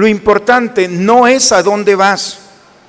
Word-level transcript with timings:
Lo 0.00 0.08
importante 0.08 0.88
no 0.88 1.26
es 1.26 1.52
a 1.52 1.62
dónde 1.62 1.94
vas, 1.94 2.38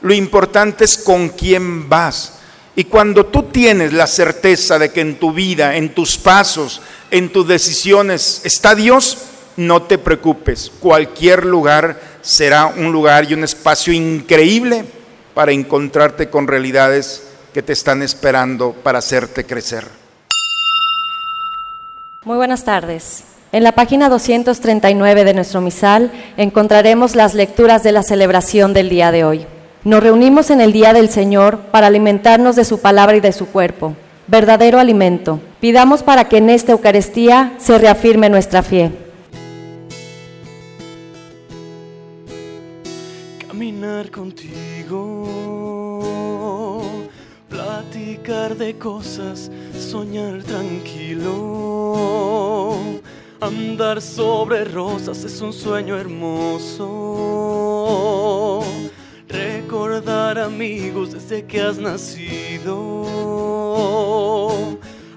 lo 0.02 0.14
importante 0.14 0.86
es 0.86 0.98
con 0.98 1.28
quién 1.28 1.90
vas. 1.90 2.36
Y 2.74 2.86
cuando 2.86 3.26
tú 3.26 3.44
tienes 3.52 3.92
la 3.92 4.08
certeza 4.08 4.80
de 4.80 4.94
que 4.94 5.02
en 5.02 5.20
tu 5.20 5.34
vida, 5.34 5.76
en 5.76 5.94
tus 5.94 6.18
pasos, 6.18 6.82
en 7.10 7.28
tus 7.28 7.46
decisiones 7.46 8.40
está 8.46 8.76
Dios, 8.76 9.18
no 9.58 9.82
te 9.82 9.98
preocupes. 9.98 10.72
Cualquier 10.80 11.44
lugar 11.44 12.00
será 12.22 12.68
un 12.68 12.94
lugar 12.94 13.30
y 13.30 13.34
un 13.34 13.44
espacio 13.44 13.92
increíble 13.92 14.86
para 15.34 15.52
encontrarte 15.52 16.30
con 16.30 16.48
realidades 16.48 17.24
que 17.54 17.62
te 17.62 17.74
están 17.74 18.04
esperando 18.04 18.72
para 18.72 19.00
hacerte 19.00 19.46
crecer. 19.46 19.86
Muy 22.24 22.38
buenas 22.38 22.64
tardes. 22.64 23.26
En 23.54 23.66
la 23.66 23.74
página 23.74 24.08
239 24.08 25.26
de 25.26 25.34
nuestro 25.34 25.60
misal 25.60 26.10
encontraremos 26.38 27.18
las 27.18 27.34
lecturas 27.34 27.84
de 27.84 27.92
la 27.92 28.02
celebración 28.02 28.74
del 28.74 28.88
día 28.88 29.12
de 29.12 29.26
hoy. 29.26 29.46
Nos 29.84 30.02
reunimos 30.02 30.52
en 30.52 30.62
el 30.62 30.72
día 30.72 30.94
del 30.94 31.10
Señor 31.10 31.58
para 31.70 31.88
alimentarnos 31.88 32.56
de 32.56 32.64
su 32.64 32.80
palabra 32.80 33.18
y 33.18 33.20
de 33.20 33.34
su 33.34 33.48
cuerpo, 33.48 33.94
verdadero 34.28 34.80
alimento. 34.80 35.42
Pidamos 35.60 36.02
para 36.02 36.30
que 36.30 36.38
en 36.38 36.50
esta 36.50 36.72
Eucaristía 36.72 37.52
se 37.58 37.78
reafirme 37.78 38.30
nuestra 38.30 38.64
fe. 38.64 38.90
Caminar 43.46 44.10
contigo, 44.12 45.28
platicar 47.50 48.56
de 48.56 48.78
cosas, 48.78 49.52
soñar 49.78 50.42
tranquilo. 50.44 51.82
Andar 53.42 54.00
sobre 54.04 54.66
rosas 54.66 55.24
es 55.24 55.42
un 55.42 55.52
sueño 55.52 55.98
hermoso 55.98 56.92
recordar 59.28 60.38
amigos 60.38 61.12
desde 61.14 61.44
que 61.48 61.60
has 61.60 61.80
nacido. 61.80 63.08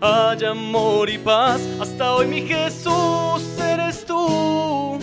Hay 0.00 0.42
amor 0.42 1.10
y 1.10 1.18
paz, 1.18 1.60
hasta 1.78 2.14
hoy 2.14 2.26
mi 2.26 2.40
Jesús 2.42 3.42
eres 3.60 4.06
tú. 4.06 4.98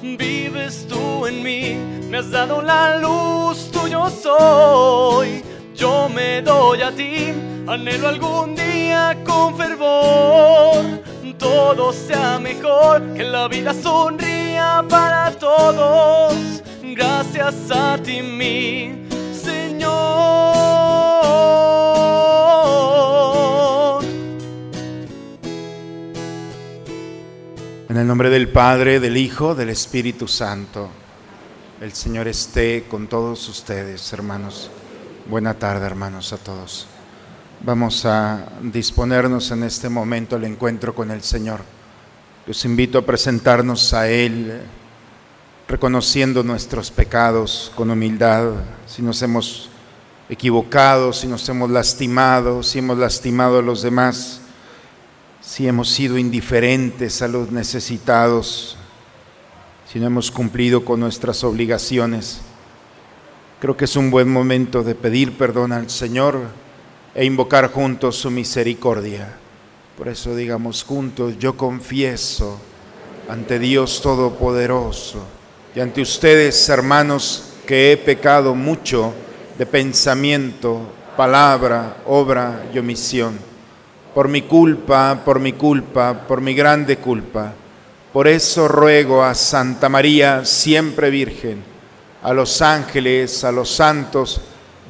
Vives 0.00 0.86
tú 0.88 1.26
en 1.26 1.42
mí, 1.42 1.76
me 2.08 2.16
has 2.18 2.30
dado 2.30 2.62
la 2.62 2.96
luz, 2.96 3.70
tuyo 3.70 4.08
soy. 4.08 5.44
Yo 5.74 6.08
me 6.08 6.40
doy 6.40 6.80
a 6.80 6.90
ti, 6.90 7.34
anhelo 7.66 8.08
algún 8.08 8.54
día 8.54 9.18
con 9.26 9.56
fervor. 9.58 11.11
Todo 11.42 11.92
sea 11.92 12.38
mejor, 12.38 13.14
que 13.14 13.24
la 13.24 13.48
vida 13.48 13.74
sonría 13.74 14.84
para 14.88 15.32
todos 15.32 16.62
gracias 16.94 17.54
a 17.70 17.98
ti, 17.98 18.22
mi 18.22 19.08
Señor. 19.34 19.92
En 27.88 27.96
el 27.96 28.06
nombre 28.06 28.30
del 28.30 28.48
Padre, 28.48 29.00
del 29.00 29.16
Hijo, 29.16 29.56
del 29.56 29.70
Espíritu 29.70 30.28
Santo, 30.28 30.88
el 31.80 31.92
Señor 31.92 32.28
esté 32.28 32.84
con 32.88 33.08
todos 33.08 33.48
ustedes, 33.48 34.12
hermanos. 34.12 34.70
Buena 35.26 35.54
tarde, 35.54 35.86
hermanos, 35.86 36.32
a 36.32 36.38
todos. 36.38 36.86
Vamos 37.64 38.04
a 38.06 38.44
disponernos 38.60 39.52
en 39.52 39.62
este 39.62 39.88
momento 39.88 40.34
al 40.34 40.42
encuentro 40.42 40.96
con 40.96 41.12
el 41.12 41.22
Señor. 41.22 41.60
Los 42.44 42.64
invito 42.64 42.98
a 42.98 43.06
presentarnos 43.06 43.94
a 43.94 44.08
Él 44.08 44.62
reconociendo 45.68 46.42
nuestros 46.42 46.90
pecados 46.90 47.70
con 47.76 47.88
humildad, 47.92 48.50
si 48.88 49.00
nos 49.00 49.22
hemos 49.22 49.70
equivocado, 50.28 51.12
si 51.12 51.28
nos 51.28 51.48
hemos 51.48 51.70
lastimado, 51.70 52.64
si 52.64 52.80
hemos 52.80 52.98
lastimado 52.98 53.60
a 53.60 53.62
los 53.62 53.82
demás, 53.82 54.40
si 55.40 55.68
hemos 55.68 55.88
sido 55.88 56.18
indiferentes 56.18 57.22
a 57.22 57.28
los 57.28 57.52
necesitados, 57.52 58.76
si 59.88 60.00
no 60.00 60.06
hemos 60.08 60.32
cumplido 60.32 60.84
con 60.84 60.98
nuestras 60.98 61.44
obligaciones. 61.44 62.40
Creo 63.60 63.76
que 63.76 63.84
es 63.84 63.94
un 63.94 64.10
buen 64.10 64.28
momento 64.28 64.82
de 64.82 64.96
pedir 64.96 65.38
perdón 65.38 65.70
al 65.70 65.90
Señor 65.90 66.60
e 67.14 67.24
invocar 67.24 67.70
juntos 67.70 68.16
su 68.16 68.30
misericordia. 68.30 69.36
Por 69.96 70.08
eso 70.08 70.34
digamos 70.34 70.82
juntos, 70.84 71.38
yo 71.38 71.56
confieso 71.56 72.58
ante 73.28 73.58
Dios 73.58 74.00
Todopoderoso 74.02 75.24
y 75.74 75.80
ante 75.80 76.00
ustedes, 76.00 76.68
hermanos, 76.68 77.54
que 77.66 77.92
he 77.92 77.96
pecado 77.96 78.54
mucho 78.54 79.14
de 79.56 79.66
pensamiento, 79.66 80.80
palabra, 81.16 81.98
obra 82.06 82.66
y 82.74 82.78
omisión. 82.78 83.38
Por 84.14 84.28
mi 84.28 84.42
culpa, 84.42 85.22
por 85.24 85.40
mi 85.40 85.52
culpa, 85.52 86.26
por 86.26 86.40
mi 86.40 86.54
grande 86.54 86.96
culpa. 86.96 87.54
Por 88.12 88.28
eso 88.28 88.68
ruego 88.68 89.22
a 89.24 89.34
Santa 89.34 89.88
María, 89.88 90.44
siempre 90.44 91.08
Virgen, 91.08 91.62
a 92.22 92.34
los 92.34 92.60
ángeles, 92.60 93.42
a 93.44 93.52
los 93.52 93.70
santos 93.70 94.40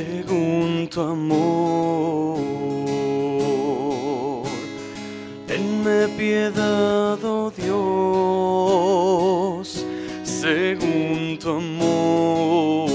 según 0.00 0.88
tu 0.88 1.00
amor. 1.02 2.38
Tenme 5.46 6.08
piedad, 6.16 7.18
oh 7.22 7.52
Dios, 7.54 8.86
según 10.22 11.38
tu 11.38 11.50
amor. 11.50 12.90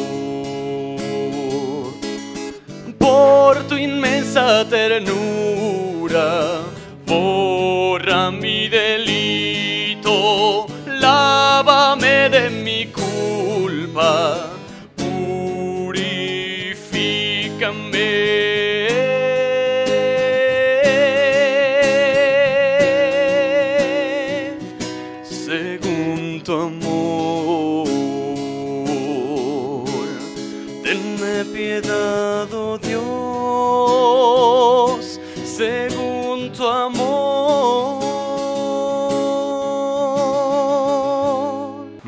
Por 2.97 3.63
tu 3.67 3.75
inmensa 3.75 4.67
ternura, 4.67 6.61
borra 7.05 8.31
mi 8.31 8.67
delito, 8.67 10.65
lávame 10.87 12.29
de 12.29 12.49
mi 12.49 12.87
culpa, 12.87 14.44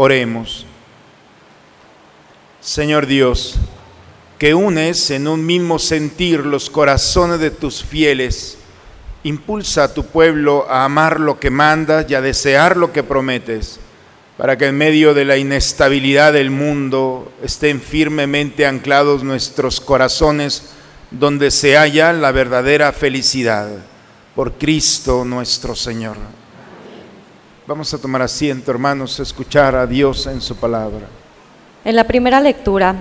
Oremos. 0.00 0.64
Señor 2.60 3.06
Dios, 3.06 3.56
que 4.38 4.54
unes 4.54 5.10
en 5.10 5.26
un 5.26 5.44
mismo 5.44 5.80
sentir 5.80 6.46
los 6.46 6.70
corazones 6.70 7.40
de 7.40 7.50
tus 7.50 7.82
fieles, 7.82 8.58
impulsa 9.24 9.82
a 9.82 9.94
tu 9.94 10.06
pueblo 10.06 10.70
a 10.70 10.84
amar 10.84 11.18
lo 11.18 11.40
que 11.40 11.50
mandas 11.50 12.08
y 12.08 12.14
a 12.14 12.20
desear 12.20 12.76
lo 12.76 12.92
que 12.92 13.02
prometes 13.02 13.80
para 14.36 14.56
que 14.56 14.66
en 14.66 14.78
medio 14.78 15.14
de 15.14 15.24
la 15.24 15.36
inestabilidad 15.36 16.32
del 16.32 16.52
mundo 16.52 17.32
estén 17.42 17.80
firmemente 17.80 18.66
anclados 18.66 19.24
nuestros 19.24 19.80
corazones 19.80 20.74
donde 21.10 21.50
se 21.50 21.76
halla 21.76 22.12
la 22.12 22.30
verdadera 22.30 22.92
felicidad, 22.92 23.68
por 24.36 24.52
Cristo 24.52 25.24
nuestro 25.24 25.74
Señor. 25.74 26.16
Vamos 27.68 27.92
a 27.92 27.98
tomar 27.98 28.22
asiento, 28.22 28.70
hermanos, 28.70 29.20
a 29.20 29.22
escuchar 29.22 29.76
a 29.76 29.86
Dios 29.86 30.26
en 30.26 30.40
su 30.40 30.56
palabra. 30.56 31.06
En 31.84 31.96
la 31.96 32.04
primera 32.04 32.40
lectura, 32.40 32.94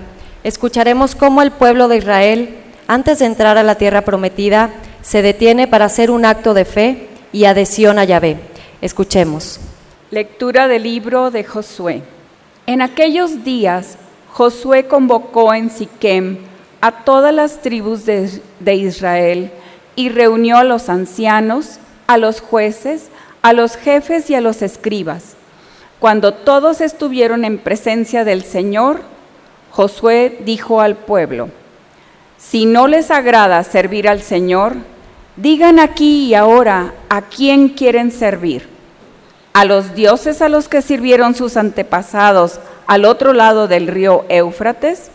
escucharemos 0.44 1.16
cómo 1.16 1.42
el 1.42 1.52
pueblo 1.52 1.88
de 1.88 1.96
Israel, 1.96 2.58
antes 2.86 3.20
de 3.20 3.28
entrar 3.28 3.58
a 3.58 3.64
la 3.64 3.76
tierra 3.76 4.02
prometida, 4.02 4.72
se 5.02 5.22
detiene 5.22 5.70
para 5.70 5.86
hacer 5.86 6.12
un 6.12 6.26
acto 6.26 6.54
de 6.54 6.66
fe 6.66 7.08
y 7.32 7.46
adhesión 7.46 7.98
a 7.98 8.04
Yahvé. 8.04 8.42
Escuchemos. 8.82 9.62
Lectura 10.12 10.68
del 10.68 10.84
libro 10.84 11.32
de 11.32 11.46
Josué. 11.46 12.02
En 12.66 12.82
aquellos 12.82 13.46
días, 13.46 13.98
Josué 14.34 14.86
convocó 14.86 15.54
en 15.54 15.70
Siquem 15.70 16.40
a 16.82 17.06
todas 17.06 17.34
las 17.34 17.62
tribus 17.62 18.06
de, 18.06 18.42
de, 18.60 18.76
Israel 18.76 19.50
y 19.96 20.10
reunió 20.10 20.58
a 20.58 20.66
los 20.66 20.90
ancianos, 20.90 21.80
a 22.06 22.18
los 22.18 22.42
jueces, 22.42 23.10
a 23.42 23.54
los 23.54 23.76
jefes 23.76 24.30
y 24.30 24.36
a 24.36 24.42
los 24.42 24.62
escribas. 24.62 25.36
Cuando 26.00 26.34
todos 26.34 26.82
estuvieron 26.82 27.46
en 27.46 27.58
presencia 27.58 28.24
del 28.24 28.44
Señor, 28.44 29.02
Josué 29.72 30.40
dijo 30.46 30.82
al 30.82 30.96
pueblo, 30.96 31.50
si 32.38 32.66
no 32.66 32.88
les 32.88 33.10
agrada 33.10 33.64
servir 33.64 34.08
al 34.08 34.22
Señor, 34.22 34.76
digan 35.36 35.80
aquí 35.80 36.26
y 36.26 36.36
ahora 36.36 36.94
a 37.10 37.24
quién 37.24 37.70
quieren 37.70 38.12
servir 38.12 38.78
a 39.58 39.66
los 39.66 39.96
dioses 39.96 40.44
a 40.44 40.50
los 40.50 40.68
que 40.68 40.84
sirvieron 40.84 41.34
sus 41.34 41.58
antepasados 41.58 42.60
al 42.86 43.06
otro 43.06 43.34
lado 43.34 43.68
del 43.68 43.88
río 43.88 44.24
Éufrates, 44.30 45.10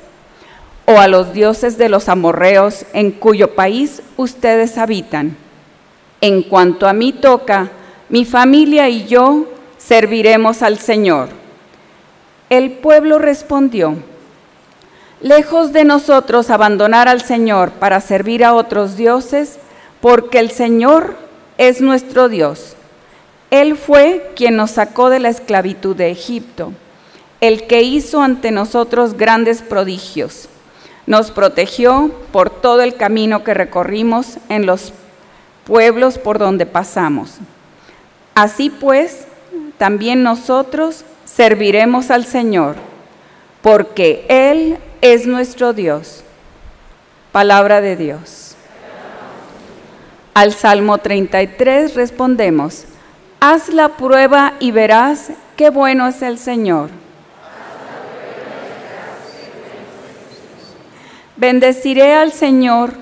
o 0.85 0.99
a 0.99 1.07
los 1.07 1.33
dioses 1.33 1.79
de 1.79 1.89
los 1.89 2.09
amorreos 2.09 2.85
en 2.93 3.13
cuyo 3.13 3.55
país 3.55 4.03
ustedes 4.17 4.79
habitan. 4.79 5.37
En 6.21 6.43
cuanto 6.43 6.89
a 6.89 6.93
mí 6.93 7.13
toca, 7.13 7.71
mi 8.12 8.25
familia 8.25 8.88
y 8.88 9.06
yo 9.06 9.47
serviremos 9.76 10.62
al 10.62 10.79
Señor. 10.79 11.31
El 12.49 12.70
pueblo 12.70 13.19
respondió, 13.19 13.97
lejos 15.20 15.73
de 15.73 15.82
nosotros 15.82 16.49
abandonar 16.50 17.09
al 17.09 17.23
Señor 17.23 17.73
para 17.73 18.00
servir 18.00 18.44
a 18.44 18.55
otros 18.55 18.97
dioses, 18.97 19.59
porque 20.00 20.38
el 20.38 20.53
Señor 20.53 21.17
es 21.59 21.81
nuestro 21.81 22.29
Dios 22.29 22.76
él 23.53 23.76
fue 23.76 24.32
quien 24.35 24.56
nos 24.56 24.70
sacó 24.70 25.11
de 25.11 25.20
la 25.20 25.29
esclavitud 25.29 25.94
de 25.94 26.11
Egipto, 26.11 26.73
el 27.43 27.67
que 27.67 27.82
hizo 27.82 28.23
ante 28.23 28.50
nosotros 28.50 29.12
grandes 29.19 29.61
prodigios. 29.61 30.49
Nos 31.06 31.31
protegió 31.31 32.11
por 32.32 32.49
todo 32.49 32.81
el 32.81 32.94
camino 32.94 33.44
que 33.44 33.53
recorrimos 33.53 34.38
en 34.49 34.65
los 34.65 34.94
pueblos 35.67 36.17
por 36.17 36.38
donde 36.38 36.65
pasamos. 36.65 37.41
Así 38.34 38.70
pues, 38.70 39.26
también 39.79 40.23
nosotros 40.23 41.05
serviremos 41.25 42.11
al 42.11 42.25
Señor, 42.25 42.76
porque 43.61 44.25
Él 44.29 44.79
es 45.00 45.26
nuestro 45.26 45.73
Dios. 45.73 46.23
Palabra 47.32 47.81
de 47.81 47.96
Dios. 47.96 48.56
Al 50.34 50.52
Salmo 50.52 50.99
33 50.99 51.94
respondemos, 51.94 52.84
Haz 53.40 53.69
la 53.69 53.90
prueba 53.90 54.55
y 54.61 54.70
verás 54.70 55.32
qué 55.56 55.70
bueno 55.70 56.06
es 56.06 56.23
el 56.23 56.38
Señor. 56.38 56.90
Bendeciré 61.37 62.14
al 62.14 62.32
Señor 62.32 62.93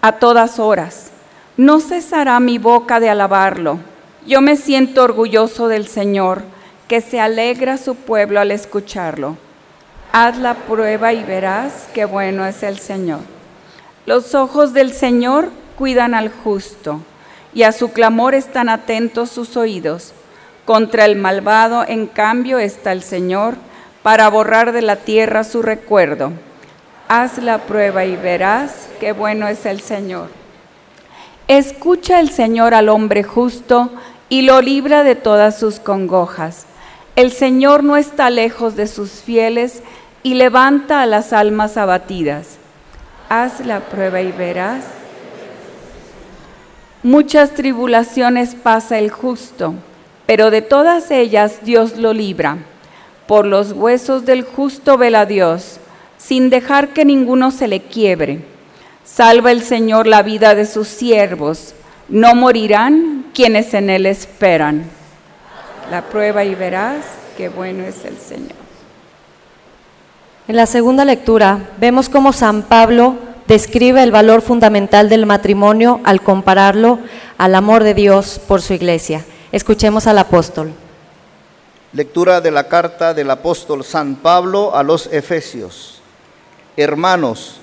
a 0.00 0.12
todas 0.12 0.58
horas. 0.58 1.10
No 1.58 1.78
cesará 1.78 2.40
mi 2.40 2.56
boca 2.56 3.00
de 3.00 3.10
alabarlo. 3.10 3.91
Yo 4.26 4.40
me 4.40 4.56
siento 4.56 5.02
orgulloso 5.02 5.66
del 5.66 5.88
Señor, 5.88 6.42
que 6.86 7.00
se 7.00 7.18
alegra 7.18 7.76
su 7.76 7.96
pueblo 7.96 8.38
al 8.38 8.52
escucharlo. 8.52 9.36
Haz 10.12 10.38
la 10.38 10.54
prueba 10.54 11.12
y 11.12 11.24
verás 11.24 11.88
qué 11.92 12.04
bueno 12.04 12.46
es 12.46 12.62
el 12.62 12.78
Señor. 12.78 13.20
Los 14.06 14.34
ojos 14.36 14.74
del 14.74 14.92
Señor 14.92 15.50
cuidan 15.76 16.14
al 16.14 16.30
justo 16.30 17.00
y 17.52 17.64
a 17.64 17.72
su 17.72 17.92
clamor 17.92 18.34
están 18.34 18.68
atentos 18.68 19.30
sus 19.30 19.56
oídos. 19.56 20.12
Contra 20.64 21.04
el 21.04 21.16
malvado, 21.16 21.84
en 21.86 22.06
cambio, 22.06 22.60
está 22.60 22.92
el 22.92 23.02
Señor, 23.02 23.56
para 24.04 24.28
borrar 24.28 24.70
de 24.70 24.82
la 24.82 24.96
tierra 24.96 25.42
su 25.42 25.62
recuerdo. 25.62 26.30
Haz 27.08 27.38
la 27.38 27.58
prueba 27.58 28.04
y 28.04 28.14
verás 28.14 28.88
qué 29.00 29.10
bueno 29.10 29.48
es 29.48 29.66
el 29.66 29.80
Señor. 29.80 30.28
Escucha 31.48 32.20
el 32.20 32.30
Señor 32.30 32.72
al 32.72 32.88
hombre 32.88 33.24
justo 33.24 33.90
y 34.32 34.40
lo 34.40 34.62
libra 34.62 35.02
de 35.02 35.14
todas 35.14 35.58
sus 35.58 35.78
congojas. 35.78 36.64
El 37.16 37.32
Señor 37.32 37.84
no 37.84 37.98
está 37.98 38.30
lejos 38.30 38.76
de 38.76 38.86
sus 38.86 39.10
fieles 39.10 39.82
y 40.22 40.32
levanta 40.32 41.02
a 41.02 41.06
las 41.06 41.34
almas 41.34 41.76
abatidas. 41.76 42.56
Haz 43.28 43.60
la 43.66 43.80
prueba 43.80 44.22
y 44.22 44.32
verás 44.32 44.84
Muchas 47.02 47.52
tribulaciones 47.52 48.54
pasa 48.54 48.98
el 48.98 49.10
justo, 49.10 49.74
pero 50.24 50.50
de 50.50 50.62
todas 50.62 51.10
ellas 51.10 51.58
Dios 51.62 51.98
lo 51.98 52.14
libra. 52.14 52.56
Por 53.26 53.44
los 53.44 53.72
huesos 53.72 54.24
del 54.24 54.44
justo 54.44 54.96
vela 54.96 55.26
Dios, 55.26 55.78
sin 56.16 56.48
dejar 56.48 56.94
que 56.94 57.04
ninguno 57.04 57.50
se 57.50 57.68
le 57.68 57.82
quiebre. 57.82 58.46
Salva 59.04 59.52
el 59.52 59.62
Señor 59.62 60.06
la 60.06 60.22
vida 60.22 60.54
de 60.54 60.64
sus 60.64 60.88
siervos, 60.88 61.74
no 62.12 62.34
morirán 62.34 63.24
quienes 63.32 63.72
en 63.72 63.88
Él 63.88 64.04
esperan. 64.04 64.84
La 65.90 66.02
prueba 66.02 66.44
y 66.44 66.54
verás 66.54 67.06
qué 67.38 67.48
bueno 67.48 67.84
es 67.84 68.04
el 68.04 68.18
Señor. 68.18 68.52
En 70.46 70.56
la 70.56 70.66
segunda 70.66 71.06
lectura 71.06 71.70
vemos 71.78 72.10
cómo 72.10 72.34
San 72.34 72.64
Pablo 72.64 73.16
describe 73.48 74.02
el 74.02 74.10
valor 74.10 74.42
fundamental 74.42 75.08
del 75.08 75.24
matrimonio 75.24 76.00
al 76.04 76.20
compararlo 76.20 76.98
al 77.38 77.54
amor 77.54 77.82
de 77.82 77.94
Dios 77.94 78.38
por 78.46 78.60
su 78.60 78.74
iglesia. 78.74 79.24
Escuchemos 79.50 80.06
al 80.06 80.18
apóstol. 80.18 80.70
Lectura 81.94 82.42
de 82.42 82.50
la 82.50 82.68
carta 82.68 83.14
del 83.14 83.30
apóstol 83.30 83.84
San 83.84 84.16
Pablo 84.16 84.76
a 84.76 84.82
los 84.82 85.06
Efesios. 85.06 86.02
Hermanos, 86.76 87.56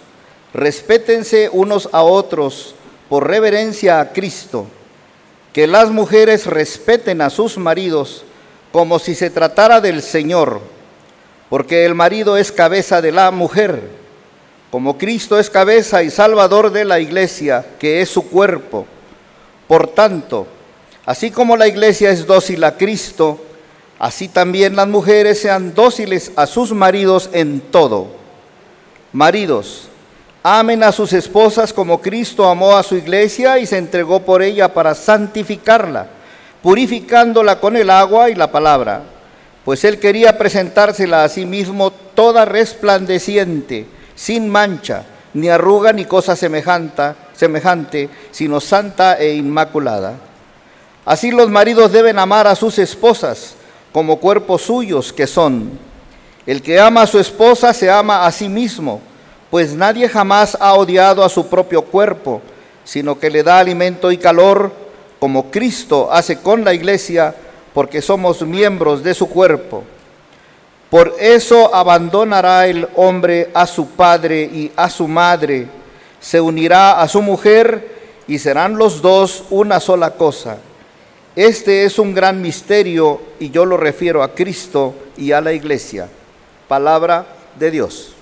respétense 0.53 1.49
unos 1.53 1.87
a 1.91 2.01
otros 2.01 2.73
por 3.09 3.27
reverencia 3.27 3.99
a 3.99 4.11
Cristo, 4.13 4.67
que 5.51 5.67
las 5.67 5.89
mujeres 5.89 6.45
respeten 6.45 7.21
a 7.21 7.29
sus 7.29 7.57
maridos 7.57 8.23
como 8.71 8.99
si 8.99 9.15
se 9.15 9.29
tratara 9.29 9.81
del 9.81 10.01
Señor, 10.01 10.61
porque 11.49 11.85
el 11.85 11.95
marido 11.95 12.37
es 12.37 12.51
cabeza 12.51 13.01
de 13.01 13.11
la 13.11 13.31
mujer 13.31 13.99
como 14.71 14.99
Cristo 14.99 15.39
es 15.39 15.49
cabeza 15.49 16.03
y 16.03 16.11
salvador 16.11 16.71
de 16.71 16.85
la 16.85 16.99
iglesia, 16.99 17.65
que 17.79 18.01
es 18.01 18.09
su 18.09 18.29
cuerpo. 18.29 18.85
Por 19.67 19.87
tanto, 19.87 20.45
así 21.05 21.31
como 21.31 21.57
la 21.57 21.67
iglesia 21.67 22.11
es 22.11 22.27
dócil 22.27 22.63
a 22.63 22.77
Cristo, 22.77 23.41
así 23.97 24.27
también 24.27 24.75
las 24.75 24.87
mujeres 24.87 25.41
sean 25.41 25.73
dóciles 25.73 26.31
a 26.35 26.45
sus 26.45 26.71
maridos 26.71 27.31
en 27.33 27.61
todo. 27.61 28.07
Maridos, 29.11 29.89
amen 30.43 30.83
a 30.83 30.91
sus 30.91 31.13
esposas 31.13 31.73
como 31.73 32.01
Cristo 32.01 32.47
amó 32.47 32.75
a 32.75 32.83
su 32.83 32.95
iglesia 32.95 33.59
y 33.59 33.65
se 33.65 33.77
entregó 33.77 34.21
por 34.21 34.41
ella 34.41 34.73
para 34.73 34.95
santificarla, 34.95 36.07
purificándola 36.61 37.59
con 37.59 37.75
el 37.75 37.89
agua 37.89 38.29
y 38.29 38.35
la 38.35 38.51
palabra, 38.51 39.03
pues 39.65 39.83
él 39.83 39.99
quería 39.99 40.37
presentársela 40.37 41.23
a 41.23 41.29
sí 41.29 41.45
mismo 41.45 41.91
toda 41.91 42.45
resplandeciente 42.45 43.85
sin 44.15 44.49
mancha, 44.49 45.05
ni 45.33 45.47
arruga 45.47 45.93
ni 45.93 46.05
cosa 46.05 46.35
semejante, 46.35 48.09
sino 48.31 48.59
santa 48.59 49.17
e 49.17 49.33
inmaculada. 49.33 50.15
Así 51.05 51.31
los 51.31 51.49
maridos 51.49 51.91
deben 51.91 52.19
amar 52.19 52.45
a 52.47 52.55
sus 52.55 52.79
esposas 52.79 53.55
como 53.93 54.17
cuerpos 54.17 54.63
suyos 54.63 55.13
que 55.13 55.25
son. 55.27 55.71
El 56.45 56.61
que 56.61 56.79
ama 56.79 57.03
a 57.03 57.07
su 57.07 57.19
esposa 57.19 57.73
se 57.73 57.89
ama 57.89 58.25
a 58.25 58.31
sí 58.31 58.49
mismo, 58.49 59.01
pues 59.49 59.73
nadie 59.73 60.07
jamás 60.07 60.57
ha 60.59 60.73
odiado 60.73 61.23
a 61.23 61.29
su 61.29 61.47
propio 61.47 61.81
cuerpo, 61.83 62.41
sino 62.83 63.19
que 63.19 63.29
le 63.29 63.43
da 63.43 63.59
alimento 63.59 64.11
y 64.11 64.17
calor, 64.17 64.71
como 65.19 65.51
Cristo 65.51 66.09
hace 66.11 66.39
con 66.39 66.63
la 66.63 66.73
iglesia, 66.73 67.35
porque 67.73 68.01
somos 68.01 68.41
miembros 68.41 69.03
de 69.03 69.13
su 69.13 69.27
cuerpo. 69.27 69.83
Por 70.89 71.15
eso 71.19 71.73
abandonará 71.73 72.67
el 72.67 72.87
hombre 72.95 73.51
a 73.53 73.67
su 73.67 73.89
padre 73.89 74.41
y 74.41 74.71
a 74.75 74.89
su 74.89 75.07
madre, 75.07 75.67
se 76.19 76.41
unirá 76.41 76.99
a 76.99 77.07
su 77.07 77.21
mujer 77.21 77.99
y 78.27 78.39
serán 78.39 78.77
los 78.77 79.01
dos 79.01 79.43
una 79.49 79.79
sola 79.79 80.11
cosa. 80.11 80.57
Este 81.35 81.85
es 81.85 81.99
un 81.99 82.13
gran 82.13 82.41
misterio 82.41 83.21
y 83.39 83.49
yo 83.51 83.65
lo 83.65 83.77
refiero 83.77 84.23
a 84.23 84.33
Cristo 84.33 84.93
y 85.15 85.31
a 85.31 85.41
la 85.41 85.53
iglesia. 85.53 86.09
Palabra 86.67 87.25
de 87.57 87.71
Dios. 87.71 88.15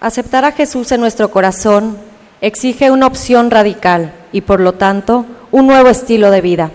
Aceptar 0.00 0.44
a 0.44 0.52
Jesús 0.52 0.92
en 0.92 1.00
nuestro 1.00 1.28
corazón 1.32 1.96
exige 2.40 2.92
una 2.92 3.08
opción 3.08 3.50
radical 3.50 4.12
y 4.30 4.42
por 4.42 4.60
lo 4.60 4.74
tanto 4.74 5.26
un 5.50 5.66
nuevo 5.66 5.88
estilo 5.88 6.30
de 6.30 6.40
vida. 6.40 6.70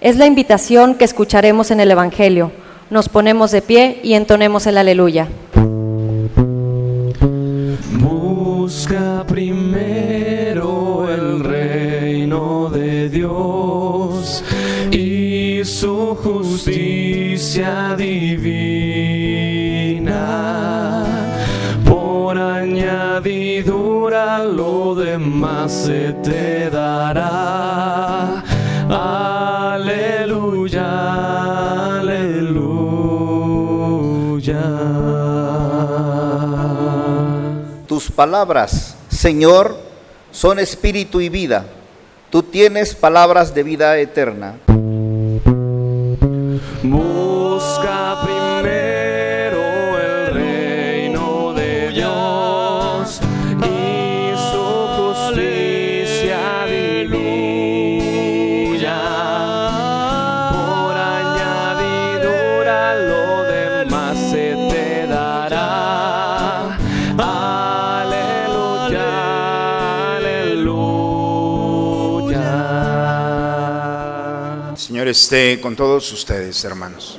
Es 0.00 0.16
la 0.16 0.24
invitación 0.24 0.94
que 0.94 1.04
escucharemos 1.04 1.70
en 1.70 1.80
el 1.80 1.90
Evangelio. 1.90 2.50
Nos 2.88 3.10
ponemos 3.10 3.50
de 3.50 3.60
pie 3.60 4.00
y 4.02 4.14
entonemos 4.14 4.66
el 4.66 4.78
aleluya. 4.78 5.28
Busca 8.00 9.22
primero 9.28 11.10
el 11.10 11.44
reino 11.44 12.70
de 12.70 13.10
Dios 13.10 14.42
y 14.90 15.60
su 15.64 16.16
justicia 16.16 17.94
divina. 17.98 18.71
Lo 24.44 24.94
demás 24.94 25.72
se 25.72 26.12
te 26.22 26.70
dará. 26.70 28.42
Aleluya, 29.74 30.84
aleluya. 31.98 32.62
Tus 37.86 38.10
palabras, 38.10 38.96
Señor, 39.08 39.76
son 40.30 40.58
espíritu 40.58 41.20
y 41.20 41.28
vida. 41.28 41.66
Tú 42.30 42.42
tienes 42.42 42.94
palabras 42.94 43.54
de 43.54 43.62
vida 43.62 43.98
eterna. 43.98 44.56
Busca 46.82 47.41
Señor 74.92 75.08
esté 75.08 75.58
con 75.58 75.74
todos 75.74 76.12
ustedes, 76.12 76.62
hermanos. 76.64 77.18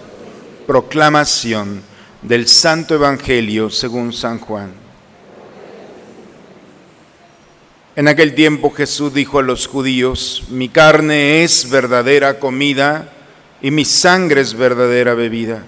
Proclamación 0.67 1.81
del 2.21 2.47
Santo 2.47 2.93
Evangelio 2.93 3.71
según 3.71 4.13
San 4.13 4.37
Juan. 4.37 4.71
En 7.95 8.07
aquel 8.07 8.35
tiempo 8.35 8.69
Jesús 8.69 9.11
dijo 9.15 9.39
a 9.39 9.41
los 9.41 9.65
judíos, 9.65 10.43
mi 10.49 10.69
carne 10.69 11.43
es 11.43 11.67
verdadera 11.67 12.37
comida 12.37 13.11
y 13.59 13.71
mi 13.71 13.85
sangre 13.85 14.41
es 14.41 14.53
verdadera 14.53 15.15
bebida. 15.15 15.63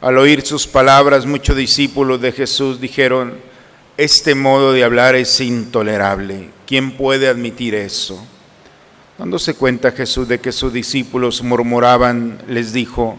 Al 0.00 0.18
oír 0.18 0.42
sus 0.42 0.66
palabras, 0.66 1.26
muchos 1.26 1.56
discípulos 1.56 2.20
de 2.20 2.32
Jesús 2.32 2.80
dijeron, 2.80 3.38
este 3.96 4.34
modo 4.34 4.72
de 4.72 4.82
hablar 4.82 5.14
es 5.14 5.40
intolerable. 5.40 6.50
¿Quién 6.66 6.96
puede 6.96 7.28
admitir 7.28 7.76
eso? 7.76 8.26
Dándose 9.18 9.54
cuenta 9.54 9.92
Jesús 9.92 10.26
de 10.26 10.40
que 10.40 10.50
sus 10.50 10.72
discípulos 10.72 11.42
murmuraban, 11.42 12.38
les 12.48 12.72
dijo, 12.72 13.16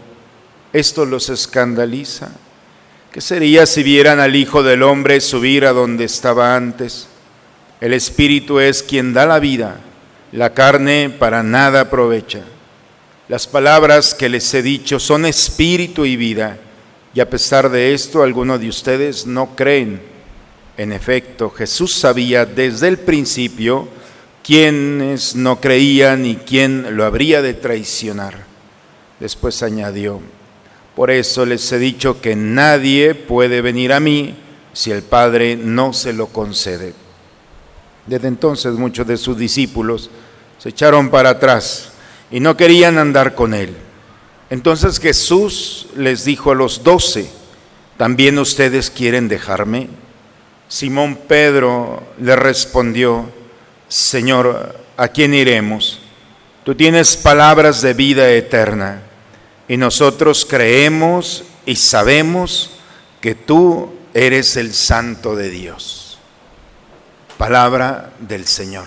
¿esto 0.72 1.06
los 1.06 1.30
escandaliza? 1.30 2.32
¿Qué 3.10 3.22
sería 3.22 3.64
si 3.64 3.82
vieran 3.82 4.20
al 4.20 4.36
Hijo 4.36 4.62
del 4.62 4.82
Hombre 4.82 5.22
subir 5.22 5.64
a 5.64 5.72
donde 5.72 6.04
estaba 6.04 6.54
antes? 6.54 7.08
El 7.80 7.94
Espíritu 7.94 8.60
es 8.60 8.82
quien 8.82 9.14
da 9.14 9.24
la 9.24 9.38
vida, 9.38 9.80
la 10.32 10.52
carne 10.52 11.08
para 11.18 11.42
nada 11.42 11.82
aprovecha. 11.82 12.42
Las 13.28 13.46
palabras 13.46 14.12
que 14.12 14.28
les 14.28 14.52
he 14.52 14.62
dicho 14.62 15.00
son 15.00 15.24
espíritu 15.24 16.04
y 16.04 16.16
vida, 16.16 16.58
y 17.14 17.20
a 17.20 17.30
pesar 17.30 17.70
de 17.70 17.94
esto 17.94 18.22
algunos 18.22 18.60
de 18.60 18.68
ustedes 18.68 19.26
no 19.26 19.56
creen. 19.56 20.02
En 20.76 20.92
efecto, 20.92 21.48
Jesús 21.48 21.94
sabía 21.94 22.44
desde 22.44 22.88
el 22.88 22.98
principio 22.98 23.88
quiénes 24.46 25.34
no 25.34 25.60
creían 25.60 26.24
y 26.24 26.36
quién 26.36 26.96
lo 26.96 27.04
habría 27.04 27.42
de 27.42 27.52
traicionar. 27.52 28.46
Después 29.18 29.60
añadió, 29.64 30.20
por 30.94 31.10
eso 31.10 31.44
les 31.44 31.72
he 31.72 31.80
dicho 31.80 32.20
que 32.20 32.36
nadie 32.36 33.16
puede 33.16 33.60
venir 33.60 33.92
a 33.92 33.98
mí 33.98 34.36
si 34.72 34.92
el 34.92 35.02
Padre 35.02 35.56
no 35.56 35.92
se 35.92 36.12
lo 36.12 36.28
concede. 36.28 36.94
Desde 38.06 38.28
entonces 38.28 38.74
muchos 38.74 39.04
de 39.08 39.16
sus 39.16 39.36
discípulos 39.36 40.10
se 40.58 40.68
echaron 40.68 41.10
para 41.10 41.30
atrás 41.30 41.90
y 42.30 42.38
no 42.38 42.56
querían 42.56 42.98
andar 42.98 43.34
con 43.34 43.52
él. 43.52 43.74
Entonces 44.48 45.00
Jesús 45.00 45.88
les 45.96 46.24
dijo 46.24 46.52
a 46.52 46.54
los 46.54 46.84
doce, 46.84 47.28
¿también 47.96 48.38
ustedes 48.38 48.90
quieren 48.90 49.26
dejarme? 49.26 49.88
Simón 50.68 51.18
Pedro 51.26 52.04
le 52.20 52.36
respondió, 52.36 53.35
Señor, 53.88 54.76
¿a 54.96 55.08
quién 55.08 55.34
iremos? 55.34 56.00
Tú 56.64 56.74
tienes 56.74 57.16
palabras 57.16 57.82
de 57.82 57.94
vida 57.94 58.30
eterna 58.30 59.02
y 59.68 59.76
nosotros 59.76 60.44
creemos 60.44 61.44
y 61.64 61.76
sabemos 61.76 62.78
que 63.20 63.34
tú 63.34 63.92
eres 64.14 64.56
el 64.56 64.74
santo 64.74 65.36
de 65.36 65.50
Dios. 65.50 66.18
Palabra 67.38 68.12
del 68.18 68.46
Señor. 68.46 68.86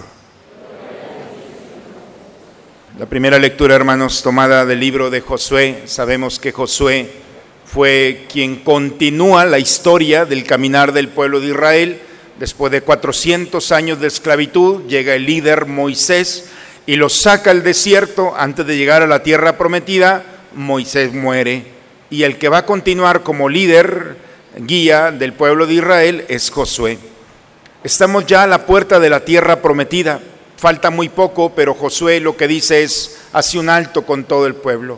La 2.97 3.05
primera 3.05 3.39
lectura, 3.39 3.75
hermanos, 3.75 4.21
tomada 4.21 4.65
del 4.65 4.81
libro 4.81 5.09
de 5.09 5.21
Josué. 5.21 5.83
Sabemos 5.85 6.37
que 6.37 6.51
Josué 6.51 7.09
fue 7.63 8.25
quien 8.29 8.57
continúa 8.57 9.45
la 9.45 9.59
historia 9.59 10.25
del 10.25 10.43
caminar 10.43 10.91
del 10.91 11.07
pueblo 11.07 11.39
de 11.39 11.47
Israel. 11.47 12.01
Después 12.39 12.71
de 12.71 12.79
400 12.79 13.73
años 13.73 13.99
de 13.99 14.07
esclavitud, 14.07 14.87
llega 14.87 15.13
el 15.13 15.25
líder 15.25 15.65
Moisés 15.65 16.45
y 16.85 16.95
los 16.95 17.19
saca 17.19 17.51
al 17.51 17.63
desierto 17.63 18.33
antes 18.37 18.65
de 18.65 18.77
llegar 18.77 19.01
a 19.01 19.07
la 19.07 19.23
tierra 19.23 19.57
prometida. 19.57 20.23
Moisés 20.53 21.13
muere 21.13 21.65
y 22.09 22.23
el 22.23 22.37
que 22.37 22.47
va 22.47 22.59
a 22.59 22.65
continuar 22.65 23.23
como 23.23 23.49
líder, 23.49 24.15
guía 24.55 25.11
del 25.11 25.33
pueblo 25.33 25.67
de 25.67 25.73
Israel 25.73 26.25
es 26.29 26.49
Josué. 26.49 26.97
Estamos 27.83 28.25
ya 28.25 28.43
a 28.43 28.47
la 28.47 28.65
puerta 28.65 29.01
de 29.01 29.09
la 29.09 29.25
tierra 29.25 29.61
prometida. 29.61 30.21
Falta 30.55 30.89
muy 30.91 31.09
poco, 31.09 31.53
pero 31.53 31.73
Josué 31.73 32.21
lo 32.21 32.37
que 32.37 32.47
dice 32.47 32.83
es, 32.83 33.19
hace 33.33 33.59
un 33.59 33.67
alto 33.67 34.05
con 34.05 34.23
todo 34.23 34.47
el 34.47 34.55
pueblo. 34.55 34.97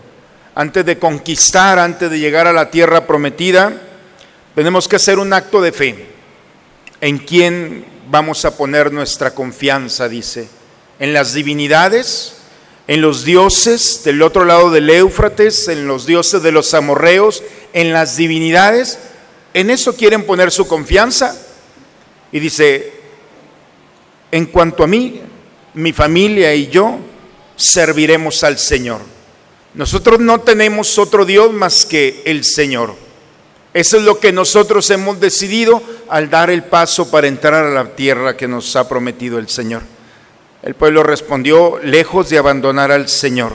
Antes 0.54 0.86
de 0.86 1.00
conquistar, 1.00 1.80
antes 1.80 2.12
de 2.12 2.20
llegar 2.20 2.46
a 2.46 2.54
la 2.54 2.70
tierra 2.70 3.08
prometida, 3.08 3.74
tenemos 4.54 4.88
que 4.88 4.98
hacer 4.98 5.18
un 5.18 5.34
acto 5.34 5.60
de 5.60 5.72
fe. 5.72 6.11
¿En 7.02 7.18
quién 7.18 7.84
vamos 8.10 8.46
a 8.46 8.56
poner 8.56 8.94
nuestra 8.94 9.34
confianza? 9.34 10.08
Dice. 10.08 10.48
¿En 11.00 11.14
las 11.14 11.34
divinidades? 11.34 12.36
¿En 12.88 13.02
los 13.02 13.26
dioses 13.26 14.04
del 14.04 14.22
otro 14.22 14.46
lado 14.46 14.70
del 14.70 14.90
Éufrates? 14.90 15.68
¿En 15.68 15.88
los 15.88 16.06
dioses 16.06 16.44
de 16.44 16.52
los 16.52 16.74
amorreos? 16.76 17.44
¿En 17.74 17.92
las 17.92 18.18
divinidades? 18.18 19.00
¿En 19.54 19.72
eso 19.72 19.96
quieren 19.96 20.26
poner 20.26 20.52
su 20.52 20.68
confianza? 20.68 21.36
Y 22.32 22.40
dice, 22.40 22.94
en 24.32 24.46
cuanto 24.46 24.84
a 24.84 24.88
mí, 24.88 25.22
mi 25.74 25.94
familia 25.94 26.54
y 26.54 26.68
yo 26.68 27.00
serviremos 27.56 28.44
al 28.44 28.60
Señor. 28.60 29.02
Nosotros 29.74 30.20
no 30.20 30.42
tenemos 30.42 30.98
otro 30.98 31.26
Dios 31.26 31.52
más 31.52 31.86
que 31.86 32.22
el 32.26 32.44
Señor. 32.44 32.96
Eso 33.74 33.98
es 33.98 34.04
lo 34.04 34.20
que 34.20 34.34
nosotros 34.34 34.90
hemos 34.90 35.20
decidido 35.20 35.82
al 36.10 36.30
dar 36.30 36.50
el 36.50 36.64
paso 36.64 37.10
para 37.10 37.28
entrar 37.28 37.66
a 37.66 37.70
la 37.70 37.96
tierra 37.96 38.36
que 38.36 38.48
nos 38.48 38.76
ha 38.76 38.90
prometido 38.90 39.40
el 39.40 39.48
Señor. 39.48 39.82
El 40.62 40.76
pueblo 40.76 41.04
respondió, 41.04 41.80
lejos 41.82 42.30
de 42.30 42.38
abandonar 42.38 42.92
al 42.92 43.10
Señor 43.10 43.54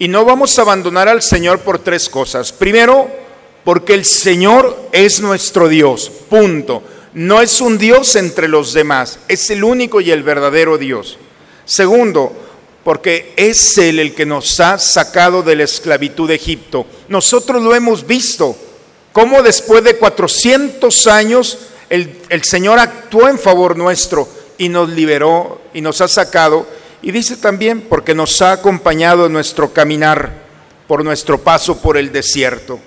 Y 0.00 0.08
no 0.08 0.24
vamos 0.24 0.58
a 0.58 0.62
abandonar 0.62 1.08
al 1.08 1.22
Señor 1.22 1.60
por 1.60 1.78
tres 1.78 2.08
cosas. 2.08 2.52
Primero, 2.52 3.08
porque 3.64 3.94
el 3.94 4.04
Señor 4.04 4.88
es 4.92 5.20
nuestro 5.20 5.68
Dios, 5.68 6.10
punto. 6.28 6.82
No 7.14 7.40
es 7.40 7.60
un 7.60 7.78
Dios 7.78 8.16
entre 8.16 8.48
los 8.48 8.72
demás, 8.72 9.18
es 9.28 9.50
el 9.50 9.64
único 9.64 10.00
y 10.00 10.10
el 10.10 10.22
verdadero 10.22 10.78
Dios. 10.78 11.18
Segundo, 11.64 12.32
porque 12.84 13.32
es 13.36 13.78
Él 13.78 13.98
el 13.98 14.14
que 14.14 14.26
nos 14.26 14.60
ha 14.60 14.78
sacado 14.78 15.42
de 15.42 15.56
la 15.56 15.64
esclavitud 15.64 16.28
de 16.28 16.36
Egipto. 16.36 16.86
Nosotros 17.08 17.62
lo 17.62 17.74
hemos 17.74 18.06
visto, 18.06 18.56
cómo 19.16 19.42
después 19.42 19.82
de 19.82 19.96
400 19.96 21.06
años 21.06 21.58
el, 21.88 22.20
el 22.28 22.44
Señor 22.44 22.78
actuó 22.78 23.30
en 23.30 23.38
favor 23.38 23.74
nuestro 23.74 24.28
y 24.58 24.68
nos 24.68 24.90
liberó 24.90 25.62
y 25.72 25.80
nos 25.80 26.02
ha 26.02 26.08
sacado 26.08 26.66
y 27.00 27.12
dice 27.12 27.38
también, 27.38 27.80
porque 27.88 28.14
nos 28.14 28.42
ha 28.42 28.52
acompañado 28.52 29.24
en 29.24 29.32
nuestro 29.32 29.72
caminar, 29.72 30.44
por 30.86 31.02
nuestro 31.02 31.40
paso 31.40 31.80
por 31.80 31.96
el 31.96 32.12
desierto. 32.12 32.78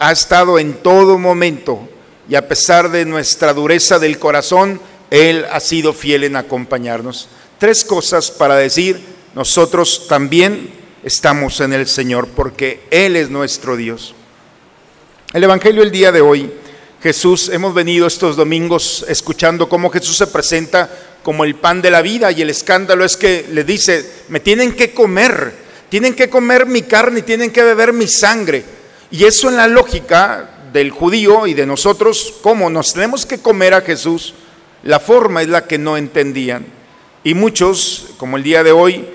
Ha 0.00 0.10
estado 0.10 0.58
en 0.58 0.74
todo 0.74 1.16
momento 1.16 1.88
y 2.28 2.34
a 2.34 2.48
pesar 2.48 2.90
de 2.90 3.04
nuestra 3.04 3.54
dureza 3.54 4.00
del 4.00 4.18
corazón, 4.18 4.80
Él 5.10 5.46
ha 5.48 5.60
sido 5.60 5.92
fiel 5.92 6.24
en 6.24 6.34
acompañarnos. 6.34 7.28
Tres 7.58 7.84
cosas 7.84 8.32
para 8.32 8.56
decir, 8.56 9.00
nosotros 9.36 10.08
también 10.08 10.72
estamos 11.04 11.60
en 11.60 11.72
el 11.72 11.86
Señor, 11.86 12.26
porque 12.34 12.80
Él 12.90 13.14
es 13.14 13.30
nuestro 13.30 13.76
Dios. 13.76 14.16
El 15.32 15.44
Evangelio 15.44 15.82
el 15.82 15.90
día 15.90 16.12
de 16.12 16.20
hoy, 16.20 16.52
Jesús, 17.02 17.48
hemos 17.48 17.72
venido 17.72 18.06
estos 18.06 18.36
domingos 18.36 19.02
escuchando 19.08 19.66
cómo 19.66 19.88
Jesús 19.88 20.18
se 20.18 20.26
presenta 20.26 20.90
como 21.22 21.44
el 21.44 21.54
pan 21.54 21.80
de 21.80 21.90
la 21.90 22.02
vida 22.02 22.30
y 22.30 22.42
el 22.42 22.50
escándalo 22.50 23.02
es 23.02 23.16
que 23.16 23.46
le 23.50 23.64
dice, 23.64 24.24
me 24.28 24.40
tienen 24.40 24.74
que 24.74 24.92
comer, 24.92 25.54
tienen 25.88 26.12
que 26.12 26.28
comer 26.28 26.66
mi 26.66 26.82
carne, 26.82 27.22
tienen 27.22 27.50
que 27.50 27.62
beber 27.62 27.94
mi 27.94 28.06
sangre. 28.08 28.62
Y 29.10 29.24
eso 29.24 29.48
en 29.48 29.56
la 29.56 29.68
lógica 29.68 30.50
del 30.70 30.90
judío 30.90 31.46
y 31.46 31.54
de 31.54 31.64
nosotros, 31.64 32.34
¿cómo 32.42 32.68
nos 32.68 32.92
tenemos 32.92 33.24
que 33.24 33.38
comer 33.38 33.72
a 33.72 33.80
Jesús? 33.80 34.34
La 34.82 35.00
forma 35.00 35.40
es 35.40 35.48
la 35.48 35.66
que 35.66 35.78
no 35.78 35.96
entendían. 35.96 36.66
Y 37.24 37.32
muchos, 37.32 38.08
como 38.18 38.36
el 38.36 38.42
día 38.42 38.62
de 38.62 38.72
hoy, 38.72 39.08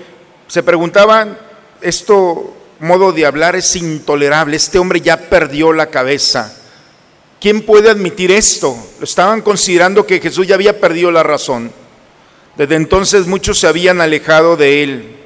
se 0.48 0.64
preguntaban, 0.64 1.38
esto 1.80 2.56
modo 2.80 3.12
de 3.12 3.26
hablar 3.26 3.56
es 3.56 3.74
intolerable, 3.76 4.56
este 4.56 4.78
hombre 4.78 5.00
ya 5.00 5.16
perdió 5.16 5.72
la 5.72 5.86
cabeza. 5.86 6.54
¿Quién 7.40 7.62
puede 7.62 7.90
admitir 7.90 8.30
esto? 8.30 8.76
Lo 8.98 9.04
estaban 9.04 9.42
considerando 9.42 10.06
que 10.06 10.20
Jesús 10.20 10.46
ya 10.46 10.54
había 10.54 10.80
perdido 10.80 11.10
la 11.10 11.22
razón. 11.22 11.70
Desde 12.56 12.74
entonces 12.74 13.26
muchos 13.26 13.60
se 13.60 13.68
habían 13.68 14.00
alejado 14.00 14.56
de 14.56 14.82
él, 14.82 15.16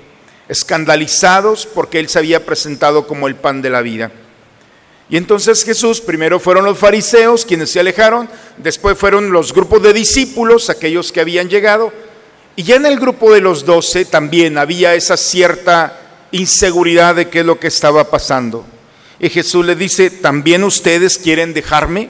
escandalizados 0.48 1.66
porque 1.66 1.98
él 1.98 2.08
se 2.08 2.18
había 2.18 2.44
presentado 2.44 3.06
como 3.06 3.28
el 3.28 3.36
pan 3.36 3.62
de 3.62 3.70
la 3.70 3.80
vida. 3.80 4.10
Y 5.08 5.16
entonces 5.16 5.64
Jesús, 5.64 6.00
primero 6.00 6.38
fueron 6.38 6.64
los 6.64 6.78
fariseos 6.78 7.44
quienes 7.44 7.70
se 7.70 7.80
alejaron, 7.80 8.28
después 8.58 8.98
fueron 8.98 9.32
los 9.32 9.52
grupos 9.52 9.82
de 9.82 9.92
discípulos, 9.92 10.70
aquellos 10.70 11.12
que 11.12 11.20
habían 11.20 11.48
llegado, 11.48 11.92
y 12.56 12.62
ya 12.62 12.76
en 12.76 12.86
el 12.86 13.00
grupo 13.00 13.32
de 13.32 13.40
los 13.40 13.64
doce 13.64 14.04
también 14.04 14.58
había 14.58 14.94
esa 14.94 15.16
cierta 15.16 16.01
inseguridad 16.32 17.14
de 17.14 17.28
qué 17.28 17.40
es 17.40 17.46
lo 17.46 17.60
que 17.60 17.68
estaba 17.68 18.10
pasando. 18.10 18.66
Y 19.20 19.28
Jesús 19.28 19.64
le 19.64 19.76
dice, 19.76 20.10
¿también 20.10 20.64
ustedes 20.64 21.16
quieren 21.16 21.54
dejarme? 21.54 22.08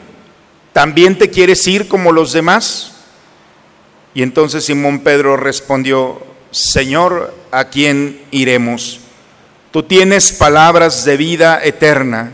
¿También 0.73 1.19
te 1.19 1.29
quieres 1.29 1.67
ir 1.67 1.89
como 1.89 2.13
los 2.13 2.33
demás? 2.33 2.93
Y 4.15 4.23
entonces 4.23 4.65
Simón 4.65 5.01
Pedro 5.01 5.37
respondió, 5.37 6.23
Señor, 6.51 7.35
¿a 7.51 7.65
quién 7.65 8.23
iremos? 8.31 9.01
Tú 9.71 9.83
tienes 9.83 10.33
palabras 10.33 11.05
de 11.05 11.17
vida 11.17 11.61
eterna 11.63 12.33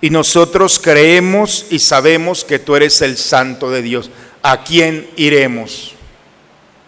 y 0.00 0.10
nosotros 0.10 0.78
creemos 0.78 1.66
y 1.70 1.78
sabemos 1.78 2.44
que 2.44 2.58
tú 2.58 2.74
eres 2.74 3.00
el 3.02 3.16
santo 3.18 3.70
de 3.70 3.82
Dios. 3.82 4.10
¿A 4.42 4.64
quién 4.64 5.08
iremos? 5.16 5.94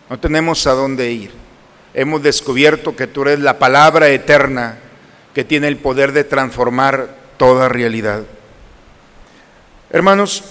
No 0.08 0.18
tenemos 0.18 0.66
a 0.66 0.72
dónde 0.72 1.12
ir. 1.12 1.41
Hemos 1.94 2.22
descubierto 2.22 2.96
que 2.96 3.06
tú 3.06 3.22
eres 3.22 3.40
la 3.40 3.58
palabra 3.58 4.08
eterna 4.08 4.78
que 5.34 5.44
tiene 5.44 5.68
el 5.68 5.76
poder 5.76 6.12
de 6.12 6.24
transformar 6.24 7.14
toda 7.36 7.68
realidad. 7.68 8.22
Hermanos, 9.90 10.42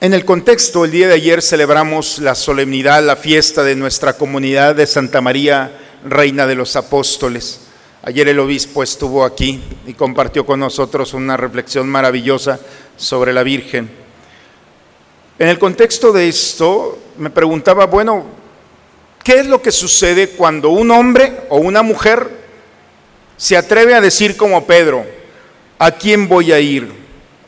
en 0.00 0.14
el 0.14 0.24
contexto, 0.24 0.84
el 0.84 0.90
día 0.90 1.06
de 1.06 1.14
ayer 1.14 1.42
celebramos 1.42 2.18
la 2.18 2.34
solemnidad, 2.34 3.04
la 3.04 3.14
fiesta 3.14 3.62
de 3.62 3.76
nuestra 3.76 4.14
comunidad 4.14 4.74
de 4.74 4.86
Santa 4.86 5.20
María, 5.20 5.78
Reina 6.04 6.46
de 6.48 6.56
los 6.56 6.74
Apóstoles. 6.74 7.60
Ayer 8.02 8.26
el 8.26 8.40
obispo 8.40 8.82
estuvo 8.82 9.24
aquí 9.24 9.62
y 9.86 9.94
compartió 9.94 10.44
con 10.44 10.58
nosotros 10.58 11.14
una 11.14 11.36
reflexión 11.36 11.88
maravillosa 11.88 12.58
sobre 12.96 13.32
la 13.32 13.44
Virgen. 13.44 13.88
En 15.38 15.48
el 15.48 15.60
contexto 15.60 16.12
de 16.12 16.28
esto, 16.28 16.98
me 17.18 17.30
preguntaba, 17.30 17.86
bueno, 17.86 18.41
¿qué 19.22 19.40
es 19.40 19.46
lo 19.46 19.62
que 19.62 19.72
sucede 19.72 20.30
cuando 20.30 20.70
un 20.70 20.90
hombre 20.90 21.32
o 21.48 21.58
una 21.58 21.82
mujer 21.82 22.42
se 23.36 23.56
atreve 23.56 23.94
a 23.94 24.00
decir 24.00 24.36
como 24.36 24.66
Pedro, 24.66 25.04
¿a 25.78 25.90
quién 25.90 26.28
voy 26.28 26.52
a 26.52 26.60
ir? 26.60 26.92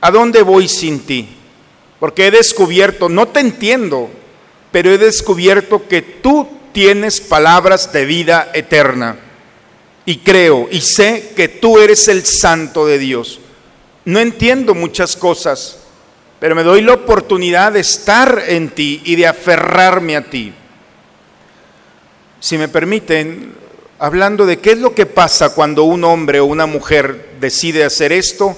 ¿A 0.01 0.11
dónde 0.11 0.43
voy 0.43 0.69
sin 0.69 1.01
ti? 1.01 1.29
Porque 2.01 2.27
he 2.27 2.31
descubierto, 2.31 3.09
no 3.09 3.29
te 3.29 3.41
entiendo, 3.41 4.11
pero 4.73 4.91
he 4.91 4.99
descubierto 4.99 5.87
que 5.89 6.03
tú 6.03 6.49
tienes 6.73 7.21
palabras 7.21 7.93
de 7.93 8.05
vida 8.05 8.51
eterna. 8.53 9.17
Y 10.05 10.19
creo 10.19 10.69
y 10.71 10.81
sé 10.81 11.33
que 11.35 11.49
tú 11.49 11.79
eres 11.79 12.09
el 12.09 12.27
santo 12.27 12.87
de 12.87 12.99
Dios. 12.99 13.41
No 14.05 14.21
entiendo 14.21 14.75
muchas 14.75 15.17
cosas, 15.17 15.79
pero 16.41 16.55
me 16.55 16.63
doy 16.63 16.83
la 16.83 16.93
oportunidad 16.95 17.73
de 17.73 17.81
estar 17.81 18.43
en 18.49 18.69
ti 18.71 19.01
y 19.05 19.17
de 19.17 19.27
aferrarme 19.27 20.17
a 20.17 20.29
ti. 20.29 20.53
Si 22.45 22.59
me 22.59 22.69
permiten, 22.69 23.55
hablando 23.99 24.45
de 24.45 24.59
qué 24.59 24.73
es 24.73 24.79
lo 24.79 24.95
que 24.95 25.07
pasa 25.07 25.55
cuando 25.55 25.85
un 25.85 26.05
hombre 26.05 26.41
o 26.41 26.45
una 26.45 26.67
mujer 26.67 27.31
decide 27.41 27.85
hacer 27.85 28.13
esto, 28.13 28.55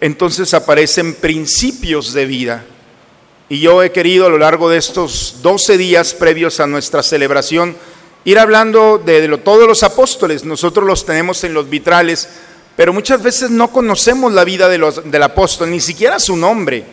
entonces 0.00 0.54
aparecen 0.54 1.14
principios 1.14 2.12
de 2.12 2.26
vida. 2.26 2.64
Y 3.48 3.58
yo 3.58 3.82
he 3.82 3.90
querido 3.90 4.26
a 4.26 4.28
lo 4.28 4.38
largo 4.38 4.70
de 4.70 4.78
estos 4.78 5.38
12 5.42 5.76
días 5.76 6.14
previos 6.14 6.60
a 6.60 6.68
nuestra 6.68 7.02
celebración 7.02 7.74
ir 8.24 8.38
hablando 8.38 9.02
de, 9.04 9.26
todos 9.38 9.66
los 9.66 9.82
apóstoles. 9.82 10.44
Nosotros 10.44 10.86
los 10.86 11.04
tenemos 11.04 11.42
en 11.42 11.54
los 11.54 11.68
vitrales, 11.68 12.28
pero 12.76 12.92
muchas 12.92 13.20
veces 13.20 13.50
no 13.50 13.72
conocemos 13.72 14.32
la 14.32 14.44
vida 14.44 14.68
de 14.68 14.78
los, 14.78 15.10
del 15.10 15.22
apóstol, 15.24 15.72
ni 15.72 15.80
siquiera 15.80 16.20
su 16.20 16.36
nombre. 16.36 16.84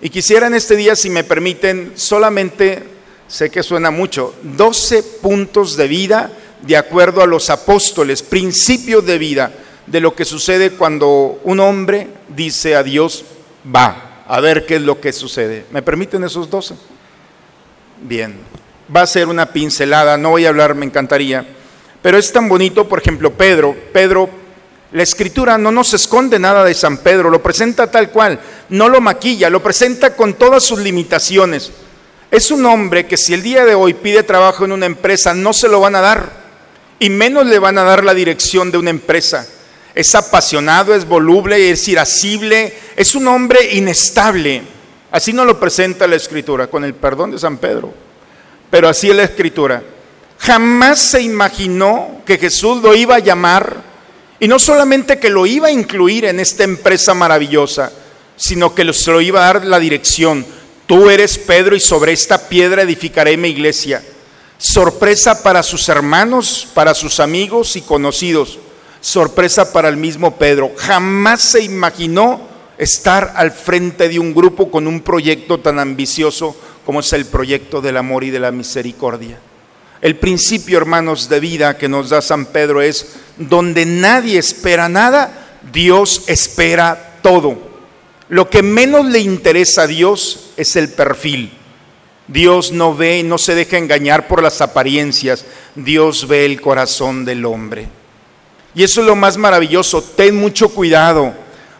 Y 0.00 0.08
quisiera 0.08 0.46
en 0.46 0.54
este 0.54 0.74
día, 0.74 0.96
si 0.96 1.10
me 1.10 1.22
permiten, 1.22 1.92
solamente, 1.96 2.95
sé 3.28 3.50
que 3.50 3.62
suena 3.62 3.90
mucho, 3.90 4.34
12 4.42 5.02
puntos 5.22 5.76
de 5.76 5.88
vida 5.88 6.30
de 6.62 6.76
acuerdo 6.76 7.22
a 7.22 7.26
los 7.26 7.50
apóstoles, 7.50 8.22
principios 8.22 9.04
de 9.04 9.18
vida 9.18 9.52
de 9.86 10.00
lo 10.00 10.14
que 10.14 10.24
sucede 10.24 10.72
cuando 10.72 11.40
un 11.44 11.60
hombre 11.60 12.08
dice 12.28 12.74
a 12.74 12.82
Dios, 12.82 13.24
va 13.74 14.24
a 14.26 14.40
ver 14.40 14.66
qué 14.66 14.76
es 14.76 14.82
lo 14.82 15.00
que 15.00 15.12
sucede. 15.12 15.64
¿Me 15.70 15.82
permiten 15.82 16.24
esos 16.24 16.50
12? 16.50 16.74
Bien, 18.02 18.34
va 18.94 19.02
a 19.02 19.06
ser 19.06 19.28
una 19.28 19.52
pincelada, 19.52 20.16
no 20.16 20.30
voy 20.30 20.44
a 20.44 20.48
hablar, 20.48 20.74
me 20.74 20.86
encantaría, 20.86 21.46
pero 22.02 22.18
es 22.18 22.32
tan 22.32 22.48
bonito, 22.48 22.88
por 22.88 22.98
ejemplo, 22.98 23.32
Pedro, 23.32 23.76
Pedro, 23.92 24.28
la 24.92 25.02
escritura 25.02 25.58
no 25.58 25.72
nos 25.72 25.94
esconde 25.94 26.38
nada 26.38 26.64
de 26.64 26.74
San 26.74 26.98
Pedro, 26.98 27.30
lo 27.30 27.42
presenta 27.42 27.90
tal 27.90 28.10
cual, 28.10 28.40
no 28.68 28.88
lo 28.88 29.00
maquilla, 29.00 29.50
lo 29.50 29.62
presenta 29.62 30.14
con 30.14 30.34
todas 30.34 30.62
sus 30.62 30.78
limitaciones. 30.78 31.72
Es 32.36 32.50
un 32.50 32.66
hombre 32.66 33.06
que 33.06 33.16
si 33.16 33.32
el 33.32 33.42
día 33.42 33.64
de 33.64 33.74
hoy 33.74 33.94
pide 33.94 34.22
trabajo 34.22 34.66
en 34.66 34.72
una 34.72 34.84
empresa, 34.84 35.32
no 35.32 35.54
se 35.54 35.68
lo 35.68 35.80
van 35.80 35.94
a 35.94 36.02
dar, 36.02 36.30
y 36.98 37.08
menos 37.08 37.46
le 37.46 37.58
van 37.58 37.78
a 37.78 37.84
dar 37.84 38.04
la 38.04 38.12
dirección 38.12 38.70
de 38.70 38.76
una 38.76 38.90
empresa 38.90 39.46
es 39.96 40.14
apasionado, 40.14 40.94
es 40.94 41.08
voluble, 41.08 41.70
es 41.70 41.88
irascible, 41.88 42.72
es 42.94 43.14
un 43.14 43.26
hombre 43.28 43.74
inestable. 43.76 44.62
Así 45.10 45.32
nos 45.32 45.46
lo 45.46 45.58
presenta 45.58 46.06
la 46.06 46.16
escritura, 46.16 46.66
con 46.66 46.84
el 46.84 46.92
perdón 46.92 47.30
de 47.30 47.38
San 47.38 47.56
Pedro. 47.56 47.94
Pero 48.70 48.90
así 48.90 49.08
es 49.08 49.16
la 49.16 49.22
escritura. 49.22 49.82
Jamás 50.38 50.98
se 50.98 51.22
imaginó 51.22 52.20
que 52.26 52.36
Jesús 52.36 52.82
lo 52.82 52.94
iba 52.94 53.14
a 53.14 53.20
llamar 53.20 53.74
y 54.38 54.46
no 54.46 54.58
solamente 54.58 55.18
que 55.18 55.30
lo 55.30 55.46
iba 55.46 55.68
a 55.68 55.72
incluir 55.72 56.26
en 56.26 56.40
esta 56.40 56.64
empresa 56.64 57.14
maravillosa, 57.14 57.90
sino 58.36 58.74
que 58.74 58.92
se 58.92 59.10
lo 59.10 59.22
iba 59.22 59.40
a 59.40 59.54
dar 59.54 59.64
la 59.64 59.78
dirección. 59.78 60.44
Tú 60.86 61.10
eres 61.10 61.38
Pedro 61.38 61.74
y 61.74 61.80
sobre 61.80 62.12
esta 62.12 62.48
piedra 62.48 62.82
edificaré 62.82 63.36
mi 63.36 63.48
iglesia. 63.48 64.02
Sorpresa 64.58 65.42
para 65.42 65.62
sus 65.62 65.88
hermanos, 65.88 66.68
para 66.74 66.94
sus 66.94 67.20
amigos 67.20 67.76
y 67.76 67.82
conocidos 67.82 68.58
sorpresa 69.06 69.72
para 69.72 69.88
el 69.88 69.96
mismo 69.96 70.36
Pedro. 70.36 70.72
Jamás 70.76 71.40
se 71.40 71.62
imaginó 71.62 72.40
estar 72.76 73.34
al 73.36 73.52
frente 73.52 74.08
de 74.08 74.18
un 74.18 74.34
grupo 74.34 74.68
con 74.68 74.88
un 74.88 75.00
proyecto 75.00 75.60
tan 75.60 75.78
ambicioso 75.78 76.56
como 76.84 76.98
es 76.98 77.12
el 77.12 77.24
proyecto 77.26 77.80
del 77.80 77.98
amor 77.98 78.24
y 78.24 78.30
de 78.30 78.40
la 78.40 78.50
misericordia. 78.50 79.38
El 80.02 80.16
principio, 80.16 80.76
hermanos, 80.76 81.28
de 81.28 81.38
vida 81.38 81.78
que 81.78 81.88
nos 81.88 82.10
da 82.10 82.20
San 82.20 82.46
Pedro 82.46 82.82
es, 82.82 83.14
donde 83.36 83.86
nadie 83.86 84.38
espera 84.38 84.88
nada, 84.88 85.60
Dios 85.72 86.24
espera 86.26 87.18
todo. 87.22 87.56
Lo 88.28 88.50
que 88.50 88.62
menos 88.62 89.06
le 89.06 89.20
interesa 89.20 89.82
a 89.82 89.86
Dios 89.86 90.50
es 90.56 90.74
el 90.76 90.88
perfil. 90.88 91.52
Dios 92.28 92.72
no 92.72 92.94
ve, 92.94 93.22
no 93.22 93.38
se 93.38 93.54
deja 93.54 93.78
engañar 93.78 94.26
por 94.26 94.42
las 94.42 94.60
apariencias. 94.60 95.44
Dios 95.76 96.26
ve 96.26 96.44
el 96.44 96.60
corazón 96.60 97.24
del 97.24 97.44
hombre. 97.44 97.88
Y 98.74 98.82
eso 98.82 99.00
es 99.00 99.06
lo 99.06 99.14
más 99.14 99.36
maravilloso. 99.36 100.02
Ten 100.02 100.36
mucho 100.36 100.68
cuidado. 100.70 101.32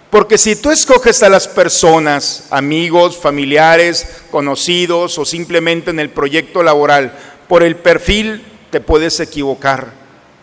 Porque 0.08 0.38
si 0.38 0.54
tú 0.54 0.70
escoges 0.70 1.22
a 1.24 1.28
las 1.28 1.48
personas, 1.48 2.46
amigos, 2.50 3.16
familiares, 3.16 4.06
conocidos 4.30 5.18
o 5.18 5.24
simplemente 5.24 5.90
en 5.90 5.98
el 5.98 6.10
proyecto 6.10 6.62
laboral, 6.62 7.12
por 7.48 7.64
el 7.64 7.76
perfil 7.76 8.42
te 8.70 8.80
puedes 8.80 9.18
equivocar. 9.18 9.92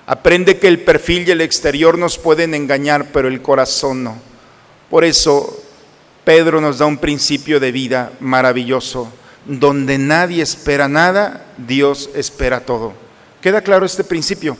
Aprende 0.05 0.59
que 0.59 0.67
el 0.67 0.81
perfil 0.81 1.27
y 1.27 1.31
el 1.31 1.41
exterior 1.41 1.97
nos 1.97 2.17
pueden 2.17 2.53
engañar, 2.53 3.07
pero 3.13 3.29
el 3.29 3.41
corazón 3.41 4.03
no. 4.03 4.17
Por 4.89 5.05
eso 5.05 5.62
Pedro 6.23 6.61
nos 6.61 6.77
da 6.77 6.85
un 6.85 6.97
principio 6.97 7.59
de 7.59 7.71
vida 7.71 8.11
maravilloso. 8.19 9.11
Donde 9.45 9.97
nadie 9.97 10.41
espera 10.41 10.87
nada, 10.87 11.45
Dios 11.57 12.09
espera 12.15 12.61
todo. 12.61 12.93
¿Queda 13.41 13.61
claro 13.61 13.85
este 13.85 14.05
principio? 14.05 14.57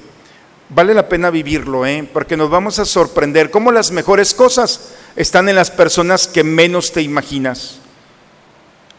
Vale 0.70 0.94
la 0.94 1.08
pena 1.08 1.30
vivirlo, 1.30 1.86
¿eh? 1.86 2.08
porque 2.12 2.36
nos 2.36 2.50
vamos 2.50 2.80
a 2.80 2.86
sorprender 2.86 3.50
cómo 3.50 3.72
las 3.72 3.92
mejores 3.92 4.34
cosas 4.34 4.90
están 5.16 5.48
en 5.48 5.56
las 5.56 5.72
personas 5.72 6.28
que 6.28 6.44
menos 6.44 6.92
te 6.92 7.02
imaginas. 7.02 7.78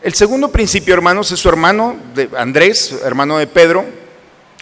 El 0.03 0.15
segundo 0.15 0.51
principio, 0.53 0.95
hermanos, 0.95 1.33
es 1.33 1.41
su 1.41 1.49
hermano 1.49 1.97
de 2.15 2.29
Andrés, 2.37 2.95
hermano 3.05 3.39
de 3.39 3.47
Pedro. 3.47 3.85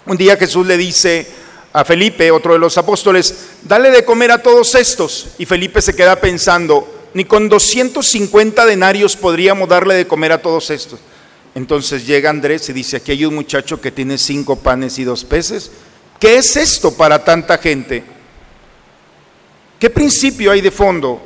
Un 0.06 0.16
día 0.16 0.36
Jesús 0.36 0.66
le 0.66 0.76
dice 0.76 1.26
a 1.72 1.84
Felipe, 1.84 2.30
otro 2.30 2.52
de 2.52 2.58
los 2.58 2.78
apóstoles, 2.78 3.50
dale 3.62 3.90
de 3.90 4.04
comer 4.04 4.30
a 4.30 4.42
todos 4.42 4.74
estos. 4.74 5.28
Y 5.38 5.46
Felipe 5.46 5.82
se 5.82 5.94
queda 5.94 6.16
pensando, 6.16 7.01
ni 7.14 7.24
con 7.24 7.48
250 7.48 8.66
denarios 8.66 9.16
podríamos 9.16 9.68
darle 9.68 9.94
de 9.94 10.06
comer 10.06 10.32
a 10.32 10.42
todos 10.42 10.70
estos. 10.70 11.00
Entonces 11.54 12.06
llega 12.06 12.30
Andrés 12.30 12.68
y 12.68 12.72
dice, 12.72 12.96
aquí 12.96 13.12
hay 13.12 13.24
un 13.24 13.34
muchacho 13.34 13.80
que 13.80 13.90
tiene 13.90 14.16
cinco 14.16 14.56
panes 14.56 14.98
y 14.98 15.04
dos 15.04 15.24
peces. 15.24 15.70
¿Qué 16.18 16.36
es 16.36 16.56
esto 16.56 16.94
para 16.94 17.22
tanta 17.24 17.58
gente? 17.58 18.04
¿Qué 19.78 19.90
principio 19.90 20.52
hay 20.52 20.60
de 20.60 20.70
fondo? 20.70 21.20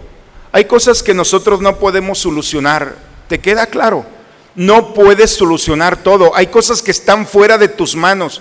Hay 0.50 0.64
cosas 0.64 1.02
que 1.02 1.14
nosotros 1.14 1.60
no 1.60 1.78
podemos 1.78 2.18
solucionar. 2.18 2.96
¿Te 3.28 3.38
queda 3.38 3.66
claro? 3.66 4.06
No 4.54 4.94
puedes 4.94 5.30
solucionar 5.32 6.02
todo. 6.02 6.34
Hay 6.34 6.46
cosas 6.46 6.82
que 6.82 6.90
están 6.90 7.26
fuera 7.26 7.58
de 7.58 7.68
tus 7.68 7.94
manos. 7.94 8.40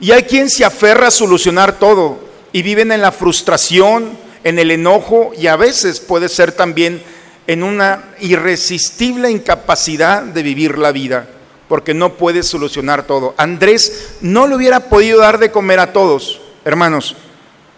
Y 0.00 0.10
hay 0.10 0.22
quien 0.22 0.48
se 0.48 0.64
aferra 0.64 1.08
a 1.08 1.12
solucionar 1.12 1.78
todo 1.78 2.18
y 2.52 2.62
viven 2.62 2.90
en 2.90 3.02
la 3.02 3.12
frustración, 3.12 4.18
en 4.44 4.58
el 4.58 4.70
enojo 4.70 5.32
y 5.36 5.46
a 5.46 5.56
veces 5.56 6.00
puede 6.00 6.28
ser 6.28 6.52
también 6.52 7.02
en 7.46 7.62
una 7.62 8.04
irresistible 8.20 9.30
incapacidad 9.30 10.22
de 10.22 10.42
vivir 10.42 10.78
la 10.78 10.92
vida, 10.92 11.28
porque 11.68 11.94
no 11.94 12.14
puede 12.14 12.42
solucionar 12.42 13.06
todo. 13.06 13.34
Andrés 13.36 14.16
no 14.20 14.46
le 14.46 14.56
hubiera 14.56 14.88
podido 14.88 15.20
dar 15.20 15.38
de 15.38 15.50
comer 15.50 15.80
a 15.80 15.92
todos, 15.92 16.40
hermanos. 16.64 17.16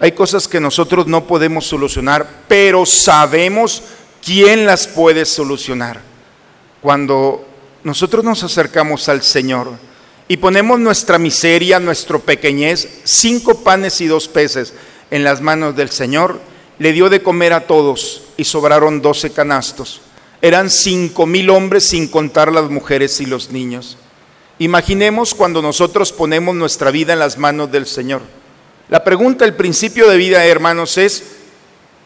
Hay 0.01 0.13
cosas 0.13 0.49
que 0.49 0.61
nosotros 0.61 1.07
no 1.07 1.27
podemos 1.27 1.67
solucionar, 1.67 2.27
pero 2.49 2.85
sabemos 2.85 3.83
quién 4.25 4.67
las 4.67 4.87
puede 4.87 5.25
solucionar. 5.25 6.01
Cuando 6.83 7.47
nosotros 7.85 8.25
nos 8.25 8.43
acercamos 8.43 9.09
al 9.09 9.23
Señor 9.23 9.71
y 10.27 10.37
ponemos 10.37 10.81
nuestra 10.81 11.19
miseria, 11.19 11.79
nuestro 11.79 12.19
pequeñez, 12.21 12.89
cinco 13.05 13.63
panes 13.63 14.01
y 14.01 14.07
dos 14.07 14.29
peces 14.29 14.75
en 15.11 15.25
las 15.25 15.41
manos 15.41 15.77
del 15.77 15.91
Señor, 15.91 16.41
le 16.79 16.93
dio 16.93 17.09
de 17.09 17.23
comer 17.23 17.53
a 17.53 17.67
todos 17.67 18.23
y 18.37 18.45
sobraron 18.45 19.03
doce 19.03 19.31
canastos. 19.31 20.01
Eran 20.43 20.71
cinco 20.71 21.27
mil 21.27 21.51
hombres 21.51 21.85
sin 21.85 22.09
contar 22.09 22.53
las 22.53 22.69
mujeres 22.69 23.21
y 23.21 23.27
los 23.27 23.51
niños. 23.51 23.97
Imaginemos 24.59 25.35
cuando 25.35 25.63
nosotros 25.63 26.13
ponemos 26.13 26.55
nuestra 26.55 26.91
vida 26.91 27.13
en 27.13 27.19
las 27.19 27.39
manos 27.39 27.73
del 27.73 27.87
Señor. 27.87 28.23
La 28.89 29.03
pregunta, 29.03 29.45
el 29.45 29.55
principio 29.55 30.09
de 30.09 30.17
vida, 30.17 30.45
hermanos, 30.45 30.99
es, 30.99 31.25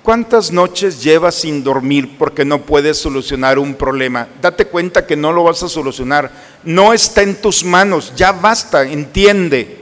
¿cuántas 0.02 0.52
noches 0.52 1.02
llevas 1.02 1.34
sin 1.34 1.64
dormir 1.64 2.16
porque 2.16 2.44
no 2.44 2.62
puedes 2.62 2.96
solucionar 2.98 3.58
un 3.58 3.74
problema? 3.74 4.28
Date 4.40 4.66
cuenta 4.66 5.06
que 5.06 5.16
no 5.16 5.32
lo 5.32 5.44
vas 5.44 5.62
a 5.62 5.68
solucionar. 5.68 6.30
No 6.62 6.92
está 6.92 7.22
en 7.22 7.40
tus 7.40 7.64
manos, 7.64 8.12
ya 8.16 8.32
basta, 8.32 8.84
entiende 8.84 9.78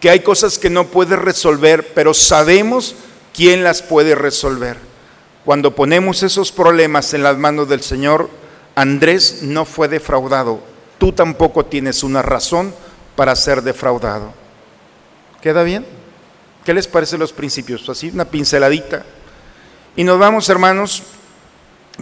que 0.00 0.10
hay 0.10 0.20
cosas 0.20 0.58
que 0.58 0.70
no 0.70 0.86
puedes 0.86 1.18
resolver, 1.18 1.92
pero 1.94 2.14
sabemos 2.14 2.94
quién 3.34 3.64
las 3.64 3.82
puede 3.82 4.14
resolver. 4.14 4.76
Cuando 5.44 5.74
ponemos 5.74 6.22
esos 6.22 6.52
problemas 6.52 7.14
en 7.14 7.22
las 7.22 7.38
manos 7.38 7.68
del 7.68 7.82
Señor, 7.82 8.28
Andrés 8.74 9.42
no 9.42 9.64
fue 9.64 9.88
defraudado. 9.88 10.60
Tú 10.98 11.12
tampoco 11.12 11.64
tienes 11.64 12.02
una 12.02 12.22
razón 12.22 12.74
para 13.16 13.34
ser 13.34 13.62
defraudado. 13.62 14.32
¿Queda 15.40 15.62
bien? 15.62 15.86
¿Qué 16.64 16.74
les 16.74 16.86
parecen 16.86 17.20
los 17.20 17.32
principios? 17.32 17.88
Así, 17.88 18.10
una 18.10 18.24
pinceladita. 18.24 19.04
Y 19.96 20.04
nos 20.04 20.18
vamos, 20.18 20.48
hermanos, 20.48 21.02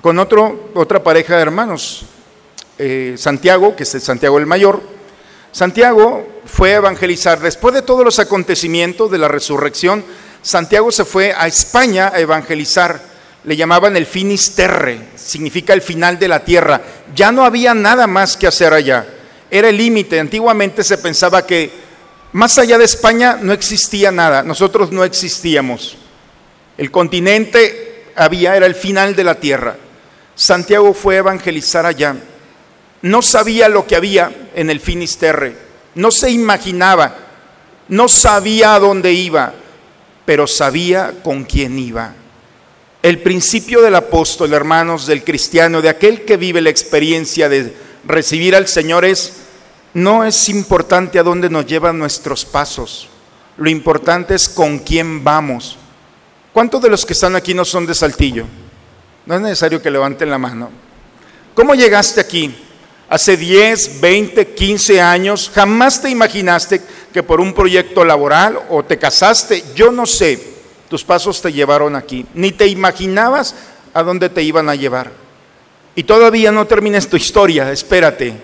con 0.03 0.19
otro, 0.19 0.71
otra 0.75 1.03
pareja 1.03 1.37
de 1.37 1.43
hermanos. 1.43 2.05
Eh, 2.79 3.15
Santiago, 3.17 3.77
que 3.77 3.85
es 3.85 3.89
Santiago 3.89 4.39
el 4.39 4.47
Mayor. 4.47 4.83
Santiago 5.53 6.27
fue 6.45 6.75
a 6.75 6.77
evangelizar. 6.77 7.41
Después 7.41 7.75
de 7.75 7.83
todos 7.83 8.05
los 8.05 8.19
acontecimientos 8.19 9.11
de 9.11 9.19
la 9.19 9.29
resurrección, 9.29 10.05
Santiago 10.47 10.93
se 10.93 11.05
fue 11.05 11.35
a 11.37 11.49
España 11.49 12.13
a 12.15 12.21
evangelizar. 12.21 13.01
Le 13.43 13.57
llamaban 13.57 13.97
el 13.97 14.07
finisterre, 14.07 15.09
significa 15.17 15.73
el 15.73 15.83
final 15.83 16.21
de 16.21 16.29
la 16.29 16.45
tierra. 16.45 16.81
Ya 17.17 17.33
no 17.33 17.45
había 17.45 17.75
nada 17.75 18.07
más 18.07 18.37
que 18.37 18.47
hacer 18.47 18.73
allá. 18.73 19.05
Era 19.51 19.71
el 19.71 19.77
límite. 19.77 20.21
Antiguamente 20.21 20.85
se 20.85 20.99
pensaba 20.99 21.45
que 21.45 21.73
más 22.31 22.59
allá 22.59 22.79
de 22.79 22.85
España 22.85 23.41
no 23.43 23.53
existía 23.53 24.13
nada. 24.13 24.45
Nosotros 24.45 24.93
no 24.93 25.03
existíamos. 25.03 25.97
El 26.79 26.93
continente 26.93 28.13
había, 28.15 28.55
era 28.55 28.67
el 28.67 28.77
final 28.77 29.17
de 29.17 29.25
la 29.25 29.35
tierra. 29.35 29.77
Santiago 30.37 30.95
fue 30.95 31.17
a 31.17 31.19
evangelizar 31.19 31.87
allá. 31.87 32.15
No 33.03 33.21
sabía 33.21 33.69
lo 33.69 33.85
que 33.85 33.97
había 33.97 34.31
en 34.55 34.71
el 34.71 34.79
finisterre. 34.79 35.57
No 35.97 36.13
se 36.13 36.31
imaginaba. 36.31 37.17
No 37.89 38.07
sabía 38.07 38.77
a 38.77 38.79
dónde 38.79 39.13
iba 39.13 39.53
pero 40.27 40.47
sabía 40.47 41.15
con 41.23 41.45
quién 41.45 41.79
iba. 41.79 42.13
El 43.03 43.23
principio 43.23 43.81
del 43.81 43.95
apóstol, 43.95 44.53
hermanos, 44.53 45.07
del 45.07 45.25
cristiano, 45.25 45.81
de 45.81 45.89
aquel 45.89 46.25
que 46.25 46.37
vive 46.37 46.61
la 46.61 46.71
experiencia 46.71 47.49
de 47.49 47.75
recibir 48.05 48.55
al 48.55 48.67
Señor 48.69 49.05
es, 49.05 49.35
no 49.95 50.25
es 50.25 50.49
importante 50.49 51.19
a 51.19 51.23
dónde 51.23 51.49
nos 51.49 51.67
llevan 51.67 51.99
nuestros 51.99 52.45
pasos, 52.45 53.09
lo 53.57 53.71
importante 53.71 54.35
es 54.35 54.49
con 54.49 54.81
quién 54.81 55.25
vamos. 55.25 55.79
¿Cuántos 56.53 56.83
de 56.83 56.91
los 56.91 57.07
que 57.07 57.13
están 57.13 57.37
aquí 57.37 57.55
no 57.55 57.65
son 57.65 57.87
de 57.87 57.95
Saltillo? 57.95 58.45
No 59.25 59.35
es 59.35 59.41
necesario 59.41 59.81
que 59.81 59.91
levanten 59.91 60.31
la 60.31 60.39
mano. 60.39 60.71
¿Cómo 61.55 61.75
llegaste 61.75 62.21
aquí? 62.21 62.55
Hace 63.09 63.37
10, 63.37 64.01
20, 64.01 64.49
15 64.49 65.01
años, 65.01 65.51
jamás 65.55 66.03
te 66.03 66.11
imaginaste 66.11 66.81
que 67.13 67.23
por 67.23 67.41
un 67.41 67.53
proyecto 67.53 68.05
laboral 68.05 68.59
o 68.69 68.85
te 68.85 68.99
casaste, 68.99 69.63
yo 69.77 69.93
no 69.93 70.07
sé, 70.07 70.41
tus 70.89 71.05
pasos 71.05 71.41
te 71.41 71.53
llevaron 71.53 71.95
aquí, 71.95 72.27
ni 72.35 72.51
te 72.51 72.67
imaginabas 72.67 73.55
a 73.95 74.03
dónde 74.03 74.29
te 74.29 74.43
iban 74.43 74.69
a 74.69 74.75
llevar. 74.75 75.13
Y 75.95 76.03
todavía 76.03 76.51
no 76.51 76.67
termines 76.67 77.09
tu 77.09 77.17
historia, 77.17 77.71
espérate, 77.71 78.35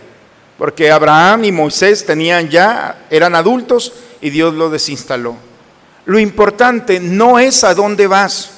porque 0.57 0.91
Abraham 0.91 1.45
y 1.45 1.53
Moisés 1.53 2.07
tenían 2.07 2.49
ya, 2.49 3.07
eran 3.11 3.35
adultos 3.35 3.93
y 4.21 4.31
Dios 4.31 4.55
lo 4.55 4.71
desinstaló. 4.71 5.37
Lo 6.05 6.19
importante 6.19 7.01
no 7.01 7.39
es 7.39 7.65
a 7.65 7.75
dónde 7.75 8.07
vas, 8.07 8.51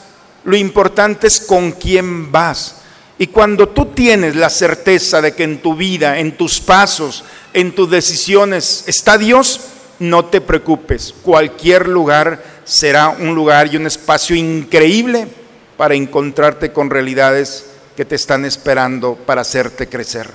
lo 0.45 0.57
importante 0.57 1.27
es 1.27 1.41
con 1.41 1.73
quién 1.73 2.31
vas. 2.31 2.83
Y 3.19 3.29
cuando 3.29 3.69
tú 3.69 3.87
tienes 3.87 4.35
la 4.35 4.51
certeza 4.51 5.23
de 5.23 5.35
que 5.35 5.45
en 5.45 5.63
tu 5.63 5.77
vida, 5.77 6.19
en 6.19 6.37
tus 6.37 6.61
pasos, 6.61 7.25
en 7.53 7.73
tus 7.73 7.89
decisiones 7.89 8.85
está 8.87 9.17
Dios, 9.19 9.61
no 10.01 10.25
te 10.25 10.41
preocupes, 10.41 11.15
cualquier 11.23 11.89
lugar 11.89 12.43
será 12.65 13.11
un 13.11 13.35
lugar 13.35 13.73
y 13.73 13.77
un 13.77 13.87
espacio 13.87 14.35
increíble 14.35 15.29
para 15.77 15.95
encontrarte 15.95 16.73
con 16.73 16.91
realidades 16.91 17.67
que 17.97 18.05
te 18.05 18.17
están 18.17 18.45
esperando 18.45 19.15
para 19.15 19.43
hacerte 19.43 19.89
crecer. 19.89 20.29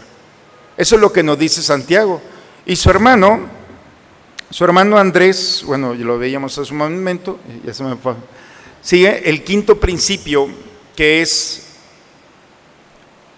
Eso 0.78 0.96
es 0.96 1.02
lo 1.02 1.12
que 1.12 1.24
nos 1.24 1.38
dice 1.38 1.62
Santiago. 1.62 2.22
Y 2.66 2.76
su 2.78 2.90
hermano, 2.90 3.48
su 4.50 4.64
hermano 4.64 4.98
Andrés, 4.98 5.64
bueno, 5.66 5.94
lo 5.94 6.18
veíamos 6.18 6.58
hace 6.58 6.72
un 6.72 6.78
momento, 6.78 7.40
ya 7.66 7.74
se 7.74 7.84
me 7.84 7.98
fue. 7.98 8.14
Sigue 8.82 9.30
el 9.30 9.44
quinto 9.44 9.78
principio 9.78 10.48
que 10.96 11.22
es 11.22 11.69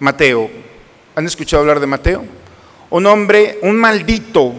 Mateo. 0.02 0.50
¿Han 1.14 1.28
escuchado 1.28 1.62
hablar 1.62 1.80
de 1.80 1.86
Mateo? 1.86 2.26
Un 2.90 3.06
hombre, 3.06 3.60
un 3.62 3.76
maldito 3.76 4.54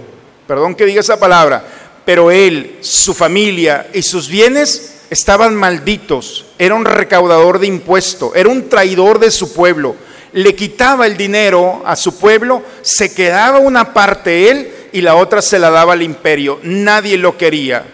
perdón 0.46 0.74
que 0.74 0.86
diga 0.86 1.00
esa 1.00 1.18
palabra, 1.18 1.64
pero 2.04 2.30
él, 2.30 2.76
su 2.80 3.12
familia 3.12 3.88
y 3.92 4.02
sus 4.02 4.28
bienes 4.28 5.06
estaban 5.10 5.56
malditos. 5.56 6.46
Era 6.58 6.76
un 6.76 6.84
recaudador 6.84 7.58
de 7.58 7.66
impuestos, 7.66 8.32
era 8.36 8.48
un 8.48 8.68
traidor 8.68 9.18
de 9.18 9.32
su 9.32 9.52
pueblo. 9.52 9.96
Le 10.32 10.54
quitaba 10.54 11.06
el 11.06 11.16
dinero 11.16 11.82
a 11.84 11.96
su 11.96 12.18
pueblo, 12.18 12.62
se 12.82 13.12
quedaba 13.12 13.58
una 13.58 13.92
parte 13.92 14.48
él 14.48 14.72
y 14.92 15.00
la 15.00 15.16
otra 15.16 15.42
se 15.42 15.58
la 15.58 15.70
daba 15.70 15.94
al 15.94 16.02
imperio. 16.02 16.60
Nadie 16.62 17.18
lo 17.18 17.36
quería. 17.36 17.84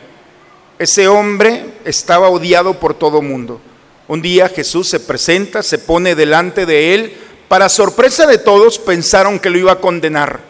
Ese 0.79 1.09
hombre 1.09 1.65
estaba 1.85 2.29
odiado 2.29 2.75
por 2.75 2.93
todo 2.93 3.23
mundo. 3.23 3.61
Un 4.09 4.23
día 4.23 4.49
Jesús 4.49 4.89
se 4.89 5.01
presenta, 5.01 5.63
se 5.63 5.79
pone 5.79 6.15
delante 6.15 6.67
de 6.67 6.95
él. 6.95 7.13
Para 7.49 7.71
sorpresa 7.71 8.27
de 8.27 8.39
todos, 8.39 8.79
pensaron 8.79 9.39
que 9.39 9.51
lo 9.51 9.59
iba 9.59 9.73
a 9.73 9.81
condenar. 9.81 10.41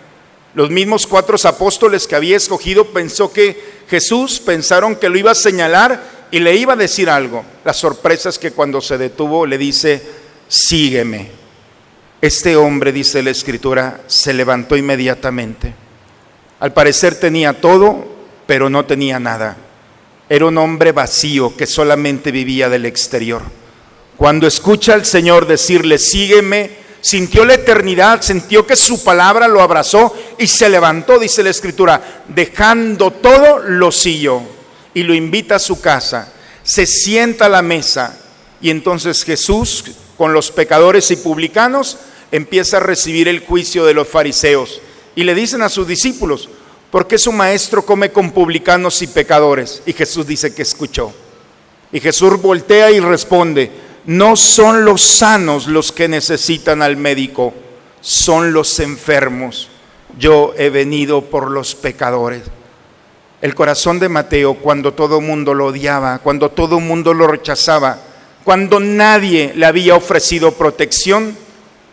Los 0.55 0.71
mismos 0.71 1.07
cuatro 1.07 1.37
apóstoles 1.45 2.09
que 2.09 2.17
había 2.17 2.37
escogido 2.37 2.87
pensó 2.87 3.33
que 3.33 3.79
Jesús 3.89 4.41
pensaron 4.41 4.97
que 4.97 5.09
lo 5.09 5.17
iba 5.17 5.31
a 5.31 5.37
señalar 5.37 6.03
y 6.33 6.41
le 6.41 6.57
iba 6.57 6.73
a 6.73 6.77
decir 6.77 7.09
algo. 7.09 7.45
La 7.65 7.73
sorpresa 7.73 8.29
es 8.29 8.39
que 8.39 8.51
cuando 8.51 8.81
se 8.81 8.99
detuvo 8.99 9.47
le 9.47 9.57
dice, 9.57 10.03
sígueme. 10.49 11.31
Este 12.21 12.57
hombre, 12.57 12.91
dice 12.91 13.23
la 13.23 13.31
escritura, 13.31 14.01
se 14.09 14.35
levantó 14.35 14.77
inmediatamente. 14.77 15.73
Al 16.59 16.73
parecer 16.73 17.15
tenía 17.15 17.61
todo, 17.61 18.05
pero 18.47 18.69
no 18.69 18.85
tenía 18.85 19.21
nada. 19.21 19.57
Era 20.29 20.47
un 20.47 20.59
hombre 20.59 20.91
vacío 20.91 21.57
que 21.57 21.67
solamente 21.67 22.33
vivía 22.33 22.69
del 22.69 22.87
exterior. 22.87 23.43
Cuando 24.17 24.49
escucha 24.49 24.95
al 24.95 25.07
Señor 25.07 25.47
decirle, 25.47 25.99
sígueme, 25.99 26.88
sintió 27.01 27.45
la 27.45 27.55
eternidad, 27.55 28.23
sintió 28.23 28.67
que 28.67 28.77
su 28.77 29.03
palabra 29.05 29.49
lo 29.49 29.63
abrazó 29.63 30.15
y 30.39 30.47
se 30.47 30.69
levantó, 30.69 31.19
dice 31.19 31.43
la 31.43 31.51
escritura, 31.51 32.25
dejando 32.29 33.11
todo, 33.11 33.59
lo 33.61 33.93
siguió 33.93 34.43
y 34.95 35.03
lo 35.03 35.15
invita 35.15 35.57
a 35.57 35.61
su 35.61 35.81
casa. 35.81 36.33
Se 36.63 36.87
sienta 36.87 37.47
a 37.47 37.51
la 37.51 37.63
mesa 37.63 38.19
y 38.61 38.71
entonces 38.71 39.25
Jesús, 39.25 39.85
con 40.17 40.33
los 40.33 40.51
pecadores 40.51 41.11
y 41.11 41.17
publicanos, 41.17 41.99
empieza 42.33 42.79
a 42.79 42.81
recibir 42.81 43.29
el 43.29 43.41
juicio 43.41 43.85
de 43.85 43.95
los 43.95 44.09
fariseos. 44.09 44.81
Y 45.15 45.25
le 45.25 45.35
dicen 45.35 45.63
a 45.63 45.69
sus 45.69 45.87
discípulos, 45.87 46.49
¿Por 46.91 47.07
qué 47.07 47.19
su 47.19 47.33
maestro 47.33 47.85
come 47.85 48.11
con 48.11 48.31
publicanos 48.31 49.03
y 49.03 49.09
pecadores? 49.09 49.83
Y 49.85 49.93
Jesús 49.93 50.27
dice 50.27 50.55
que 50.55 50.63
escuchó. 50.63 51.13
Y 51.93 52.01
Jesús 52.01 52.41
voltea 52.41 52.91
y 52.91 53.01
responde, 53.01 53.71
no 54.09 54.37
son 54.37 54.87
los 54.87 55.03
sanos 55.03 55.67
los 55.67 55.93
que 55.93 56.09
necesitan 56.09 56.81
al 56.81 56.97
médico, 56.97 57.53
son 58.01 58.55
los 58.55 58.81
enfermos. 58.81 59.69
Yo 60.19 60.55
he 60.57 60.71
venido 60.71 61.27
por 61.27 61.51
los 61.51 61.75
pecadores. 61.75 62.43
El 63.43 63.55
corazón 63.55 63.99
de 63.99 64.09
Mateo, 64.09 64.55
cuando 64.55 64.95
todo 64.95 65.21
mundo 65.21 65.53
lo 65.53 65.67
odiaba, 65.67 66.21
cuando 66.21 66.49
todo 66.49 66.81
mundo 66.81 67.13
lo 67.13 67.27
rechazaba, 67.27 68.01
cuando 68.45 68.81
nadie 68.81 69.53
le 69.55 69.67
había 69.67 69.95
ofrecido 69.95 70.53
protección, 70.53 71.37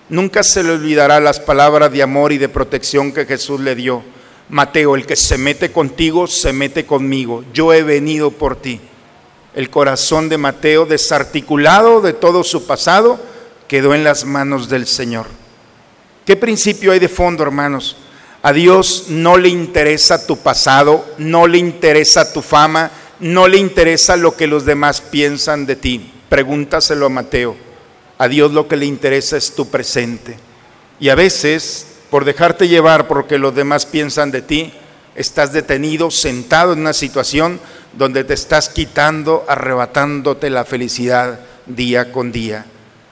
nunca 0.07 0.41
se 0.43 0.63
le 0.63 0.71
olvidará 0.71 1.19
las 1.19 1.41
palabras 1.41 1.91
de 1.91 2.01
amor 2.01 2.31
y 2.31 2.37
de 2.37 2.47
protección 2.47 3.11
que 3.11 3.25
Jesús 3.25 3.59
le 3.59 3.75
dio 3.75 4.03
Mateo, 4.47 4.95
el 4.95 5.05
que 5.05 5.17
se 5.17 5.37
mete 5.37 5.73
contigo, 5.73 6.27
se 6.27 6.53
mete 6.53 6.85
conmigo. 6.85 7.43
Yo 7.51 7.73
he 7.73 7.83
venido 7.83 8.31
por 8.31 8.55
ti. 8.55 8.79
El 9.55 9.69
corazón 9.69 10.29
de 10.29 10.37
Mateo, 10.37 10.85
desarticulado 10.85 12.01
de 12.01 12.13
todo 12.13 12.43
su 12.43 12.67
pasado, 12.67 13.19
quedó 13.67 13.95
en 13.95 14.03
las 14.03 14.25
manos 14.25 14.69
del 14.69 14.85
Señor. 14.85 15.27
¿Qué 16.25 16.35
principio 16.35 16.91
hay 16.91 16.99
de 16.99 17.09
fondo, 17.09 17.43
hermanos? 17.43 17.97
A 18.41 18.53
Dios 18.53 19.05
no 19.09 19.37
le 19.37 19.49
interesa 19.49 20.27
tu 20.27 20.37
pasado, 20.37 21.05
no 21.17 21.47
le 21.47 21.57
interesa 21.57 22.31
tu 22.33 22.41
fama, 22.41 22.91
no 23.19 23.47
le 23.47 23.57
interesa 23.57 24.15
lo 24.17 24.35
que 24.35 24.45
los 24.45 24.65
demás 24.65 25.01
piensan 25.01 25.65
de 25.65 25.75
ti. 25.75 26.11
Pregúntaselo 26.29 27.05
a 27.05 27.09
Mateo. 27.09 27.55
A 28.17 28.27
Dios 28.27 28.51
lo 28.51 28.67
que 28.67 28.75
le 28.75 28.85
interesa 28.85 29.37
es 29.37 29.55
tu 29.55 29.69
presente. 29.69 30.37
Y 30.99 31.09
a 31.09 31.15
veces 31.15 31.87
por 32.09 32.23
dejarte 32.23 32.67
llevar 32.67 33.07
porque 33.07 33.37
los 33.37 33.55
demás 33.55 33.85
piensan 33.85 34.31
de 34.31 34.41
ti, 34.41 34.73
estás 35.15 35.53
detenido, 35.53 36.11
sentado 36.11 36.73
en 36.73 36.79
una 36.79 36.93
situación 36.93 37.59
donde 37.93 38.23
te 38.23 38.33
estás 38.33 38.69
quitando, 38.69 39.45
arrebatándote 39.47 40.49
la 40.49 40.65
felicidad 40.65 41.39
día 41.65 42.11
con 42.11 42.31
día. 42.31 42.65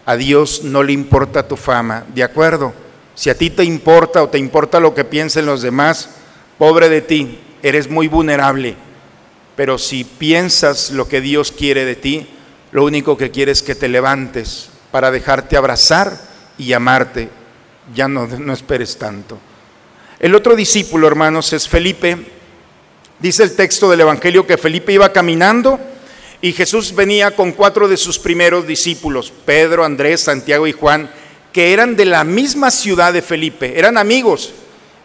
A 0.06 0.16
Dios 0.18 0.64
no 0.64 0.84
le 0.84 0.94
importa 0.94 1.48
tu 1.48 1.56
fama, 1.56 2.06
¿de 2.14 2.24
acuerdo? 2.24 2.74
Si 3.16 3.30
a 3.30 3.38
ti 3.38 3.50
te 3.50 3.64
importa 3.64 4.22
o 4.22 4.30
te 4.30 4.38
importa 4.38 4.80
lo 4.80 4.94
que 4.94 5.06
piensen 5.06 5.46
los 5.46 5.62
demás, 5.62 6.10
pobre 6.58 6.90
de 6.90 7.02
ti, 7.02 7.40
eres 7.62 7.90
muy 7.90 8.08
vulnerable. 8.08 8.76
Pero 9.56 9.78
si 9.78 10.04
piensas 10.04 10.92
lo 10.92 11.08
que 11.08 11.22
Dios 11.22 11.52
quiere 11.52 11.86
de 11.86 11.96
ti, 11.96 12.28
lo 12.72 12.84
único 12.84 13.18
que 13.18 13.32
quiere 13.32 13.52
es 13.52 13.62
que 13.62 13.76
te 13.76 13.88
levantes 13.88 14.70
para 14.92 15.12
dejarte 15.12 15.56
abrazar 15.56 16.18
y 16.58 16.74
amarte 16.74 17.30
ya 17.94 18.08
no, 18.08 18.28
no 18.28 18.54
esperes 18.54 18.98
tanto. 18.98 19.38
El 20.24 20.36
otro 20.36 20.56
discípulo, 20.56 21.06
hermanos, 21.06 21.52
es 21.52 21.68
Felipe. 21.68 22.16
Dice 23.20 23.44
el 23.44 23.58
texto 23.58 23.90
del 23.90 24.00
Evangelio 24.00 24.48
que 24.48 24.58
Felipe 24.58 24.94
iba 24.94 25.12
caminando 25.12 25.78
y 26.42 26.54
Jesús 26.54 26.96
venía 26.96 27.36
con 27.36 27.52
cuatro 27.52 27.90
de 27.90 27.98
sus 27.98 28.20
primeros 28.20 28.66
discípulos, 28.66 29.34
Pedro, 29.46 29.84
Andrés, 29.84 30.22
Santiago 30.22 30.66
y 30.66 30.72
Juan, 30.72 31.12
que 31.52 31.74
eran 31.74 31.98
de 31.98 32.06
la 32.06 32.24
misma 32.24 32.72
ciudad 32.72 33.12
de 33.12 33.22
Felipe, 33.22 33.78
eran 33.78 33.98
amigos. 33.98 34.54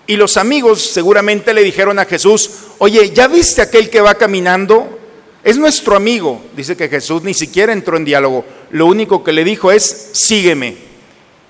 Y 0.06 0.14
los 0.14 0.36
amigos 0.36 0.82
seguramente 0.82 1.52
le 1.52 1.64
dijeron 1.64 1.98
a 1.98 2.04
Jesús, 2.04 2.50
oye, 2.78 3.10
¿ya 3.10 3.26
viste 3.26 3.60
aquel 3.60 3.90
que 3.90 4.00
va 4.00 4.14
caminando? 4.14 5.00
Es 5.42 5.58
nuestro 5.58 5.96
amigo. 5.96 6.44
Dice 6.56 6.76
que 6.76 6.88
Jesús 6.88 7.24
ni 7.24 7.34
siquiera 7.34 7.72
entró 7.72 7.96
en 7.96 8.04
diálogo. 8.04 8.44
Lo 8.70 8.86
único 8.86 9.24
que 9.24 9.32
le 9.32 9.42
dijo 9.42 9.72
es, 9.72 10.10
sígueme. 10.12 10.87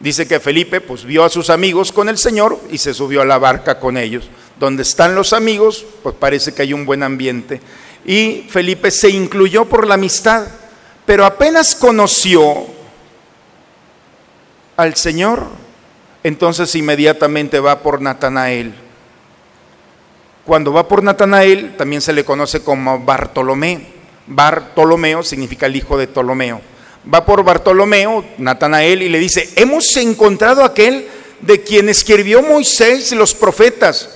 Dice 0.01 0.29
que 0.29 0.39
Felipe 0.39 0.81
pues 0.81 1.05
vio 1.05 1.25
a 1.25 1.29
sus 1.29 1.51
amigos 1.51 1.91
con 1.91 2.09
el 2.09 2.19
Señor 2.19 2.59
y 2.71 2.79
se 2.79 2.95
subió 2.95 3.23
a 3.23 3.25
la 3.25 3.39
barca 3.39 3.81
con 3.81 3.97
ellos. 3.97 4.29
Donde 4.59 4.83
están 4.83 5.15
los 5.15 5.33
amigos, 5.33 5.85
pues 6.03 6.15
parece 6.15 6.55
que 6.55 6.63
hay 6.63 6.73
un 6.73 6.87
buen 6.87 7.03
ambiente. 7.03 7.61
Y 8.05 8.47
Felipe 8.49 8.91
se 8.91 9.11
incluyó 9.11 9.65
por 9.65 9.87
la 9.87 9.95
amistad, 9.95 10.47
pero 11.05 11.25
apenas 11.25 11.75
conoció 11.75 12.67
al 14.77 14.95
Señor, 14.95 15.47
entonces 16.23 16.75
inmediatamente 16.77 17.59
va 17.59 17.81
por 17.81 18.01
Natanael. 18.01 18.75
Cuando 20.45 20.73
va 20.73 20.87
por 20.87 21.03
Natanael, 21.03 21.77
también 21.77 22.01
se 22.01 22.13
le 22.13 22.25
conoce 22.25 22.63
como 22.63 23.01
Bartolomé. 23.01 23.87
Bartolomeo 24.29 25.25
significa 25.25 25.67
el 25.67 25.77
hijo 25.77 25.99
de 25.99 26.07
Ptolomeo 26.07 26.61
va 27.13 27.25
por 27.25 27.43
Bartolomeo, 27.43 28.25
Natanael, 28.39 29.03
y 29.03 29.09
le 29.09 29.19
dice, 29.19 29.49
hemos 29.57 29.97
encontrado 29.97 30.65
aquel 30.65 31.07
de 31.41 31.63
quien 31.63 31.89
escribió 31.89 32.43
Moisés 32.43 33.13
y 33.13 33.15
los 33.15 33.35
profetas. 33.35 34.11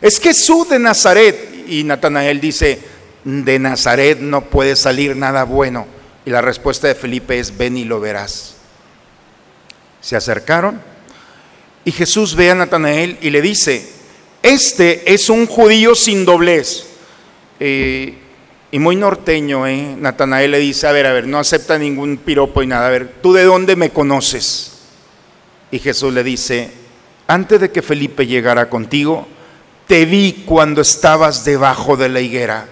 Es 0.00 0.20
Jesús 0.20 0.68
de 0.68 0.78
Nazaret. 0.78 1.64
Y 1.68 1.84
Natanael 1.84 2.40
dice, 2.40 2.78
de 3.24 3.58
Nazaret 3.58 4.18
no 4.20 4.42
puede 4.42 4.76
salir 4.76 5.16
nada 5.16 5.44
bueno. 5.44 5.86
Y 6.24 6.30
la 6.30 6.42
respuesta 6.42 6.88
de 6.88 6.94
Felipe 6.94 7.38
es, 7.38 7.56
ven 7.56 7.76
y 7.76 7.84
lo 7.84 8.00
verás. 8.00 8.54
Se 10.00 10.16
acercaron 10.16 10.80
y 11.86 11.92
Jesús 11.92 12.34
ve 12.34 12.50
a 12.50 12.54
Natanael 12.56 13.16
y 13.20 13.30
le 13.30 13.40
dice, 13.40 13.88
este 14.42 15.14
es 15.14 15.30
un 15.30 15.46
judío 15.46 15.94
sin 15.94 16.24
doblez. 16.24 16.84
Eh, 17.60 18.18
y 18.76 18.78
muy 18.78 18.94
norteño, 18.94 19.66
¿eh? 19.66 19.96
Natanael 19.98 20.50
le 20.50 20.58
dice, 20.58 20.86
a 20.86 20.92
ver, 20.92 21.06
a 21.06 21.12
ver, 21.14 21.26
no 21.26 21.38
acepta 21.38 21.78
ningún 21.78 22.18
piropo 22.18 22.62
y 22.62 22.66
nada, 22.66 22.88
a 22.88 22.90
ver, 22.90 23.10
¿tú 23.22 23.32
de 23.32 23.44
dónde 23.44 23.74
me 23.74 23.88
conoces? 23.88 24.72
Y 25.70 25.78
Jesús 25.78 26.12
le 26.12 26.22
dice, 26.22 26.70
antes 27.26 27.58
de 27.58 27.72
que 27.72 27.80
Felipe 27.80 28.26
llegara 28.26 28.68
contigo, 28.68 29.26
te 29.86 30.04
vi 30.04 30.44
cuando 30.44 30.82
estabas 30.82 31.42
debajo 31.46 31.96
de 31.96 32.10
la 32.10 32.20
higuera. 32.20 32.66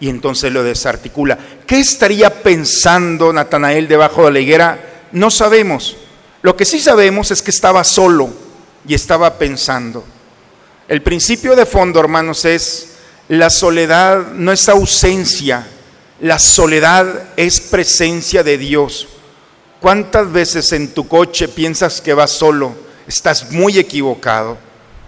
Y 0.00 0.08
entonces 0.08 0.50
lo 0.50 0.64
desarticula. 0.64 1.38
¿Qué 1.66 1.78
estaría 1.78 2.42
pensando 2.42 3.30
Natanael 3.30 3.86
debajo 3.86 4.24
de 4.24 4.32
la 4.32 4.40
higuera? 4.40 4.78
No 5.12 5.30
sabemos. 5.30 5.98
Lo 6.40 6.56
que 6.56 6.64
sí 6.64 6.80
sabemos 6.80 7.30
es 7.30 7.42
que 7.42 7.50
estaba 7.50 7.84
solo 7.84 8.30
y 8.88 8.94
estaba 8.94 9.36
pensando. 9.36 10.06
El 10.88 11.02
principio 11.02 11.54
de 11.54 11.66
fondo, 11.66 12.00
hermanos, 12.00 12.46
es 12.46 12.93
la 13.28 13.48
soledad 13.50 14.32
no 14.32 14.52
es 14.52 14.68
ausencia, 14.68 15.66
la 16.20 16.38
soledad 16.38 17.30
es 17.36 17.60
presencia 17.60 18.42
de 18.42 18.58
Dios. 18.58 19.08
¿Cuántas 19.80 20.30
veces 20.30 20.72
en 20.72 20.92
tu 20.92 21.08
coche 21.08 21.48
piensas 21.48 22.00
que 22.00 22.14
vas 22.14 22.30
solo? 22.30 22.74
Estás 23.06 23.50
muy 23.50 23.78
equivocado. 23.78 24.56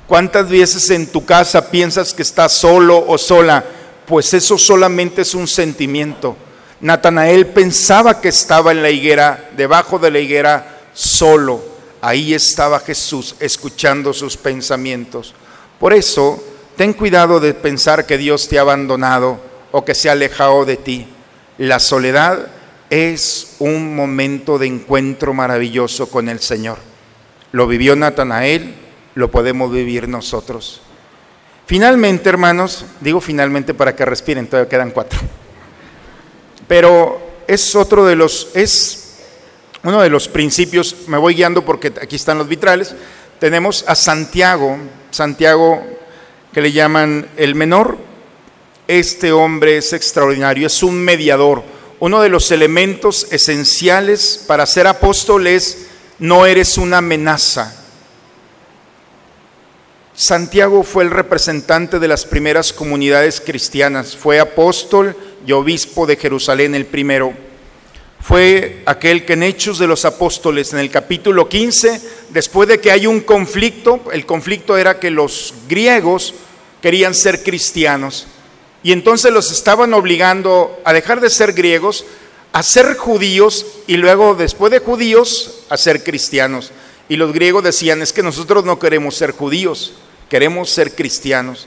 ¿Cuántas 0.07 0.48
veces 0.48 0.90
en 0.90 1.07
tu 1.07 1.24
casa 1.24 1.70
piensas 1.70 2.14
que 2.14 2.22
estás 2.22 2.52
solo 2.52 3.05
o 3.07 3.18
sola? 3.18 3.64
Pues 4.07 4.33
eso 4.35 4.57
solamente 4.57 5.22
es 5.22 5.35
un 5.35 5.48
sentimiento. 5.48 6.37
Natanael 6.81 7.46
pensaba 7.46 8.20
que 8.20 8.29
estaba 8.29 8.72
en 8.72 8.83
la 8.83 8.90
higuera, 8.90 9.50
debajo 9.57 9.98
de 9.98 10.11
la 10.11 10.20
higuera, 10.20 10.81
solo. 10.94 11.62
Ahí 12.00 12.35
estaba 12.35 12.79
Jesús 12.81 13.35
escuchando 13.40 14.12
sus 14.12 14.37
pensamientos. 14.37 15.35
Por 15.81 15.92
eso 15.92 16.42
Ten 16.76 16.92
cuidado 16.92 17.40
de 17.40 17.54
pensar 17.54 18.04
que 18.04 18.18
Dios 18.18 18.48
te 18.48 18.58
ha 18.58 18.60
abandonado 18.60 19.40
o 19.72 19.84
que 19.84 19.94
se 19.94 20.10
ha 20.10 20.12
alejado 20.12 20.66
de 20.66 20.76
ti. 20.76 21.08
La 21.56 21.78
soledad 21.78 22.48
es 22.90 23.56
un 23.60 23.96
momento 23.96 24.58
de 24.58 24.66
encuentro 24.66 25.32
maravilloso 25.32 26.10
con 26.10 26.28
el 26.28 26.38
Señor. 26.40 26.76
Lo 27.52 27.66
vivió 27.66 27.96
Natanael, 27.96 28.74
lo 29.14 29.30
podemos 29.30 29.72
vivir 29.72 30.06
nosotros. 30.06 30.82
Finalmente, 31.64 32.28
hermanos, 32.28 32.84
digo 33.00 33.22
finalmente 33.22 33.72
para 33.72 33.96
que 33.96 34.04
respiren, 34.04 34.46
todavía 34.46 34.68
quedan 34.68 34.90
cuatro. 34.90 35.18
Pero 36.68 37.20
es 37.46 37.74
otro 37.74 38.04
de 38.04 38.16
los, 38.16 38.50
es 38.54 39.16
uno 39.82 40.02
de 40.02 40.10
los 40.10 40.28
principios, 40.28 40.94
me 41.06 41.16
voy 41.16 41.34
guiando 41.36 41.64
porque 41.64 41.88
aquí 42.02 42.16
están 42.16 42.36
los 42.36 42.48
vitrales. 42.48 42.94
Tenemos 43.40 43.82
a 43.88 43.94
Santiago, 43.94 44.76
Santiago 45.10 45.95
que 46.56 46.62
le 46.62 46.72
llaman 46.72 47.28
el 47.36 47.54
menor. 47.54 47.98
Este 48.88 49.30
hombre 49.30 49.76
es 49.76 49.92
extraordinario, 49.92 50.68
es 50.68 50.82
un 50.82 50.94
mediador. 50.94 51.62
Uno 52.00 52.22
de 52.22 52.30
los 52.30 52.50
elementos 52.50 53.26
esenciales 53.30 54.42
para 54.46 54.64
ser 54.64 54.86
apóstol 54.86 55.48
es 55.48 55.88
no 56.18 56.46
eres 56.46 56.78
una 56.78 56.96
amenaza. 56.96 57.78
Santiago 60.14 60.82
fue 60.82 61.04
el 61.04 61.10
representante 61.10 61.98
de 61.98 62.08
las 62.08 62.24
primeras 62.24 62.72
comunidades 62.72 63.42
cristianas, 63.42 64.16
fue 64.16 64.40
apóstol 64.40 65.14
y 65.46 65.52
obispo 65.52 66.06
de 66.06 66.16
Jerusalén 66.16 66.74
el 66.74 66.86
primero. 66.86 67.34
Fue 68.18 68.82
aquel 68.86 69.26
que 69.26 69.34
en 69.34 69.42
Hechos 69.42 69.78
de 69.78 69.86
los 69.86 70.06
Apóstoles, 70.06 70.72
en 70.72 70.78
el 70.78 70.90
capítulo 70.90 71.50
15, 71.50 72.00
después 72.30 72.66
de 72.66 72.80
que 72.80 72.90
hay 72.90 73.06
un 73.06 73.20
conflicto, 73.20 74.00
el 74.10 74.24
conflicto 74.24 74.78
era 74.78 74.98
que 74.98 75.10
los 75.10 75.52
griegos 75.68 76.34
querían 76.82 77.14
ser 77.14 77.42
cristianos 77.42 78.26
y 78.86 78.92
entonces 78.92 79.32
los 79.32 79.50
estaban 79.50 79.92
obligando 79.94 80.80
a 80.84 80.92
dejar 80.92 81.20
de 81.20 81.28
ser 81.28 81.54
griegos, 81.54 82.04
a 82.52 82.62
ser 82.62 82.96
judíos 82.96 83.66
y 83.88 83.96
luego 83.96 84.36
después 84.36 84.70
de 84.70 84.78
judíos 84.78 85.64
a 85.68 85.76
ser 85.76 86.04
cristianos. 86.04 86.70
Y 87.08 87.16
los 87.16 87.32
griegos 87.32 87.64
decían, 87.64 88.00
es 88.00 88.12
que 88.12 88.22
nosotros 88.22 88.64
no 88.64 88.78
queremos 88.78 89.16
ser 89.16 89.32
judíos, 89.32 89.94
queremos 90.28 90.70
ser 90.70 90.94
cristianos. 90.94 91.66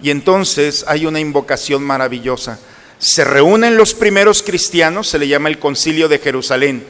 Y 0.00 0.10
entonces 0.10 0.84
hay 0.86 1.06
una 1.06 1.18
invocación 1.18 1.82
maravillosa. 1.82 2.60
Se 2.98 3.24
reúnen 3.24 3.76
los 3.76 3.92
primeros 3.92 4.40
cristianos, 4.40 5.08
se 5.08 5.18
le 5.18 5.26
llama 5.26 5.48
el 5.48 5.58
concilio 5.58 6.06
de 6.06 6.20
Jerusalén, 6.20 6.84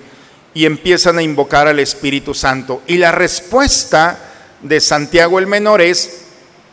y 0.53 0.67
empiezan 0.67 1.17
a 1.17 1.23
invocar 1.23 1.69
al 1.69 1.79
Espíritu 1.79 2.35
Santo. 2.35 2.83
Y 2.87 2.99
la 2.99 3.13
respuesta 3.13 4.19
de 4.61 4.79
Santiago 4.79 5.39
el 5.39 5.47
Menor 5.47 5.81
es, 5.81 6.27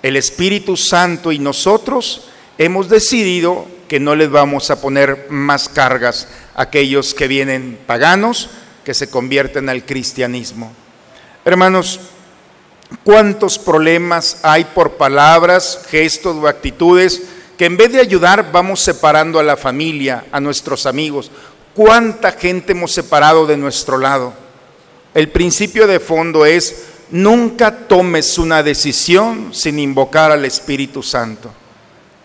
el 0.04 0.16
Espíritu 0.16 0.78
Santo 0.78 1.32
y 1.32 1.40
nosotros 1.40 2.30
hemos 2.58 2.90
decidido 2.90 3.68
que 3.88 4.00
no 4.00 4.16
les 4.16 4.30
vamos 4.30 4.70
a 4.70 4.82
poner 4.82 5.28
más 5.30 5.70
cargas 5.70 6.28
a 6.56 6.64
aquellos 6.64 7.14
que 7.14 7.28
vienen 7.28 7.80
paganos, 7.86 8.50
que 8.84 8.94
se 8.94 9.10
convierten 9.10 9.70
al 9.70 9.86
cristianismo. 9.86 10.72
Hermanos, 11.46 12.00
¿cuántos 13.04 13.58
problemas 13.58 14.40
hay 14.44 14.66
por 14.66 14.94
palabras, 14.94 15.82
gestos 15.90 16.36
o 16.36 16.48
actitudes 16.48 17.22
que 17.58 17.66
en 17.66 17.78
vez 17.78 17.92
de 17.92 18.02
ayudar 18.02 18.52
vamos 18.52 18.82
separando 18.82 19.40
a 19.40 19.44
la 19.44 19.58
familia, 19.58 20.26
a 20.32 20.40
nuestros 20.40 20.86
amigos? 20.86 21.32
¿Cuánta 21.74 22.32
gente 22.32 22.74
hemos 22.74 22.92
separado 22.92 23.46
de 23.46 23.56
nuestro 23.56 23.98
lado? 23.98 24.34
El 25.14 25.30
principio 25.30 25.88
de 25.88 26.00
fondo 26.00 26.46
es, 26.46 26.88
nunca 27.12 27.88
tomes 27.88 28.38
una 28.38 28.64
decisión 28.64 29.54
sin 29.54 29.80
invocar 29.80 30.32
al 30.32 30.46
Espíritu 30.46 31.02
Santo. 31.04 31.52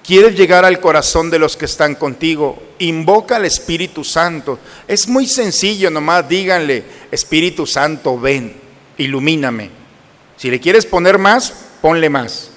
¿Quieres 0.05 0.35
llegar 0.35 0.64
al 0.64 0.81
corazón 0.81 1.31
de 1.31 1.38
los 1.38 1.57
que 1.57 1.66
están 1.66 1.95
contigo? 1.95 2.61
Invoca 2.81 3.37
al 3.37 3.45
Espíritu 3.45 4.03
Santo. 4.03 4.59
Es 4.88 5.07
muy 5.07 5.29
sencillo, 5.29 5.90
nomás 5.90 6.29
díganle, 6.29 6.85
Espíritu 7.11 7.66
Santo, 7.66 8.18
ven, 8.18 8.55
ilumíname. 8.99 9.71
Si 10.37 10.51
le 10.51 10.59
quieres 10.59 10.87
poner 10.87 11.18
más, 11.18 11.53
ponle 11.81 12.11
más. 12.11 12.51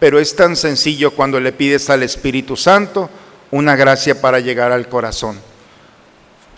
Pero 0.00 0.18
es 0.18 0.34
tan 0.34 0.56
sencillo 0.56 1.12
cuando 1.12 1.38
le 1.38 1.52
pides 1.52 1.88
al 1.88 2.02
Espíritu 2.02 2.56
Santo 2.56 3.08
una 3.52 3.76
gracia 3.76 4.20
para 4.20 4.40
llegar 4.40 4.72
al 4.72 4.88
corazón. 4.88 5.38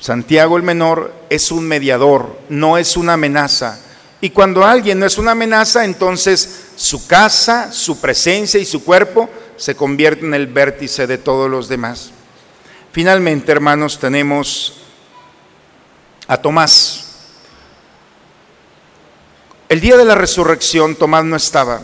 Santiago 0.00 0.56
el 0.56 0.62
Menor 0.62 1.12
es 1.28 1.52
un 1.52 1.64
mediador, 1.68 2.38
no 2.48 2.78
es 2.78 2.96
una 2.96 3.14
amenaza. 3.14 3.78
Y 4.24 4.30
cuando 4.30 4.64
alguien 4.64 4.98
no 4.98 5.04
es 5.04 5.18
una 5.18 5.32
amenaza, 5.32 5.84
entonces 5.84 6.68
su 6.76 7.06
casa, 7.06 7.70
su 7.70 8.00
presencia 8.00 8.58
y 8.58 8.64
su 8.64 8.82
cuerpo 8.82 9.28
se 9.58 9.76
convierte 9.76 10.24
en 10.24 10.32
el 10.32 10.46
vértice 10.46 11.06
de 11.06 11.18
todos 11.18 11.50
los 11.50 11.68
demás. 11.68 12.10
Finalmente, 12.90 13.52
hermanos, 13.52 13.98
tenemos 13.98 14.80
a 16.26 16.38
Tomás. 16.38 17.04
El 19.68 19.82
día 19.82 19.98
de 19.98 20.06
la 20.06 20.14
resurrección 20.14 20.96
Tomás 20.96 21.26
no 21.26 21.36
estaba. 21.36 21.82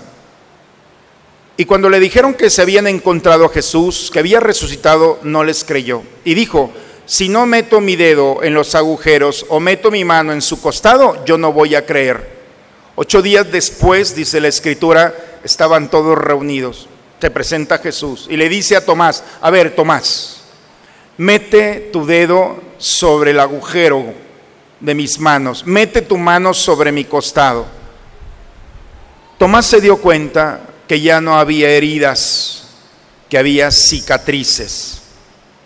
Y 1.59 1.67
cuando 1.67 1.91
le 1.91 2.01
dijeron 2.01 2.33
que 2.33 2.49
se 2.49 2.63
habían 2.63 2.87
encontrado 2.87 3.45
a 3.45 3.51
Jesús, 3.51 4.11
que 4.11 4.19
había 4.19 4.41
resucitado, 4.41 5.19
no 5.25 5.45
les 5.45 5.63
creyó. 5.63 6.03
Y 6.25 6.33
dijo, 6.33 6.73
si 7.11 7.29
no 7.29 7.45
meto 7.45 7.81
mi 7.81 7.97
dedo 7.97 8.45
en 8.45 8.55
los 8.55 8.77
agujeros 8.77 9.45
o 9.49 9.59
meto 9.59 9.91
mi 9.91 10.05
mano 10.05 10.33
en 10.33 10.41
su 10.41 10.63
costado, 10.63 11.25
yo 11.25 11.37
no 11.37 11.53
voy 11.53 11.75
a 11.75 11.85
creer. 11.85 12.39
Ocho 12.95 13.21
días 13.21 13.51
después, 13.51 14.15
dice 14.15 14.41
la 14.41 14.47
escritura, 14.47 15.13
estaban 15.43 15.91
todos 15.91 16.17
reunidos 16.17 16.87
te 17.21 17.31
presenta 17.31 17.79
Jesús 17.79 18.27
y 18.29 18.37
le 18.37 18.49
dice 18.49 18.75
a 18.75 18.85
Tomás, 18.85 19.23
a 19.41 19.51
ver 19.51 19.77
Tomás, 19.77 20.41
mete 21.19 21.91
tu 21.93 22.07
dedo 22.07 22.61
sobre 22.79 23.33
el 23.33 23.39
agujero 23.39 24.15
de 24.81 24.95
mis 24.95 25.21
manos, 25.21 25.65
mete 25.67 26.03
tu 26.03 26.17
mano 26.17 26.55
sobre 26.55 26.91
mi 26.91 27.05
costado. 27.05 27.67
Tomás 29.39 29.67
se 29.67 29.81
dio 29.81 29.99
cuenta 29.99 30.61
que 30.89 31.01
ya 31.01 31.21
no 31.21 31.39
había 31.39 31.71
heridas, 31.71 32.65
que 33.29 33.39
había 33.39 33.71
cicatrices. 33.71 35.00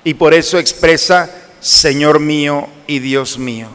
Y 0.04 0.14
por 0.14 0.34
eso 0.34 0.58
expresa, 0.58 1.30
Señor 1.60 2.20
mío 2.20 2.68
y 2.86 2.98
Dios 2.98 3.38
mío. 3.38 3.68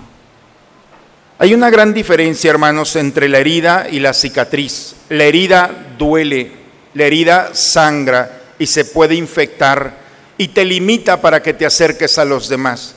Hay 1.40 1.54
una 1.54 1.70
gran 1.70 1.94
diferencia, 1.94 2.52
hermanos, 2.52 2.96
entre 2.96 3.28
la 3.28 3.40
herida 3.40 3.88
y 3.90 4.00
la 4.00 4.14
cicatriz. 4.14 4.96
La 5.10 5.24
herida 5.24 5.72
duele, 5.98 6.52
la 6.94 7.06
herida 7.06 7.52
sangra 7.54 8.42
y 8.60 8.68
se 8.68 8.86
puede 8.86 9.16
infectar 9.16 9.98
y 10.38 10.50
te 10.50 10.66
limita 10.66 11.22
para 11.22 11.42
que 11.42 11.54
te 11.54 11.66
acerques 11.66 12.18
a 12.18 12.26
los 12.26 12.50
demás. 12.50 12.94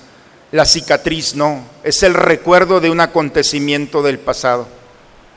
La 0.51 0.67
cicatriz 0.67 1.35
no, 1.35 1.65
es 1.83 2.03
el 2.03 2.15
recuerdo 2.15 2.81
de 2.81 2.91
un 2.91 3.01
acontecimiento 3.01 4.03
del 4.03 4.19
pasado. 4.19 4.69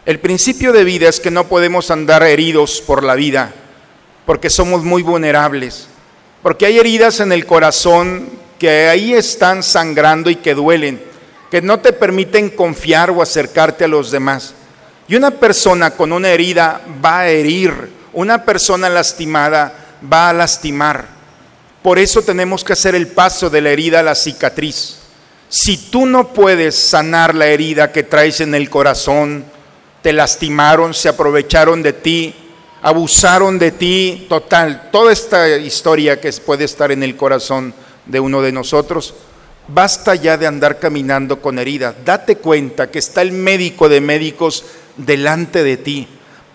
El 0.06 0.20
principio 0.20 0.74
de 0.74 0.84
vida 0.84 1.08
es 1.08 1.20
que 1.20 1.32
no 1.32 1.48
podemos 1.48 1.90
andar 1.90 2.22
heridos 2.24 2.82
por 2.82 3.04
la 3.04 3.16
vida, 3.16 3.54
porque 4.26 4.50
somos 4.50 4.84
muy 4.84 5.02
vulnerables, 5.02 5.88
porque 6.46 6.68
hay 6.68 6.78
heridas 6.78 7.22
en 7.22 7.32
el 7.32 7.48
corazón 7.48 8.30
que 8.60 8.88
ahí 8.88 9.16
están 9.16 9.64
sangrando 9.64 10.30
y 10.30 10.36
que 10.36 10.54
duelen, 10.54 11.02
que 11.50 11.60
no 11.60 11.80
te 11.80 11.92
permiten 11.92 12.52
confiar 12.52 13.10
o 13.10 13.24
acercarte 13.24 13.86
a 13.86 13.88
los 13.88 14.12
demás. 14.12 14.54
Y 15.08 15.16
una 15.16 15.32
persona 15.32 15.90
con 15.90 16.14
una 16.14 16.30
herida 16.30 16.82
va 17.04 17.22
a 17.22 17.30
herir, 17.30 17.90
una 18.14 18.46
persona 18.46 18.90
lastimada 18.90 19.74
va 20.14 20.30
a 20.30 20.34
lastimar. 20.34 21.08
Por 21.82 21.98
eso 21.98 22.22
tenemos 22.22 22.64
que 22.64 22.74
hacer 22.74 22.94
el 22.94 23.08
paso 23.08 23.50
de 23.50 23.62
la 23.62 23.72
herida 23.72 24.02
a 24.02 24.04
la 24.04 24.14
cicatriz. 24.14 24.98
Si 25.50 25.90
tú 25.90 26.06
no 26.06 26.28
puedes 26.28 26.76
sanar 26.76 27.34
la 27.34 27.48
herida 27.48 27.92
que 27.92 28.04
traes 28.04 28.40
en 28.40 28.54
el 28.54 28.70
corazón, 28.70 29.46
te 30.04 30.14
lastimaron, 30.14 30.94
se 30.94 31.10
aprovecharon 31.10 31.82
de 31.82 31.94
ti, 31.94 32.36
abusaron 32.82 33.58
de 33.60 33.72
ti, 33.72 34.26
total, 34.30 34.90
toda 34.92 35.12
esta 35.12 35.58
historia 35.58 36.20
que 36.20 36.32
puede 36.34 36.66
estar 36.66 36.92
en 36.92 37.04
el 37.04 37.16
corazón 37.16 37.74
de 38.06 38.20
uno 38.20 38.42
de 38.42 38.52
nosotros, 38.52 39.16
basta 39.68 40.16
ya 40.16 40.38
de 40.38 40.48
andar 40.48 40.80
caminando 40.80 41.42
con 41.42 41.60
heridas. 41.60 41.96
Date 42.06 42.38
cuenta 42.38 42.92
que 42.92 43.00
está 43.00 43.22
el 43.22 43.32
médico 43.32 43.90
de 43.90 44.02
médicos 44.02 44.66
delante 44.98 45.64
de 45.64 45.78
ti 45.78 46.08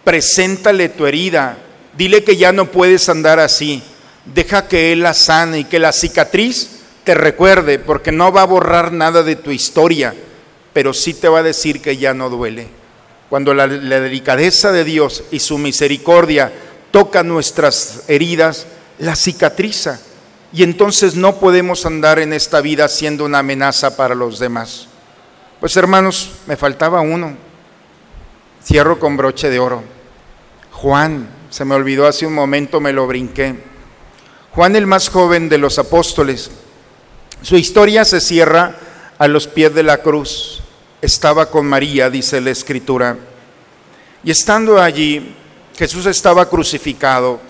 preséntale 0.04 0.88
tu 0.88 1.06
herida, 1.06 1.58
dile 1.96 2.24
que 2.24 2.36
ya 2.36 2.52
no 2.52 2.66
puedes 2.70 3.08
andar 3.08 3.38
así, 3.38 3.82
deja 4.24 4.68
que 4.68 4.92
Él 4.92 5.00
la 5.00 5.14
sane 5.14 5.60
y 5.60 5.64
que 5.64 5.78
la 5.78 5.92
cicatriz 5.92 6.80
te 7.04 7.14
recuerde, 7.14 7.78
porque 7.78 8.12
no 8.12 8.32
va 8.32 8.42
a 8.42 8.46
borrar 8.46 8.92
nada 8.92 9.22
de 9.22 9.36
tu 9.36 9.50
historia, 9.50 10.14
pero 10.72 10.92
sí 10.94 11.14
te 11.14 11.28
va 11.28 11.40
a 11.40 11.44
decir 11.44 11.80
que 11.80 11.96
ya 11.96 12.14
no 12.14 12.30
duele. 12.30 12.79
Cuando 13.30 13.54
la, 13.54 13.68
delicadeza 13.68 14.72
de 14.72 14.84
Dios 14.84 15.22
y 15.30 15.38
su 15.38 15.56
misericordia 15.56 16.52
toca 16.90 17.22
nuestras 17.22 18.02
heridas, 18.08 18.66
la 18.98 19.14
cicatriza. 19.14 20.00
Y 20.52 20.64
entonces 20.64 21.14
no 21.14 21.36
podemos 21.36 21.86
andar 21.86 22.18
en 22.18 22.32
esta 22.32 22.60
vida 22.60 22.88
siendo 22.88 23.24
una 23.24 23.38
amenaza 23.38 23.96
para 23.96 24.16
los 24.16 24.40
demás. 24.40 24.88
Pues 25.60 25.76
hermanos, 25.76 26.32
me 26.48 26.56
faltaba 26.56 27.00
uno. 27.02 27.36
Cierro 28.64 28.98
con 28.98 29.16
broche 29.16 29.48
de 29.48 29.60
oro. 29.60 29.84
Juan, 30.72 31.28
se 31.50 31.64
me 31.64 31.76
olvidó 31.76 32.08
hace 32.08 32.26
un 32.26 32.34
momento, 32.34 32.80
me 32.80 32.92
lo 32.92 33.06
brinqué. 33.06 33.54
Juan 34.50 34.74
el 34.74 34.88
más 34.88 35.08
joven 35.08 35.48
de 35.48 35.58
los 35.58 35.78
apóstoles, 35.78 36.50
su 37.42 37.56
historia 37.56 38.04
se 38.04 38.20
cierra 38.20 38.74
a 39.18 39.28
los 39.28 39.46
pies 39.46 39.72
de 39.72 39.84
la 39.84 39.98
cruz. 39.98 40.59
Estaba 41.02 41.50
con 41.50 41.66
María, 41.66 42.10
dice 42.10 42.40
la 42.40 42.50
escritura. 42.50 43.16
Y 44.22 44.30
estando 44.30 44.80
allí, 44.80 45.34
Jesús 45.76 46.06
estaba 46.06 46.48
crucificado. 46.48 47.40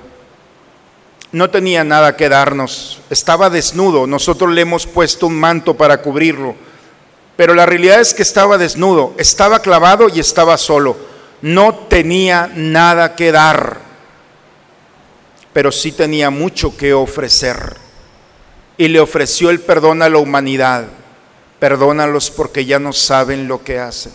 No 1.33 1.51
tenía 1.51 1.83
nada 1.83 2.17
que 2.17 2.29
darnos, 2.29 3.01
estaba 3.11 3.51
desnudo. 3.51 4.07
Nosotros 4.07 4.51
le 4.53 4.61
hemos 4.61 4.87
puesto 4.87 5.27
un 5.27 5.35
manto 5.35 5.77
para 5.77 6.01
cubrirlo. 6.01 6.55
Pero 7.37 7.55
la 7.55 7.67
realidad 7.67 8.01
es 8.01 8.13
que 8.15 8.23
estaba 8.23 8.59
desnudo, 8.59 9.15
estaba 9.17 9.61
clavado 9.63 10.09
y 10.09 10.21
estaba 10.21 10.57
solo. 10.59 10.97
No 11.43 11.87
tenía 11.89 12.53
nada 12.55 13.17
que 13.17 13.33
dar, 13.33 13.79
pero 15.53 15.73
sí 15.73 15.93
tenía 15.93 16.31
mucho 16.31 16.77
que 16.77 16.93
ofrecer. 16.93 17.77
Y 18.77 18.89
le 18.89 19.01
ofreció 19.01 19.51
el 19.51 19.61
perdón 19.61 20.03
a 20.03 20.09
la 20.09 20.19
humanidad. 20.19 20.85
Perdónalos 21.61 22.31
porque 22.31 22.65
ya 22.65 22.81
no 22.81 22.93
saben 22.93 23.47
lo 23.47 23.63
que 23.63 23.79
hacen. 23.79 24.13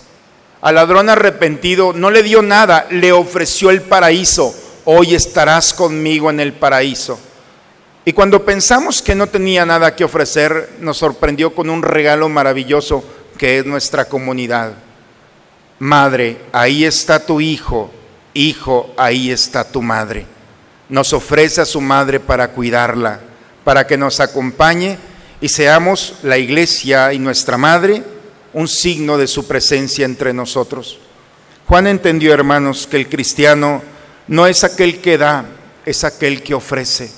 Al 0.62 0.76
ladrón 0.76 1.10
arrepentido 1.10 1.94
no 1.94 2.10
le 2.10 2.24
dio 2.24 2.42
nada, 2.42 2.88
le 2.90 3.12
ofreció 3.12 3.70
el 3.70 3.84
paraíso. 3.84 4.54
Hoy 4.84 5.14
estarás 5.14 5.74
conmigo 5.74 6.32
en 6.32 6.40
el 6.40 6.54
paraíso. 6.54 7.20
Y 8.04 8.14
cuando 8.14 8.44
pensamos 8.44 9.02
que 9.02 9.16
no 9.16 9.28
tenía 9.28 9.66
nada 9.66 9.96
que 9.96 10.04
ofrecer, 10.04 10.74
nos 10.80 10.98
sorprendió 10.98 11.54
con 11.54 11.70
un 11.70 11.84
regalo 11.84 12.30
maravilloso 12.30 13.04
que 13.38 13.60
es 13.60 13.66
nuestra 13.66 14.06
comunidad. 14.06 14.74
Madre, 15.78 16.38
ahí 16.52 16.84
está 16.84 17.24
tu 17.24 17.40
hijo. 17.42 17.92
Hijo, 18.34 18.92
ahí 18.98 19.30
está 19.30 19.64
tu 19.64 19.82
madre. 19.84 20.26
Nos 20.90 21.14
ofrece 21.14 21.62
a 21.62 21.66
su 21.66 21.80
madre 21.80 22.20
para 22.20 22.50
cuidarla, 22.50 23.20
para 23.64 23.86
que 23.86 23.98
nos 23.98 24.20
acompañe 24.20 24.98
y 25.42 25.50
seamos 25.50 26.16
la 26.24 26.38
iglesia 26.38 27.14
y 27.14 27.20
nuestra 27.20 27.58
madre 27.58 28.04
un 28.54 28.68
signo 28.68 29.18
de 29.18 29.28
su 29.28 29.48
presencia 29.48 30.06
entre 30.06 30.34
nosotros. 30.34 31.00
Juan 31.68 31.88
entendió, 31.88 32.34
hermanos, 32.34 32.88
que 32.88 32.98
el 32.98 33.10
cristiano 33.10 33.82
no 34.28 34.48
es 34.48 34.64
aquel 34.64 35.02
que 35.02 35.18
da, 35.18 35.46
es 35.86 36.04
aquel 36.04 36.42
que 36.42 36.54
ofrece. 36.54 37.12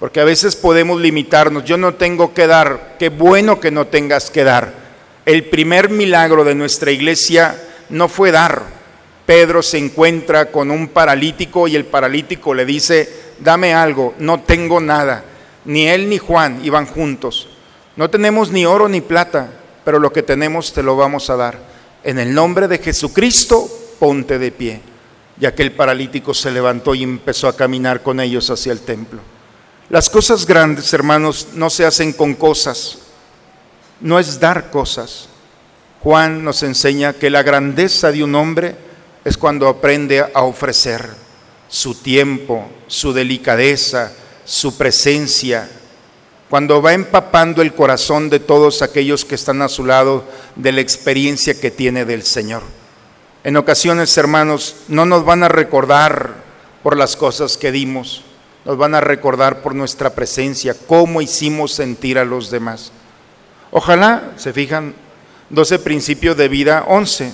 Porque 0.00 0.20
a 0.20 0.24
veces 0.24 0.56
podemos 0.56 1.00
limitarnos, 1.00 1.64
yo 1.64 1.76
no 1.76 1.94
tengo 1.94 2.32
que 2.32 2.46
dar, 2.46 2.96
qué 2.98 3.10
bueno 3.10 3.60
que 3.60 3.70
no 3.70 3.86
tengas 3.86 4.30
que 4.30 4.44
dar. 4.44 4.72
El 5.26 5.44
primer 5.44 5.90
milagro 5.90 6.42
de 6.42 6.54
nuestra 6.54 6.90
iglesia 6.90 7.54
no 7.90 8.08
fue 8.08 8.32
dar. 8.32 8.62
Pedro 9.26 9.62
se 9.62 9.78
encuentra 9.78 10.46
con 10.46 10.70
un 10.70 10.88
paralítico 10.88 11.68
y 11.68 11.76
el 11.76 11.84
paralítico 11.84 12.54
le 12.54 12.64
dice, 12.64 13.08
dame 13.38 13.74
algo, 13.74 14.14
no 14.18 14.40
tengo 14.40 14.80
nada. 14.80 15.22
Ni 15.64 15.86
él 15.86 16.08
ni 16.08 16.18
Juan 16.18 16.60
iban 16.64 16.86
juntos. 16.86 17.48
No 17.96 18.10
tenemos 18.10 18.50
ni 18.50 18.66
oro 18.66 18.88
ni 18.88 19.00
plata, 19.00 19.50
pero 19.84 19.98
lo 19.98 20.12
que 20.12 20.22
tenemos 20.22 20.72
te 20.72 20.82
lo 20.82 20.96
vamos 20.96 21.30
a 21.30 21.36
dar. 21.36 21.58
En 22.04 22.18
el 22.18 22.34
nombre 22.34 22.68
de 22.68 22.78
Jesucristo, 22.78 23.68
ponte 23.98 24.38
de 24.38 24.50
pie. 24.50 24.80
Y 25.40 25.46
aquel 25.46 25.72
paralítico 25.72 26.34
se 26.34 26.50
levantó 26.50 26.94
y 26.94 27.02
empezó 27.02 27.48
a 27.48 27.56
caminar 27.56 28.02
con 28.02 28.20
ellos 28.20 28.50
hacia 28.50 28.72
el 28.72 28.80
templo. 28.80 29.20
Las 29.88 30.08
cosas 30.08 30.46
grandes, 30.46 30.92
hermanos, 30.92 31.48
no 31.54 31.68
se 31.68 31.84
hacen 31.84 32.12
con 32.12 32.34
cosas, 32.34 32.98
no 34.00 34.18
es 34.18 34.40
dar 34.40 34.70
cosas. 34.70 35.28
Juan 36.00 36.42
nos 36.42 36.62
enseña 36.62 37.12
que 37.12 37.30
la 37.30 37.42
grandeza 37.42 38.10
de 38.10 38.24
un 38.24 38.34
hombre 38.34 38.74
es 39.24 39.36
cuando 39.36 39.68
aprende 39.68 40.20
a 40.20 40.42
ofrecer 40.42 41.08
su 41.68 41.94
tiempo, 41.94 42.68
su 42.86 43.12
delicadeza, 43.12 44.12
su 44.44 44.76
presencia, 44.76 45.68
cuando 46.48 46.82
va 46.82 46.92
empapando 46.92 47.62
el 47.62 47.74
corazón 47.74 48.28
de 48.28 48.40
todos 48.40 48.82
aquellos 48.82 49.24
que 49.24 49.34
están 49.34 49.62
a 49.62 49.68
su 49.68 49.84
lado 49.84 50.24
de 50.56 50.72
la 50.72 50.80
experiencia 50.80 51.58
que 51.58 51.70
tiene 51.70 52.04
del 52.04 52.22
Señor. 52.24 52.62
En 53.44 53.56
ocasiones, 53.56 54.16
hermanos, 54.18 54.76
no 54.88 55.06
nos 55.06 55.24
van 55.24 55.42
a 55.42 55.48
recordar 55.48 56.34
por 56.82 56.96
las 56.96 57.16
cosas 57.16 57.56
que 57.56 57.72
dimos, 57.72 58.22
nos 58.64 58.76
van 58.76 58.94
a 58.94 59.00
recordar 59.00 59.62
por 59.62 59.74
nuestra 59.74 60.10
presencia, 60.10 60.76
cómo 60.86 61.22
hicimos 61.22 61.72
sentir 61.72 62.18
a 62.18 62.24
los 62.24 62.50
demás. 62.50 62.92
Ojalá, 63.70 64.32
se 64.36 64.52
fijan, 64.52 64.94
12 65.50 65.78
principios 65.78 66.36
de 66.36 66.48
vida, 66.48 66.84
11. 66.86 67.32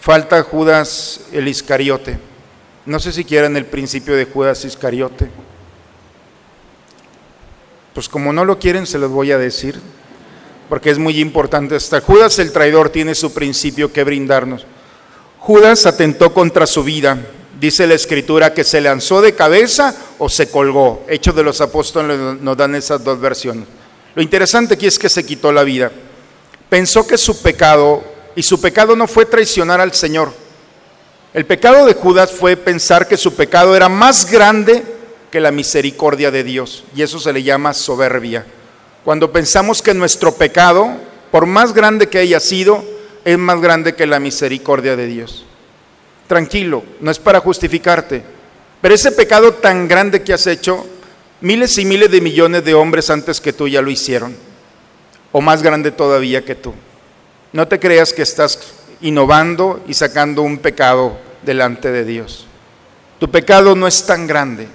Falta 0.00 0.42
Judas 0.42 1.22
el 1.32 1.48
Iscariote. 1.48 2.18
No 2.86 3.00
sé 3.00 3.12
si 3.12 3.24
quieren 3.24 3.56
el 3.56 3.66
principio 3.66 4.14
de 4.14 4.26
Judas 4.26 4.64
Iscariote. 4.64 5.28
Pues 7.96 8.10
como 8.10 8.30
no 8.30 8.44
lo 8.44 8.58
quieren, 8.58 8.86
se 8.86 8.98
los 8.98 9.10
voy 9.10 9.32
a 9.32 9.38
decir, 9.38 9.80
porque 10.68 10.90
es 10.90 10.98
muy 10.98 11.18
importante 11.18 11.76
esta. 11.76 12.02
Judas 12.02 12.38
el 12.38 12.52
traidor 12.52 12.90
tiene 12.90 13.14
su 13.14 13.32
principio 13.32 13.90
que 13.90 14.04
brindarnos. 14.04 14.66
Judas 15.38 15.86
atentó 15.86 16.34
contra 16.34 16.66
su 16.66 16.84
vida. 16.84 17.18
Dice 17.58 17.86
la 17.86 17.94
escritura 17.94 18.52
que 18.52 18.64
se 18.64 18.82
lanzó 18.82 19.22
de 19.22 19.34
cabeza 19.34 19.96
o 20.18 20.28
se 20.28 20.50
colgó. 20.50 21.06
Hechos 21.08 21.34
de 21.34 21.42
los 21.42 21.62
apóstoles 21.62 22.38
nos 22.42 22.54
dan 22.54 22.74
esas 22.74 23.02
dos 23.02 23.18
versiones. 23.18 23.64
Lo 24.14 24.20
interesante 24.20 24.74
aquí 24.74 24.86
es 24.86 24.98
que 24.98 25.08
se 25.08 25.24
quitó 25.24 25.50
la 25.50 25.64
vida. 25.64 25.90
Pensó 26.68 27.06
que 27.06 27.16
su 27.16 27.40
pecado, 27.40 28.04
y 28.34 28.42
su 28.42 28.60
pecado 28.60 28.94
no 28.94 29.06
fue 29.06 29.24
traicionar 29.24 29.80
al 29.80 29.94
Señor. 29.94 30.34
El 31.32 31.46
pecado 31.46 31.86
de 31.86 31.94
Judas 31.94 32.30
fue 32.30 32.58
pensar 32.58 33.08
que 33.08 33.16
su 33.16 33.34
pecado 33.34 33.74
era 33.74 33.88
más 33.88 34.30
grande 34.30 34.95
que 35.30 35.40
la 35.40 35.50
misericordia 35.50 36.30
de 36.30 36.44
Dios. 36.44 36.84
Y 36.94 37.02
eso 37.02 37.18
se 37.18 37.32
le 37.32 37.42
llama 37.42 37.74
soberbia. 37.74 38.46
Cuando 39.04 39.32
pensamos 39.32 39.82
que 39.82 39.94
nuestro 39.94 40.34
pecado, 40.34 40.88
por 41.30 41.46
más 41.46 41.72
grande 41.72 42.08
que 42.08 42.18
haya 42.18 42.40
sido, 42.40 42.84
es 43.24 43.38
más 43.38 43.60
grande 43.60 43.94
que 43.94 44.06
la 44.06 44.20
misericordia 44.20 44.96
de 44.96 45.06
Dios. 45.06 45.44
Tranquilo, 46.26 46.82
no 47.00 47.10
es 47.10 47.18
para 47.18 47.40
justificarte. 47.40 48.22
Pero 48.80 48.94
ese 48.94 49.12
pecado 49.12 49.54
tan 49.54 49.88
grande 49.88 50.22
que 50.22 50.32
has 50.32 50.46
hecho 50.46 50.86
Miles 51.40 51.76
y 51.76 51.84
miles 51.84 52.10
de 52.10 52.22
millones 52.22 52.64
de 52.64 52.72
hombres 52.72 53.10
antes 53.10 53.42
que 53.42 53.52
tú 53.52 53.68
ya 53.68 53.82
lo 53.82 53.90
hicieron, 53.90 54.34
o 55.32 55.42
más 55.42 55.62
grande 55.62 55.90
todavía 55.90 56.44
que 56.46 56.54
tú. 56.54 56.72
No 57.52 57.68
te 57.68 57.78
creas 57.78 58.14
que 58.14 58.22
estás 58.22 58.58
innovando 59.02 59.84
y 59.86 59.92
sacando 59.92 60.40
un 60.40 60.56
pecado 60.56 61.18
delante 61.42 61.92
de 61.92 62.06
Dios. 62.06 62.46
Tu 63.18 63.30
pecado 63.30 63.74
no 63.74 63.86
es 63.86 64.06
tan 64.06 64.26
grande, 64.26 64.66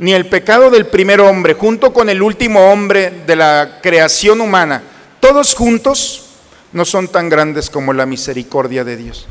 ni 0.00 0.14
el 0.14 0.26
pecado 0.26 0.70
del 0.70 0.86
primer 0.86 1.20
hombre, 1.20 1.52
junto 1.52 1.92
con 1.92 2.08
el 2.08 2.22
último 2.22 2.72
hombre 2.72 3.12
de 3.26 3.36
la 3.36 3.80
creación 3.82 4.40
humana, 4.40 4.82
todos 5.20 5.54
juntos 5.54 6.24
no 6.72 6.86
son 6.86 7.08
tan 7.08 7.28
grandes 7.28 7.68
como 7.68 7.92
la 7.92 8.06
misericordia 8.06 8.82
de 8.82 8.96
Dios. 8.96 9.26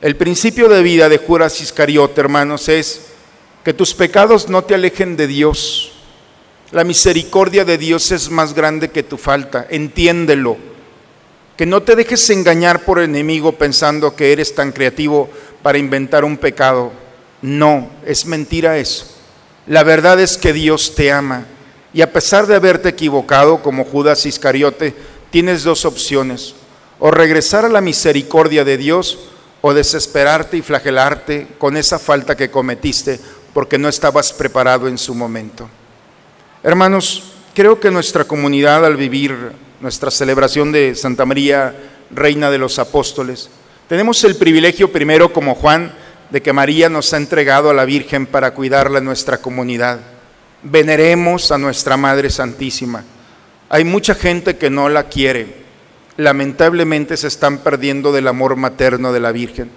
El 0.00 0.16
principio 0.16 0.68
de 0.68 0.82
vida 0.82 1.08
de 1.08 1.18
Juras 1.18 1.60
Iscariote, 1.60 2.20
hermanos, 2.20 2.68
es 2.68 3.12
que 3.62 3.72
tus 3.72 3.94
pecados 3.94 4.48
no 4.48 4.64
te 4.64 4.74
alejen 4.74 5.16
de 5.16 5.28
Dios, 5.28 5.92
la 6.72 6.82
misericordia 6.82 7.64
de 7.64 7.78
Dios 7.78 8.10
es 8.10 8.28
más 8.28 8.54
grande 8.54 8.88
que 8.88 9.04
tu 9.04 9.16
falta, 9.16 9.68
entiéndelo. 9.70 10.56
Que 11.56 11.64
no 11.64 11.80
te 11.84 11.94
dejes 11.94 12.28
engañar 12.30 12.84
por 12.84 12.98
el 12.98 13.04
enemigo 13.04 13.52
pensando 13.52 14.16
que 14.16 14.32
eres 14.32 14.52
tan 14.52 14.72
creativo 14.72 15.30
para 15.62 15.78
inventar 15.78 16.24
un 16.24 16.38
pecado. 16.38 16.90
No, 17.40 17.88
es 18.04 18.26
mentira 18.26 18.78
eso. 18.78 19.11
La 19.66 19.84
verdad 19.84 20.20
es 20.20 20.36
que 20.36 20.52
Dios 20.52 20.94
te 20.94 21.12
ama. 21.12 21.46
Y 21.94 22.00
a 22.02 22.12
pesar 22.12 22.46
de 22.46 22.56
haberte 22.56 22.88
equivocado 22.88 23.62
como 23.62 23.84
Judas 23.84 24.26
Iscariote, 24.26 24.94
tienes 25.30 25.62
dos 25.62 25.84
opciones. 25.84 26.54
O 26.98 27.10
regresar 27.10 27.64
a 27.64 27.68
la 27.68 27.80
misericordia 27.80 28.64
de 28.64 28.76
Dios 28.76 29.18
o 29.60 29.72
desesperarte 29.74 30.56
y 30.56 30.62
flagelarte 30.62 31.46
con 31.58 31.76
esa 31.76 31.98
falta 31.98 32.36
que 32.36 32.50
cometiste 32.50 33.20
porque 33.54 33.78
no 33.78 33.88
estabas 33.88 34.32
preparado 34.32 34.88
en 34.88 34.98
su 34.98 35.14
momento. 35.14 35.68
Hermanos, 36.62 37.32
creo 37.54 37.78
que 37.78 37.90
nuestra 37.90 38.24
comunidad 38.24 38.84
al 38.84 38.96
vivir 38.96 39.52
nuestra 39.80 40.10
celebración 40.10 40.72
de 40.72 40.94
Santa 40.94 41.24
María, 41.24 41.74
Reina 42.10 42.50
de 42.50 42.58
los 42.58 42.78
Apóstoles, 42.78 43.50
tenemos 43.88 44.22
el 44.24 44.36
privilegio 44.36 44.90
primero 44.90 45.32
como 45.32 45.54
Juan 45.54 45.92
de 46.32 46.40
que 46.40 46.54
María 46.54 46.88
nos 46.88 47.12
ha 47.12 47.18
entregado 47.18 47.68
a 47.68 47.74
la 47.74 47.84
Virgen 47.84 48.24
para 48.24 48.54
cuidarla 48.54 49.00
en 49.00 49.04
nuestra 49.04 49.36
comunidad. 49.36 50.00
Veneremos 50.62 51.52
a 51.52 51.58
nuestra 51.58 51.98
Madre 51.98 52.30
Santísima. 52.30 53.04
Hay 53.68 53.84
mucha 53.84 54.14
gente 54.14 54.56
que 54.56 54.70
no 54.70 54.88
la 54.88 55.10
quiere. 55.10 55.62
Lamentablemente 56.16 57.18
se 57.18 57.26
están 57.28 57.58
perdiendo 57.58 58.12
del 58.12 58.28
amor 58.28 58.56
materno 58.56 59.12
de 59.12 59.20
la 59.20 59.30
Virgen. 59.30 59.70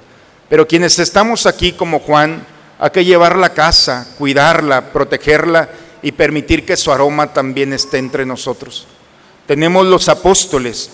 Pero 0.48 0.66
quienes 0.66 0.98
estamos 0.98 1.46
aquí 1.46 1.74
como 1.74 2.00
Juan, 2.00 2.46
hay 2.80 2.90
que 2.92 3.04
llevarla 3.04 3.48
a 3.48 3.54
casa, 3.54 4.08
cuidarla, 4.18 4.94
protegerla 4.94 5.68
y 6.02 6.14
permitir 6.14 6.66
que 6.66 6.78
su 6.78 6.90
aroma 6.90 7.34
también 7.34 7.74
esté 7.74 7.98
entre 7.98 8.26
nosotros. 8.26 8.88
Tenemos 9.46 9.86
los 9.86 10.08
apóstoles 10.08 10.90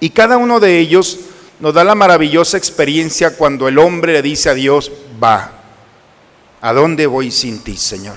y 0.00 0.10
cada 0.10 0.36
uno 0.36 0.60
de 0.60 0.78
ellos 0.78 1.18
nos 1.60 1.74
da 1.74 1.84
la 1.84 1.94
maravillosa 1.94 2.56
experiencia 2.56 3.36
cuando 3.36 3.68
el 3.68 3.78
hombre 3.78 4.14
le 4.14 4.22
dice 4.22 4.48
a 4.48 4.54
Dios, 4.54 4.90
va. 5.22 5.52
¿A 6.62 6.72
dónde 6.72 7.06
voy 7.06 7.30
sin 7.30 7.62
ti, 7.62 7.76
Señor? 7.76 8.16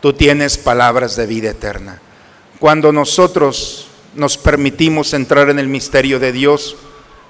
Tú 0.00 0.12
tienes 0.12 0.58
palabras 0.58 1.16
de 1.16 1.26
vida 1.26 1.50
eterna. 1.50 2.00
Cuando 2.58 2.92
nosotros 2.92 3.88
nos 4.14 4.36
permitimos 4.36 5.14
entrar 5.14 5.48
en 5.48 5.58
el 5.58 5.66
misterio 5.66 6.20
de 6.20 6.32
Dios, 6.32 6.76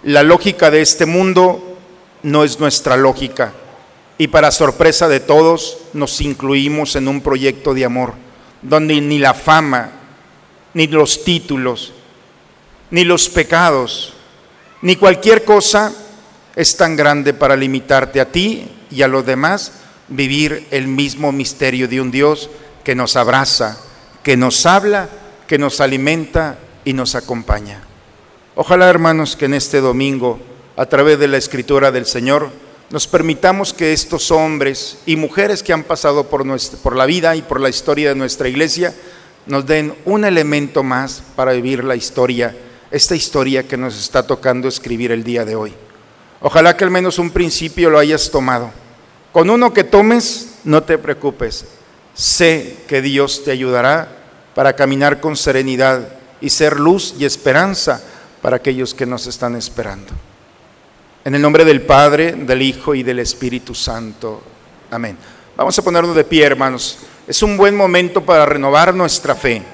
la 0.02 0.24
lógica 0.24 0.72
de 0.72 0.82
este 0.82 1.06
mundo 1.06 1.78
no 2.24 2.42
es 2.42 2.58
nuestra 2.58 2.96
lógica. 2.96 3.52
Y 4.18 4.28
para 4.28 4.50
sorpresa 4.50 5.08
de 5.08 5.20
todos, 5.20 5.78
nos 5.92 6.20
incluimos 6.20 6.96
en 6.96 7.06
un 7.06 7.20
proyecto 7.20 7.74
de 7.74 7.84
amor, 7.84 8.14
donde 8.60 9.00
ni 9.00 9.18
la 9.18 9.34
fama, 9.34 9.90
ni 10.72 10.88
los 10.88 11.22
títulos, 11.22 11.92
ni 12.90 13.04
los 13.04 13.28
pecados, 13.28 14.13
ni 14.84 14.96
cualquier 14.96 15.44
cosa 15.44 15.94
es 16.54 16.76
tan 16.76 16.94
grande 16.94 17.32
para 17.32 17.56
limitarte 17.56 18.20
a 18.20 18.30
ti 18.30 18.68
y 18.90 19.00
a 19.00 19.08
los 19.08 19.24
demás 19.24 19.72
vivir 20.08 20.66
el 20.70 20.88
mismo 20.88 21.32
misterio 21.32 21.88
de 21.88 22.02
un 22.02 22.10
Dios 22.10 22.50
que 22.84 22.94
nos 22.94 23.16
abraza, 23.16 23.78
que 24.22 24.36
nos 24.36 24.66
habla, 24.66 25.08
que 25.46 25.56
nos 25.56 25.80
alimenta 25.80 26.58
y 26.84 26.92
nos 26.92 27.14
acompaña. 27.14 27.82
Ojalá, 28.56 28.90
hermanos, 28.90 29.36
que 29.36 29.46
en 29.46 29.54
este 29.54 29.80
domingo, 29.80 30.38
a 30.76 30.84
través 30.84 31.18
de 31.18 31.28
la 31.28 31.38
escritura 31.38 31.90
del 31.90 32.04
Señor, 32.04 32.50
nos 32.90 33.06
permitamos 33.06 33.72
que 33.72 33.94
estos 33.94 34.30
hombres 34.30 34.98
y 35.06 35.16
mujeres 35.16 35.62
que 35.62 35.72
han 35.72 35.84
pasado 35.84 36.28
por, 36.28 36.44
nuestra, 36.44 36.78
por 36.80 36.94
la 36.94 37.06
vida 37.06 37.34
y 37.36 37.40
por 37.40 37.58
la 37.58 37.70
historia 37.70 38.10
de 38.10 38.16
nuestra 38.16 38.50
iglesia, 38.50 38.94
nos 39.46 39.64
den 39.64 39.94
un 40.04 40.26
elemento 40.26 40.82
más 40.82 41.22
para 41.34 41.52
vivir 41.52 41.82
la 41.84 41.96
historia, 41.96 42.54
esta 42.94 43.16
historia 43.16 43.66
que 43.66 43.76
nos 43.76 43.98
está 43.98 44.24
tocando 44.24 44.68
escribir 44.68 45.10
el 45.10 45.24
día 45.24 45.44
de 45.44 45.56
hoy. 45.56 45.74
Ojalá 46.40 46.76
que 46.76 46.84
al 46.84 46.92
menos 46.92 47.18
un 47.18 47.32
principio 47.32 47.90
lo 47.90 47.98
hayas 47.98 48.30
tomado. 48.30 48.70
Con 49.32 49.50
uno 49.50 49.72
que 49.72 49.82
tomes, 49.82 50.58
no 50.62 50.84
te 50.84 50.96
preocupes. 50.96 51.64
Sé 52.14 52.76
que 52.86 53.02
Dios 53.02 53.42
te 53.42 53.50
ayudará 53.50 54.06
para 54.54 54.76
caminar 54.76 55.20
con 55.20 55.34
serenidad 55.34 56.06
y 56.40 56.50
ser 56.50 56.78
luz 56.78 57.16
y 57.18 57.24
esperanza 57.24 58.00
para 58.40 58.58
aquellos 58.58 58.94
que 58.94 59.06
nos 59.06 59.26
están 59.26 59.56
esperando. 59.56 60.12
En 61.24 61.34
el 61.34 61.42
nombre 61.42 61.64
del 61.64 61.82
Padre, 61.82 62.30
del 62.30 62.62
Hijo 62.62 62.94
y 62.94 63.02
del 63.02 63.18
Espíritu 63.18 63.74
Santo. 63.74 64.40
Amén. 64.92 65.18
Vamos 65.56 65.76
a 65.76 65.82
ponernos 65.82 66.14
de 66.14 66.22
pie, 66.22 66.44
hermanos. 66.44 66.98
Es 67.26 67.42
un 67.42 67.56
buen 67.56 67.76
momento 67.76 68.20
para 68.24 68.46
renovar 68.46 68.94
nuestra 68.94 69.34
fe. 69.34 69.73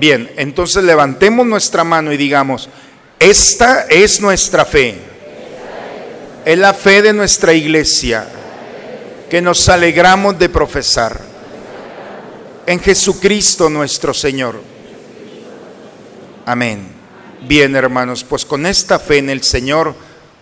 Bien, 0.00 0.30
entonces 0.36 0.82
levantemos 0.82 1.46
nuestra 1.46 1.84
mano 1.84 2.10
y 2.10 2.16
digamos, 2.16 2.70
esta 3.18 3.82
es 3.82 4.18
nuestra 4.22 4.64
fe. 4.64 4.94
Es 6.42 6.56
la 6.56 6.72
fe 6.72 7.02
de 7.02 7.12
nuestra 7.12 7.52
iglesia 7.52 8.26
que 9.28 9.42
nos 9.42 9.68
alegramos 9.68 10.38
de 10.38 10.48
profesar 10.48 11.20
en 12.64 12.80
Jesucristo 12.80 13.68
nuestro 13.68 14.14
Señor. 14.14 14.62
Amén. 16.46 16.88
Bien, 17.46 17.76
hermanos, 17.76 18.24
pues 18.24 18.46
con 18.46 18.64
esta 18.64 18.98
fe 18.98 19.18
en 19.18 19.28
el 19.28 19.42
Señor, 19.42 19.94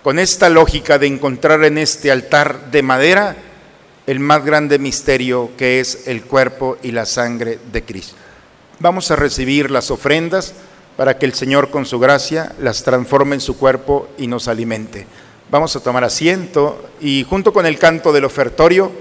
con 0.04 0.20
esta 0.20 0.48
lógica 0.48 1.00
de 1.00 1.08
encontrar 1.08 1.64
en 1.64 1.78
este 1.78 2.12
altar 2.12 2.70
de 2.70 2.82
madera 2.82 3.34
el 4.06 4.20
más 4.20 4.44
grande 4.44 4.78
misterio 4.78 5.50
que 5.58 5.80
es 5.80 6.06
el 6.06 6.22
cuerpo 6.22 6.78
y 6.80 6.92
la 6.92 7.06
sangre 7.06 7.58
de 7.72 7.82
Cristo. 7.82 8.27
Vamos 8.80 9.10
a 9.10 9.16
recibir 9.16 9.72
las 9.72 9.90
ofrendas 9.90 10.54
para 10.96 11.18
que 11.18 11.26
el 11.26 11.34
Señor 11.34 11.70
con 11.70 11.84
su 11.84 11.98
gracia 11.98 12.52
las 12.60 12.84
transforme 12.84 13.34
en 13.34 13.40
su 13.40 13.58
cuerpo 13.58 14.08
y 14.18 14.28
nos 14.28 14.46
alimente. 14.46 15.06
Vamos 15.50 15.74
a 15.74 15.80
tomar 15.80 16.04
asiento 16.04 16.88
y 17.00 17.24
junto 17.28 17.52
con 17.52 17.66
el 17.66 17.78
canto 17.78 18.12
del 18.12 18.24
ofertorio 18.24 18.92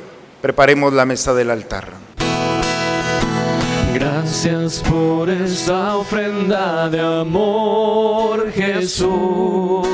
preparemos 0.41 0.93
la 0.93 1.05
mesa 1.05 1.33
del 1.35 1.51
altar. 1.51 1.89
Gracias 3.93 4.83
por 4.89 5.29
esta 5.29 5.97
ofrenda 5.97 6.89
de 6.89 6.99
amor, 6.99 8.51
Jesús. 8.51 9.87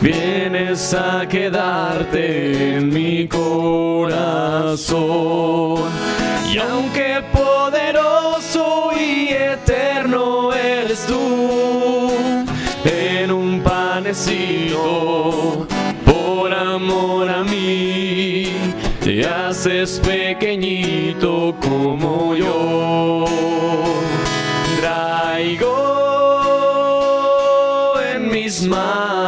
Vienes 0.00 0.94
a 0.94 1.26
quedarte 1.28 2.76
en 2.76 2.88
mi 2.88 3.28
corazón. 3.28 4.90
Y 6.52 6.58
aunque 6.58 7.22
eres 10.90 11.06
tú, 11.06 12.10
en 12.84 13.30
un 13.30 13.62
panecito 13.62 15.68
amor 16.52 17.28
a 17.28 17.44
mí, 17.44 18.48
te 19.00 19.24
haces 19.24 20.00
pequeñito 20.00 21.54
como 21.60 22.34
yo. 22.34 23.24
Traigo 24.80 25.76
en 28.12 28.28
mis 28.30 28.66
manos 28.66 29.19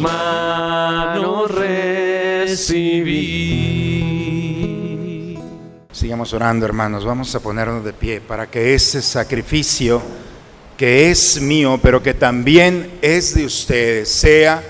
manos 0.00 1.50
recibí. 1.50 3.30
Sigamos 5.92 6.32
orando, 6.32 6.64
hermanos. 6.64 7.04
Vamos 7.04 7.34
a 7.34 7.40
ponernos 7.40 7.84
de 7.84 7.92
pie 7.92 8.20
para 8.20 8.50
que 8.50 8.74
ese 8.74 9.02
sacrificio 9.02 10.00
que 10.76 11.10
es 11.10 11.40
mío, 11.40 11.78
pero 11.82 12.02
que 12.02 12.14
también 12.14 12.98
es 13.02 13.34
de 13.34 13.44
ustedes, 13.44 14.08
sea 14.08 14.62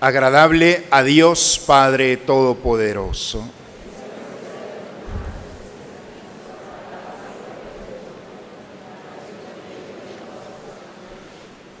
agradable 0.00 0.84
a 0.90 1.02
Dios 1.02 1.60
Padre 1.66 2.16
Todopoderoso. 2.16 3.44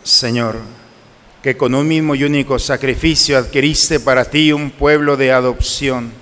Señor, 0.02 0.56
que 1.42 1.56
con 1.56 1.74
un 1.74 1.86
mismo 1.86 2.14
y 2.14 2.24
único 2.24 2.58
sacrificio 2.58 3.38
adquiriste 3.38 4.00
para 4.00 4.24
ti 4.24 4.52
un 4.52 4.70
pueblo 4.70 5.16
de 5.16 5.32
adopción, 5.32 6.12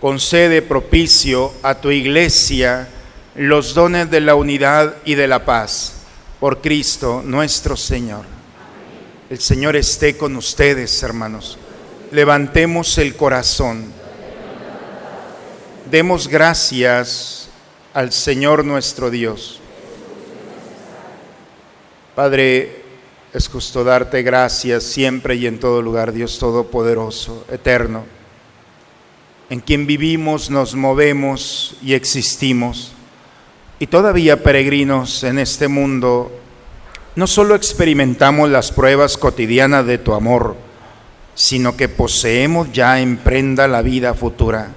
concede 0.00 0.62
propicio 0.62 1.52
a 1.62 1.74
tu 1.74 1.90
iglesia 1.90 2.88
los 3.34 3.74
dones 3.74 4.10
de 4.10 4.20
la 4.20 4.34
unidad 4.34 4.96
y 5.04 5.14
de 5.14 5.28
la 5.28 5.44
paz 5.44 5.94
por 6.40 6.60
Cristo 6.60 7.22
nuestro 7.24 7.76
Señor. 7.76 8.24
El 9.28 9.38
Señor 9.38 9.76
esté 9.76 10.16
con 10.16 10.36
ustedes, 10.36 11.02
hermanos. 11.02 11.58
Levantemos 12.10 12.96
el 12.96 13.14
corazón. 13.14 13.92
Demos 15.90 16.28
gracias 16.28 17.48
al 17.92 18.12
Señor 18.12 18.64
nuestro 18.64 19.10
Dios. 19.10 19.60
Padre, 22.14 22.87
es 23.32 23.48
justo 23.48 23.84
darte 23.84 24.22
gracias 24.22 24.84
siempre 24.84 25.36
y 25.36 25.46
en 25.46 25.60
todo 25.60 25.82
lugar, 25.82 26.12
Dios 26.12 26.38
Todopoderoso, 26.38 27.44
eterno, 27.50 28.04
en 29.50 29.60
quien 29.60 29.86
vivimos, 29.86 30.50
nos 30.50 30.74
movemos 30.74 31.76
y 31.82 31.94
existimos. 31.94 32.92
Y 33.78 33.86
todavía 33.86 34.42
peregrinos 34.42 35.24
en 35.24 35.38
este 35.38 35.68
mundo, 35.68 36.32
no 37.16 37.26
solo 37.26 37.54
experimentamos 37.54 38.48
las 38.50 38.72
pruebas 38.72 39.16
cotidianas 39.16 39.86
de 39.86 39.98
tu 39.98 40.14
amor, 40.14 40.56
sino 41.34 41.76
que 41.76 41.88
poseemos 41.88 42.72
ya 42.72 43.00
en 43.00 43.18
prenda 43.18 43.68
la 43.68 43.82
vida 43.82 44.14
futura. 44.14 44.72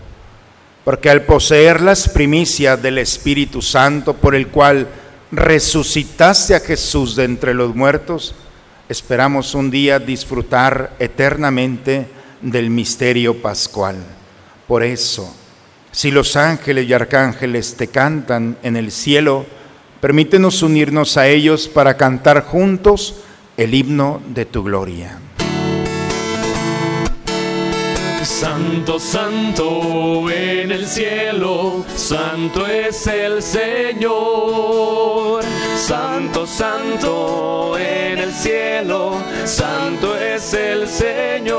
Porque 0.84 1.10
al 1.10 1.24
poseer 1.24 1.82
las 1.82 2.10
primicias 2.10 2.82
del 2.82 2.98
Espíritu 2.98 3.62
Santo 3.62 4.14
por 4.16 4.36
el 4.36 4.48
cual 4.48 4.88
resucitaste 5.32 6.56
a 6.56 6.60
Jesús 6.60 7.16
de 7.16 7.24
entre 7.24 7.54
los 7.54 7.76
muertos, 7.76 8.36
esperamos 8.90 9.56
un 9.56 9.72
día 9.72 10.00
disfrutar 10.00 10.96
eternamente 11.00 12.08
del 12.42 12.70
misterio 12.70 13.42
pascual. 13.42 13.98
Por 14.68 14.84
eso, 14.84 15.34
si 15.92 16.12
los 16.12 16.36
ángeles 16.36 16.88
y 16.88 16.94
arcángeles 16.94 17.76
te 17.76 17.88
cantan 17.88 18.58
en 18.64 18.76
el 18.76 18.92
cielo, 18.92 19.46
permítenos 20.02 20.64
unirnos 20.64 21.18
a 21.18 21.28
ellos 21.28 21.68
para 21.68 21.96
cantar 21.96 22.44
juntos 22.44 23.22
el 23.58 23.74
himno 23.74 24.22
de 24.28 24.46
tu 24.46 24.64
gloria. 24.64 25.20
Santo, 28.42 29.00
santo 29.00 30.28
en 30.32 30.72
el 30.72 30.88
cielo, 30.88 31.86
santo 31.96 32.66
es 32.66 33.06
el 33.06 33.44
Señor. 33.44 35.44
Santo, 35.78 36.48
santo 36.48 37.78
en 37.78 38.18
el 38.18 38.34
cielo, 38.34 39.22
santo 39.46 40.18
es 40.18 40.56
el 40.56 40.88
Señor. 40.88 41.52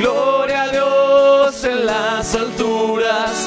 Gloria 0.00 0.64
a 0.64 0.68
Dios 0.70 1.62
en 1.62 1.86
las 1.86 2.34
alturas, 2.34 3.46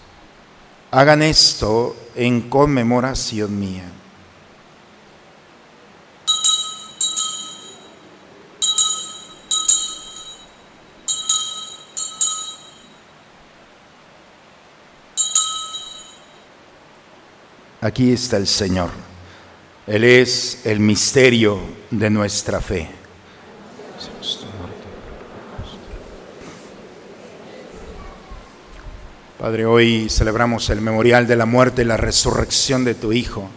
Hagan 0.93 1.23
esto 1.23 1.95
en 2.15 2.49
conmemoración 2.49 3.57
mía. 3.57 3.89
Aquí 17.79 18.11
está 18.11 18.35
el 18.35 18.45
Señor. 18.45 18.89
Él 19.87 20.03
es 20.03 20.65
el 20.65 20.81
misterio 20.81 21.57
de 21.89 22.09
nuestra 22.09 22.59
fe. 22.59 22.89
Padre, 29.41 29.65
hoy 29.65 30.07
celebramos 30.07 30.69
el 30.69 30.81
memorial 30.81 31.25
de 31.25 31.35
la 31.35 31.47
muerte 31.47 31.81
y 31.81 31.85
la 31.85 31.97
resurrección 31.97 32.85
de 32.85 32.93
tu 32.93 33.11
Hijo. 33.11 33.49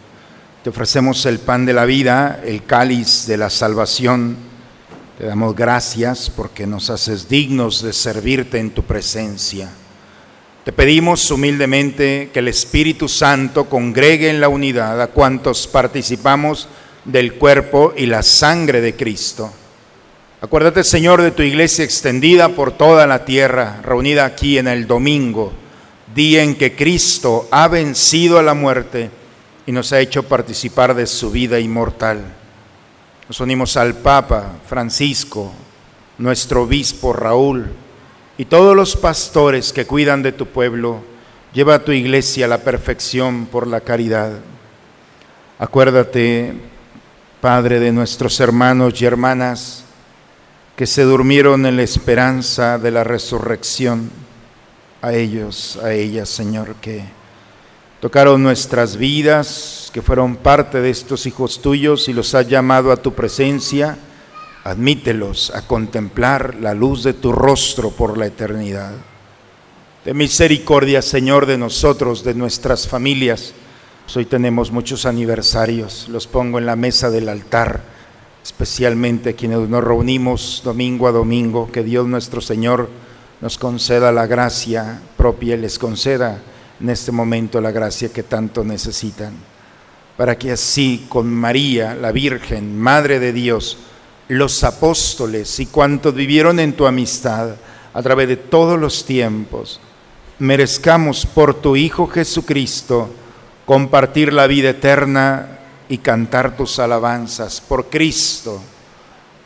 Te 0.63 0.71
ofrecemos 0.71 1.23
el 1.27 1.37
pan 1.37 1.63
de 1.67 1.73
la 1.73 1.85
vida, 1.85 2.41
el 2.43 2.65
cáliz 2.65 3.27
de 3.27 3.37
la 3.37 3.51
salvación. 3.51 4.35
Te 5.19 5.27
damos 5.27 5.55
gracias 5.55 6.31
porque 6.31 6.65
nos 6.65 6.89
haces 6.89 7.29
dignos 7.29 7.83
de 7.83 7.93
servirte 7.93 8.57
en 8.57 8.71
tu 8.71 8.81
presencia. 8.81 9.69
Te 10.63 10.71
pedimos 10.71 11.29
humildemente 11.29 12.31
que 12.33 12.39
el 12.39 12.47
Espíritu 12.47 13.07
Santo 13.07 13.65
congregue 13.65 14.31
en 14.31 14.41
la 14.41 14.49
unidad 14.49 14.99
a 14.99 15.09
cuantos 15.09 15.67
participamos 15.67 16.67
del 17.03 17.35
cuerpo 17.35 17.93
y 17.95 18.07
la 18.07 18.23
sangre 18.23 18.81
de 18.81 18.95
Cristo. 18.95 19.53
Acuérdate, 20.41 20.83
Señor, 20.83 21.21
de 21.21 21.29
tu 21.29 21.43
iglesia 21.43 21.85
extendida 21.85 22.49
por 22.49 22.71
toda 22.71 23.05
la 23.05 23.23
tierra, 23.23 23.81
reunida 23.83 24.25
aquí 24.25 24.57
en 24.57 24.67
el 24.67 24.87
domingo, 24.87 25.53
día 26.15 26.43
en 26.43 26.55
que 26.55 26.77
Cristo 26.77 27.49
ha 27.51 27.67
vencido 27.67 28.39
a 28.39 28.43
la 28.43 28.53
muerte 28.53 29.11
y 29.65 29.73
nos 29.73 29.91
ha 29.91 29.99
hecho 29.99 30.23
participar 30.23 30.95
de 30.95 31.07
su 31.07 31.29
vida 31.29 31.59
inmortal. 31.59 32.23
Nos 33.27 33.41
unimos 33.41 33.75
al 33.75 33.95
Papa 33.95 34.53
Francisco, 34.65 35.51
nuestro 36.17 36.63
obispo 36.63 37.11
Raúl, 37.11 37.67
y 38.37 38.45
todos 38.45 38.77
los 38.77 38.95
pastores 38.95 39.73
que 39.73 39.85
cuidan 39.85 40.23
de 40.23 40.31
tu 40.31 40.45
pueblo, 40.45 41.03
lleva 41.53 41.75
a 41.75 41.83
tu 41.83 41.91
iglesia 41.91 42.45
a 42.45 42.49
la 42.49 42.59
perfección 42.59 43.45
por 43.47 43.67
la 43.67 43.81
caridad. 43.81 44.31
Acuérdate, 45.59 46.53
Padre, 47.41 47.81
de 47.81 47.91
nuestros 47.91 48.39
hermanos 48.39 49.01
y 49.01 49.05
hermanas 49.05 49.83
que 50.77 50.87
se 50.87 51.03
durmieron 51.03 51.65
en 51.65 51.75
la 51.75 51.83
esperanza 51.83 52.77
de 52.77 52.91
la 52.91 53.03
resurrección. 53.03 54.24
A 55.05 55.13
ellos, 55.13 55.77
a 55.83 55.93
ellas, 55.93 56.29
Señor, 56.29 56.77
que 56.81 57.03
tocaron 58.01 58.41
nuestras 58.41 58.97
vidas, 58.97 59.91
que 59.93 60.01
fueron 60.01 60.35
parte 60.35 60.81
de 60.81 60.89
estos 60.89 61.27
hijos 61.27 61.61
tuyos 61.61 62.09
y 62.09 62.13
los 62.13 62.33
has 62.33 62.47
llamado 62.47 62.91
a 62.91 62.97
tu 62.97 63.13
presencia 63.13 63.99
admítelos 64.63 65.51
a 65.53 65.61
contemplar 65.61 66.55
la 66.55 66.73
luz 66.73 67.03
de 67.03 67.13
tu 67.13 67.31
rostro 67.31 67.91
por 67.91 68.17
la 68.17 68.25
eternidad. 68.25 68.93
de 70.03 70.15
misericordia, 70.15 71.03
Señor, 71.03 71.45
de 71.45 71.59
nosotros, 71.59 72.23
de 72.23 72.33
nuestras 72.33 72.87
familias. 72.87 73.53
Pues 74.05 74.17
hoy 74.17 74.25
tenemos 74.25 74.71
muchos 74.71 75.05
aniversarios, 75.05 76.07
los 76.09 76.25
pongo 76.25 76.57
en 76.57 76.65
la 76.65 76.75
mesa 76.75 77.11
del 77.11 77.29
altar, 77.29 77.83
especialmente 78.43 79.35
quienes 79.35 79.69
nos 79.69 79.83
reunimos 79.83 80.63
domingo 80.65 81.07
a 81.07 81.11
domingo, 81.11 81.71
que 81.71 81.83
Dios 81.83 82.07
nuestro 82.07 82.41
Señor 82.41 82.89
nos 83.41 83.57
conceda 83.57 84.11
la 84.11 84.27
gracia 84.27 84.99
propia 85.17 85.55
y 85.55 85.59
les 85.59 85.77
conceda 85.77 86.41
en 86.79 86.89
este 86.89 87.11
momento 87.11 87.61
la 87.61 87.71
gracia 87.71 88.09
que 88.09 88.23
tanto 88.23 88.63
necesitan, 88.63 89.33
para 90.17 90.37
que 90.37 90.51
así 90.51 91.05
con 91.09 91.27
María, 91.33 91.95
la 91.95 92.11
Virgen, 92.11 92.79
Madre 92.79 93.19
de 93.19 93.33
Dios, 93.33 93.77
los 94.27 94.63
apóstoles 94.63 95.59
y 95.59 95.67
cuantos 95.67 96.13
vivieron 96.15 96.59
en 96.59 96.73
tu 96.73 96.85
amistad 96.85 97.55
a 97.93 98.01
través 98.01 98.27
de 98.27 98.37
todos 98.37 98.79
los 98.79 99.05
tiempos, 99.05 99.79
merezcamos 100.39 101.25
por 101.25 101.53
tu 101.53 101.75
Hijo 101.75 102.07
Jesucristo 102.07 103.09
compartir 103.65 104.33
la 104.33 104.47
vida 104.47 104.71
eterna 104.71 105.59
y 105.87 105.99
cantar 105.99 106.57
tus 106.57 106.79
alabanzas 106.79 107.61
por 107.61 107.89
Cristo, 107.89 108.61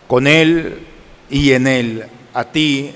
con 0.08 0.26
Él 0.28 0.88
y 1.30 1.52
en 1.52 1.68
Él, 1.68 2.06
a 2.34 2.46
ti, 2.46 2.96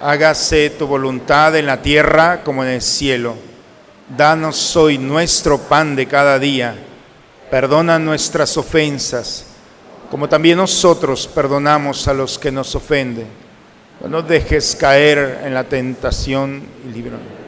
Hágase 0.00 0.70
tu 0.70 0.86
voluntad 0.86 1.56
en 1.56 1.66
la 1.66 1.80
tierra 1.80 2.42
como 2.44 2.62
en 2.64 2.70
el 2.70 2.82
cielo. 2.82 3.34
Danos 4.16 4.76
hoy 4.76 4.98
nuestro 4.98 5.58
pan 5.58 5.96
de 5.96 6.06
cada 6.06 6.38
día. 6.38 6.74
Perdona 7.50 7.98
nuestras 7.98 8.56
ofensas, 8.56 9.46
como 10.10 10.28
también 10.28 10.58
nosotros 10.58 11.26
perdonamos 11.26 12.06
a 12.08 12.14
los 12.14 12.38
que 12.38 12.52
nos 12.52 12.74
ofenden. 12.74 13.26
No 14.00 14.08
nos 14.08 14.28
dejes 14.28 14.76
caer 14.76 15.40
en 15.44 15.54
la 15.54 15.64
tentación 15.64 16.62
y 16.86 16.92
líbranos 16.92 17.46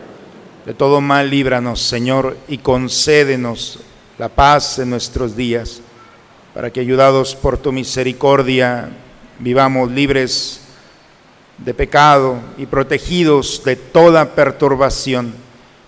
de 0.68 0.74
todo 0.74 1.00
mal 1.00 1.30
líbranos, 1.30 1.80
Señor, 1.80 2.36
y 2.46 2.58
concédenos 2.58 3.78
la 4.18 4.28
paz 4.28 4.78
en 4.78 4.90
nuestros 4.90 5.34
días, 5.34 5.80
para 6.52 6.70
que 6.70 6.80
ayudados 6.80 7.34
por 7.34 7.56
tu 7.56 7.72
misericordia 7.72 8.90
vivamos 9.38 9.90
libres 9.90 10.67
de 11.58 11.74
pecado 11.74 12.38
y 12.56 12.66
protegidos 12.66 13.62
de 13.64 13.76
toda 13.76 14.34
perturbación, 14.34 15.34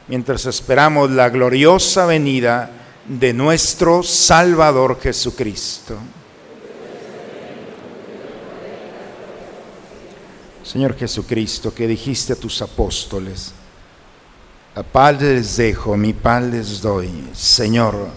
mientras 0.09 0.47
esperamos 0.47 1.11
la 1.11 1.31
gloriosa 1.31 2.07
venida 2.07 2.71
de 3.07 3.33
nuestro 3.33 4.03
Salvador 4.03 5.01
Jesucristo. 5.01 5.97
Señor 10.65 10.97
Jesucristo, 10.97 11.75
que 11.75 11.87
dijiste 11.87 12.33
a 12.33 12.37
tus 12.37 12.63
apóstoles, 12.63 13.53
la 14.75 14.85
paz 14.85 15.21
les 15.21 15.57
dejo, 15.57 15.97
mi 15.97 16.13
paz 16.13 16.45
les 16.45 16.81
doy. 16.81 17.11
Señor, 17.33 18.09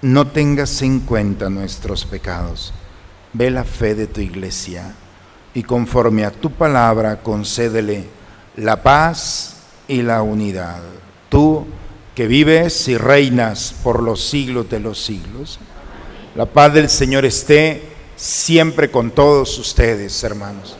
no 0.00 0.26
tengas 0.28 0.80
en 0.80 1.00
cuenta 1.00 1.50
nuestros 1.50 2.06
pecados. 2.06 2.72
Ve 3.34 3.50
la 3.50 3.64
fe 3.64 3.94
de 3.94 4.06
tu 4.06 4.20
iglesia 4.22 4.94
y 5.54 5.62
conforme 5.62 6.24
a 6.24 6.30
tu 6.30 6.50
palabra 6.50 7.22
concédele 7.22 8.04
la 8.56 8.82
paz 8.82 9.56
y 9.88 10.02
la 10.02 10.22
unidad. 10.22 10.80
Tú 11.28 11.66
que 12.14 12.26
vives 12.26 12.88
y 12.88 12.98
reinas 12.98 13.74
por 13.82 14.02
los 14.02 14.22
siglos 14.22 14.68
de 14.68 14.80
los 14.80 15.02
siglos. 15.02 15.58
La 16.34 16.46
paz 16.46 16.74
del 16.74 16.88
Señor 16.88 17.24
esté 17.24 17.82
siempre 18.16 18.90
con 18.90 19.10
todos 19.10 19.58
ustedes, 19.58 20.22
hermanos. 20.22 20.76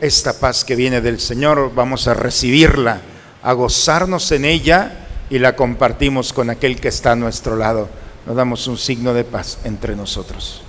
Esta 0.00 0.38
paz 0.38 0.64
que 0.64 0.76
viene 0.76 1.00
del 1.00 1.18
Señor, 1.18 1.72
vamos 1.74 2.06
a 2.08 2.14
recibirla 2.14 3.00
a 3.42 3.52
gozarnos 3.52 4.30
en 4.32 4.44
ella 4.44 5.08
y 5.28 5.38
la 5.38 5.56
compartimos 5.56 6.32
con 6.32 6.50
aquel 6.50 6.80
que 6.80 6.88
está 6.88 7.12
a 7.12 7.16
nuestro 7.16 7.56
lado. 7.56 7.88
Nos 8.26 8.36
damos 8.36 8.66
un 8.66 8.78
signo 8.78 9.12
de 9.12 9.24
paz 9.24 9.58
entre 9.64 9.96
nosotros. 9.96 10.62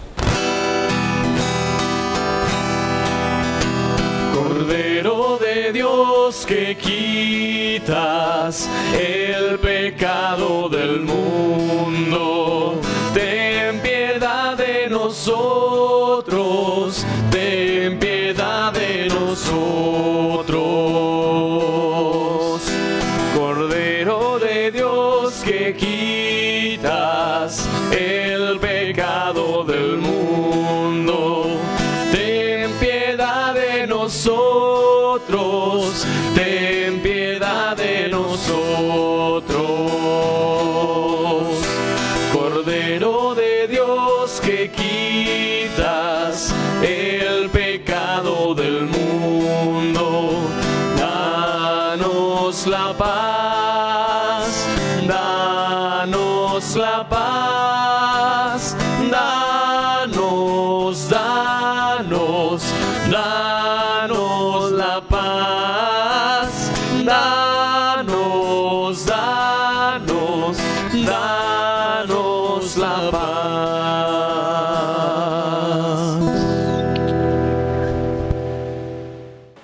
Que 6.47 6.75
quitas 6.75 8.67
el 8.93 9.57
pecado 9.59 10.67
del 10.67 11.01
mundo, 11.01 12.80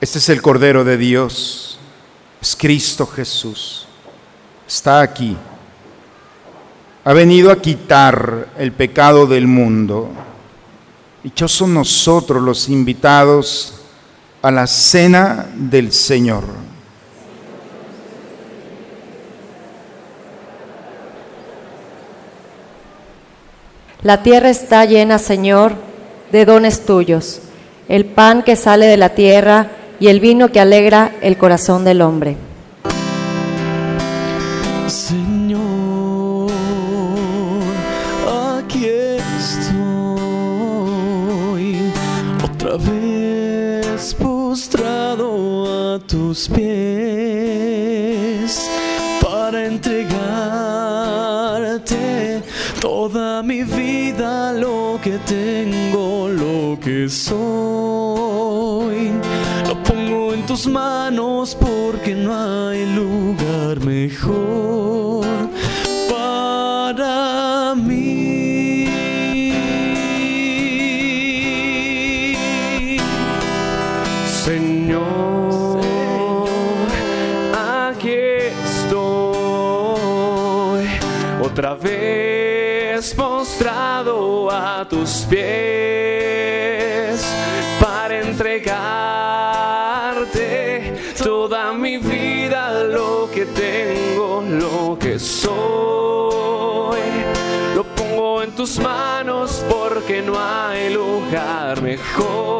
Este 0.07 0.19
es 0.19 0.29
el 0.29 0.41
Cordero 0.41 0.85
de 0.85 0.95
Dios, 0.95 1.77
es 2.41 2.55
Cristo 2.55 3.05
Jesús. 3.05 3.85
Está 4.65 5.01
aquí. 5.01 5.35
Ha 7.03 7.11
venido 7.11 7.51
a 7.51 7.61
quitar 7.61 8.47
el 8.57 8.71
pecado 8.71 9.27
del 9.27 9.47
mundo. 9.47 10.07
Dichosos 11.25 11.67
nosotros 11.67 12.41
los 12.41 12.69
invitados 12.69 13.81
a 14.41 14.49
la 14.49 14.65
cena 14.65 15.45
del 15.53 15.91
Señor. 15.91 16.45
La 24.03 24.23
tierra 24.23 24.49
está 24.49 24.85
llena, 24.85 25.19
Señor, 25.19 25.75
de 26.31 26.45
dones 26.45 26.85
tuyos, 26.85 27.41
el 27.89 28.05
pan 28.05 28.41
que 28.43 28.55
sale 28.55 28.85
de 28.85 28.95
la 28.95 29.09
tierra 29.09 29.71
y 29.99 30.07
el 30.07 30.19
vino 30.19 30.51
que 30.51 30.59
alegra 30.59 31.11
el 31.21 31.37
corazón 31.37 31.83
del 31.83 32.01
hombre. 32.01 32.35
Señor, 34.87 36.51
aquí 38.59 38.85
estoy 38.85 39.81
otra 42.43 42.77
vez 42.77 44.13
postrado 44.15 45.95
a 45.95 45.99
tus 45.99 46.47
pies 46.47 46.67
para 49.21 49.65
entregarte 49.65 50.77
toda 52.79 53.43
mi 53.43 53.63
vida, 53.63 54.53
lo 54.53 54.99
que 55.03 55.17
tengo, 55.25 56.29
lo 56.29 56.79
que 56.79 57.09
soy. 57.09 57.96
Tus 60.57 60.65
manos 60.65 61.53
porque 61.53 62.15
no 62.15 62.33
hay 62.33 62.83
lugar 62.95 63.79
mejor 63.79 65.23
para 66.09 67.75
mí. 67.75 68.87
Señor, 74.43 75.79
aquí 77.53 78.17
estoy 78.65 79.27
otra 81.39 81.75
vez 81.75 83.13
postrado 83.13 84.49
a 84.49 84.87
tus 84.89 85.27
pies 85.29 85.76
tus 98.67 98.79
manos 98.79 99.63
porque 99.69 100.21
no 100.21 100.33
hay 100.37 100.89
lugar 100.89 101.81
mejor 101.81 102.56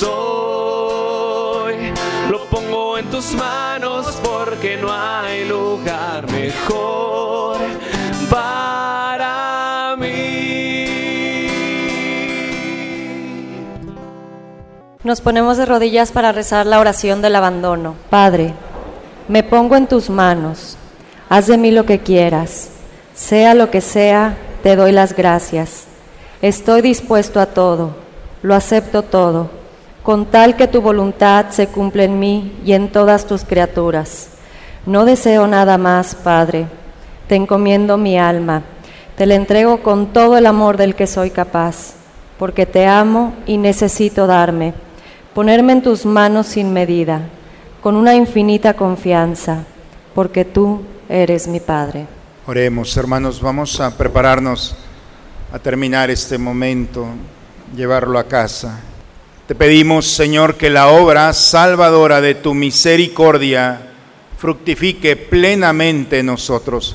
soy. 0.00 1.92
Lo 2.30 2.44
pongo 2.46 2.96
en 2.98 3.10
tus 3.10 3.34
manos 3.34 4.18
porque 4.22 4.76
no 4.76 4.90
hay 4.92 5.44
lugar 5.44 6.30
mejor 6.30 7.58
para 8.30 9.96
mí. 9.98 11.46
Nos 15.02 15.20
ponemos 15.20 15.56
de 15.56 15.66
rodillas 15.66 16.12
para 16.12 16.32
rezar 16.32 16.66
la 16.66 16.80
oración 16.80 17.20
del 17.22 17.36
abandono. 17.36 17.94
Padre, 18.08 18.54
me 19.28 19.42
pongo 19.42 19.76
en 19.76 19.86
tus 19.86 20.08
manos. 20.08 20.76
Haz 21.28 21.46
de 21.46 21.58
mí 21.58 21.70
lo 21.70 21.84
que 21.84 22.00
quieras. 22.00 22.70
Sea 23.14 23.54
lo 23.54 23.70
que 23.70 23.80
sea, 23.80 24.36
te 24.62 24.76
doy 24.76 24.92
las 24.92 25.14
gracias. 25.14 25.84
Estoy 26.42 26.80
dispuesto 26.80 27.38
a 27.40 27.46
todo. 27.46 27.94
Lo 28.42 28.54
acepto 28.54 29.02
todo. 29.02 29.59
Con 30.02 30.26
tal 30.26 30.56
que 30.56 30.66
tu 30.66 30.80
voluntad 30.80 31.50
se 31.50 31.66
cumpla 31.66 32.04
en 32.04 32.18
mí 32.18 32.58
y 32.64 32.72
en 32.72 32.90
todas 32.90 33.26
tus 33.26 33.44
criaturas. 33.44 34.28
No 34.86 35.04
deseo 35.04 35.46
nada 35.46 35.76
más, 35.76 36.14
Padre. 36.14 36.66
Te 37.28 37.34
encomiendo 37.36 37.98
mi 37.98 38.18
alma. 38.18 38.62
Te 39.16 39.26
la 39.26 39.34
entrego 39.34 39.82
con 39.82 40.14
todo 40.14 40.38
el 40.38 40.46
amor 40.46 40.78
del 40.78 40.94
que 40.94 41.06
soy 41.06 41.30
capaz, 41.30 41.92
porque 42.38 42.64
te 42.64 42.86
amo 42.86 43.34
y 43.44 43.58
necesito 43.58 44.26
darme, 44.26 44.72
ponerme 45.34 45.74
en 45.74 45.82
tus 45.82 46.06
manos 46.06 46.46
sin 46.46 46.72
medida, 46.72 47.20
con 47.82 47.96
una 47.96 48.14
infinita 48.14 48.72
confianza, 48.72 49.64
porque 50.14 50.46
tú 50.46 50.80
eres 51.10 51.46
mi 51.46 51.60
Padre. 51.60 52.06
Oremos, 52.46 52.96
hermanos, 52.96 53.42
vamos 53.42 53.78
a 53.78 53.94
prepararnos 53.94 54.74
a 55.52 55.58
terminar 55.58 56.08
este 56.08 56.38
momento, 56.38 57.06
llevarlo 57.76 58.18
a 58.18 58.24
casa. 58.24 58.80
Te 59.50 59.56
pedimos, 59.56 60.06
Señor, 60.06 60.54
que 60.54 60.70
la 60.70 60.90
obra 60.90 61.32
salvadora 61.32 62.20
de 62.20 62.36
tu 62.36 62.54
misericordia 62.54 63.80
fructifique 64.38 65.16
plenamente 65.16 66.20
en 66.20 66.26
nosotros 66.26 66.94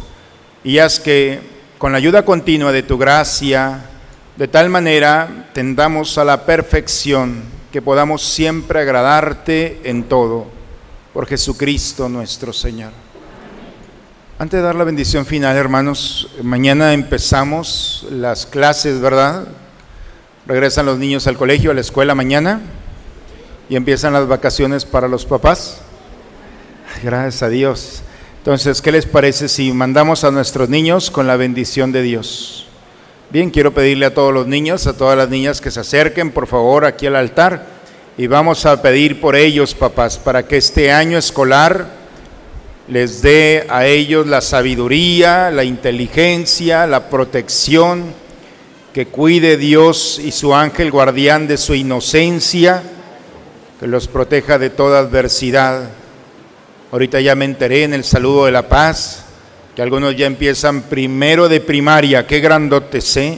y 0.63 0.77
haz 0.77 1.01
que 1.01 1.41
con 1.77 1.91
la 1.91 1.97
ayuda 1.97 2.23
continua 2.23 2.71
de 2.71 2.83
tu 2.83 2.97
gracia, 2.97 3.89
de 4.37 4.47
tal 4.47 4.69
manera 4.69 5.49
tendamos 5.51 6.17
a 6.17 6.23
la 6.23 6.45
perfección 6.45 7.43
que 7.73 7.81
podamos 7.81 8.23
siempre 8.23 8.79
agradarte 8.79 9.81
en 9.83 10.03
todo, 10.03 10.47
por 11.13 11.27
Jesucristo 11.27 12.07
nuestro 12.07 12.53
Señor. 12.53 12.93
Antes 14.39 14.61
de 14.61 14.65
dar 14.65 14.75
la 14.75 14.85
bendición 14.85 15.25
final, 15.25 15.57
hermanos, 15.57 16.29
mañana 16.41 16.93
empezamos 16.93 18.07
las 18.11 18.45
clases, 18.45 19.01
¿verdad? 19.01 19.45
Regresan 20.47 20.85
los 20.85 20.99
niños 20.99 21.25
al 21.27 21.37
colegio, 21.37 21.71
a 21.71 21.73
la 21.73 21.81
escuela 21.81 22.13
mañana 22.13 22.61
y 23.69 23.75
empiezan 23.75 24.13
las 24.13 24.27
vacaciones 24.27 24.85
para 24.85 25.07
los 25.07 25.25
papás. 25.25 25.81
Gracias 27.03 27.41
a 27.43 27.49
Dios. 27.49 28.01
Entonces, 28.37 28.81
¿qué 28.81 28.91
les 28.91 29.05
parece 29.05 29.47
si 29.47 29.73
mandamos 29.73 30.23
a 30.23 30.31
nuestros 30.31 30.69
niños 30.69 31.09
con 31.09 31.25
la 31.25 31.35
bendición 31.35 31.91
de 31.91 32.03
Dios? 32.03 32.67
Bien, 33.31 33.49
quiero 33.49 33.73
pedirle 33.73 34.05
a 34.05 34.13
todos 34.13 34.31
los 34.31 34.45
niños, 34.45 34.85
a 34.85 34.95
todas 34.95 35.17
las 35.17 35.29
niñas 35.29 35.59
que 35.59 35.71
se 35.71 35.79
acerquen, 35.79 36.31
por 36.31 36.45
favor, 36.45 36.85
aquí 36.85 37.07
al 37.07 37.15
altar 37.15 37.75
y 38.17 38.27
vamos 38.27 38.65
a 38.65 38.81
pedir 38.81 39.19
por 39.19 39.35
ellos, 39.35 39.73
papás, 39.73 40.17
para 40.17 40.47
que 40.47 40.57
este 40.57 40.91
año 40.91 41.17
escolar 41.17 41.87
les 42.87 43.21
dé 43.21 43.65
a 43.67 43.85
ellos 43.85 44.25
la 44.27 44.41
sabiduría, 44.41 45.51
la 45.51 45.63
inteligencia, 45.63 46.87
la 46.87 47.09
protección, 47.09 48.13
que 48.95 49.07
cuide 49.07 49.57
Dios 49.57 50.21
y 50.23 50.31
su 50.31 50.55
ángel 50.55 50.89
guardián 50.89 51.49
de 51.49 51.57
su 51.57 51.75
inocencia, 51.75 52.81
que 53.77 53.87
los 53.87 54.07
proteja 54.07 54.57
de 54.57 54.69
toda 54.69 54.99
adversidad. 54.99 55.89
Ahorita 56.93 57.19
ya 57.19 57.35
me 57.35 57.43
enteré 57.43 57.83
en 57.83 57.93
el 57.93 58.05
saludo 58.05 58.45
de 58.45 58.53
la 58.53 58.69
paz 58.69 59.25
que 59.75 59.81
algunos 59.81 60.15
ya 60.15 60.27
empiezan 60.27 60.83
primero 60.83 61.49
de 61.49 61.59
primaria. 61.59 62.25
Qué 62.25 62.39
grandote 62.39 63.01
sé. 63.01 63.37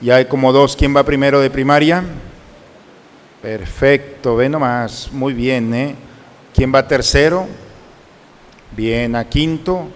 Ya 0.00 0.14
hay 0.14 0.26
como 0.26 0.52
dos. 0.52 0.76
¿Quién 0.76 0.94
va 0.94 1.02
primero 1.02 1.40
de 1.40 1.50
primaria? 1.50 2.04
Perfecto, 3.42 4.36
ve 4.36 4.48
nomás. 4.48 5.10
Muy 5.10 5.34
bien, 5.34 5.74
¿eh? 5.74 5.96
¿Quién 6.54 6.72
va 6.72 6.86
tercero? 6.86 7.48
Bien, 8.70 9.16
a 9.16 9.28
quinto. 9.28 9.88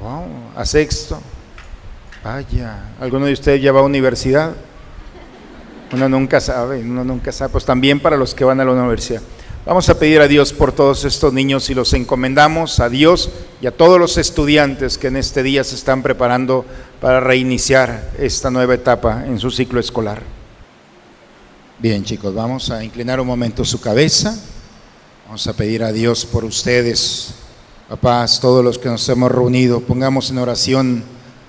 Wow, 0.00 0.28
a 0.54 0.64
sexto. 0.64 1.20
Vaya, 2.24 2.80
¿alguno 3.00 3.26
de 3.26 3.32
ustedes 3.32 3.62
ya 3.62 3.72
va 3.72 3.80
a 3.80 3.84
universidad? 3.84 4.54
Uno 5.92 6.08
nunca 6.08 6.40
sabe, 6.40 6.80
uno 6.80 7.04
nunca 7.04 7.32
sabe. 7.32 7.52
Pues 7.52 7.64
también 7.64 8.00
para 8.00 8.16
los 8.16 8.34
que 8.34 8.44
van 8.44 8.60
a 8.60 8.64
la 8.64 8.72
universidad. 8.72 9.22
Vamos 9.64 9.88
a 9.88 9.98
pedir 9.98 10.20
a 10.20 10.28
Dios 10.28 10.52
por 10.52 10.72
todos 10.72 11.04
estos 11.04 11.32
niños 11.32 11.68
y 11.70 11.74
los 11.74 11.92
encomendamos 11.92 12.80
a 12.80 12.88
Dios 12.88 13.30
y 13.60 13.66
a 13.66 13.70
todos 13.70 14.00
los 14.00 14.16
estudiantes 14.16 14.96
que 14.96 15.08
en 15.08 15.16
este 15.16 15.42
día 15.42 15.62
se 15.62 15.74
están 15.74 16.02
preparando 16.02 16.64
para 17.00 17.20
reiniciar 17.20 18.10
esta 18.18 18.50
nueva 18.50 18.74
etapa 18.74 19.24
en 19.26 19.38
su 19.38 19.50
ciclo 19.50 19.78
escolar. 19.78 20.22
Bien 21.78 22.02
chicos, 22.02 22.34
vamos 22.34 22.70
a 22.70 22.82
inclinar 22.82 23.20
un 23.20 23.26
momento 23.26 23.64
su 23.64 23.80
cabeza. 23.80 24.36
Vamos 25.26 25.46
a 25.46 25.52
pedir 25.52 25.84
a 25.84 25.92
Dios 25.92 26.24
por 26.24 26.44
ustedes, 26.46 27.34
papás, 27.90 28.40
todos 28.40 28.64
los 28.64 28.78
que 28.78 28.88
nos 28.88 29.06
hemos 29.10 29.30
reunido. 29.30 29.80
Pongamos 29.80 30.30
en 30.30 30.38
oración 30.38 31.04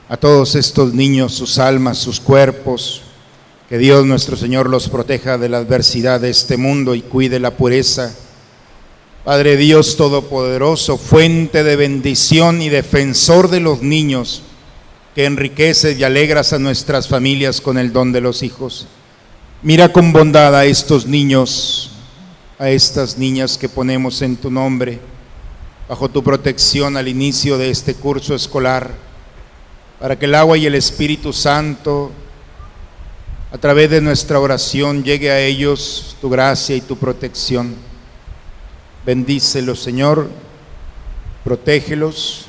a 0.10 0.18
todos 0.18 0.56
estos 0.56 0.94
niños, 0.94 1.36
sus 1.36 1.60
almas, 1.60 2.00
sus 2.00 2.20
cuerpos 2.20 3.04
que 3.70 3.78
Dios 3.78 4.08
nuestro 4.08 4.36
Señor 4.36 4.68
los 4.68 4.90
proteja 4.90 5.38
de 5.38 5.48
la 5.48 5.60
adversidad 5.60 6.20
de 6.20 6.32
este 6.32 6.58
mundo 6.58 6.96
y 6.96 7.04
cuide 7.04 7.40
la 7.40 7.56
pureza. 7.56 8.16
Padre 9.24 9.58
Dios 9.58 9.96
Todopoderoso, 9.96 10.98
fuente 10.98 11.64
de 11.64 11.76
bendición 11.76 12.64
y 12.64 12.70
defensor 12.70 13.48
de 13.52 13.60
los 13.60 13.84
niños, 13.84 14.42
que 15.14 15.26
enriqueces 15.26 16.00
y 16.00 16.04
alegras 16.04 16.52
a 16.52 16.58
nuestras 16.58 17.08
familias 17.08 17.62
con 17.62 17.78
el 17.78 17.94
don 17.94 18.12
de 18.12 18.22
los 18.22 18.42
hijos. 18.42 18.88
Mira 19.62 19.94
con 19.94 20.12
bondad 20.12 20.56
a 20.56 20.66
estos 20.66 21.06
niños, 21.06 21.92
a 22.58 22.72
estas 22.72 23.20
niñas 23.20 23.60
que 23.60 23.70
ponemos 23.70 24.24
en 24.24 24.38
tu 24.38 24.50
nombre, 24.50 25.00
bajo 25.88 26.10
tu 26.10 26.24
protección 26.24 26.98
al 26.98 27.08
inicio 27.08 27.60
de 27.60 27.70
este 27.70 27.94
curso 27.94 28.34
escolar, 28.34 29.09
para 30.00 30.18
que 30.18 30.26
el 30.26 30.36
agua 30.36 30.58
y 30.58 30.66
el 30.66 30.76
Espíritu 30.76 31.34
Santo 31.34 32.12
a 33.52 33.58
través 33.58 33.90
de 33.90 34.00
nuestra 34.00 34.40
oración 34.40 35.04
llegue 35.04 35.32
a 35.32 35.40
ellos 35.40 36.16
tu 36.22 36.30
gracia 36.30 36.76
y 36.76 36.82
tu 36.82 36.98
protección. 36.98 37.76
Bendícelos, 39.06 39.80
Señor, 39.82 40.30
protégelos, 41.44 42.46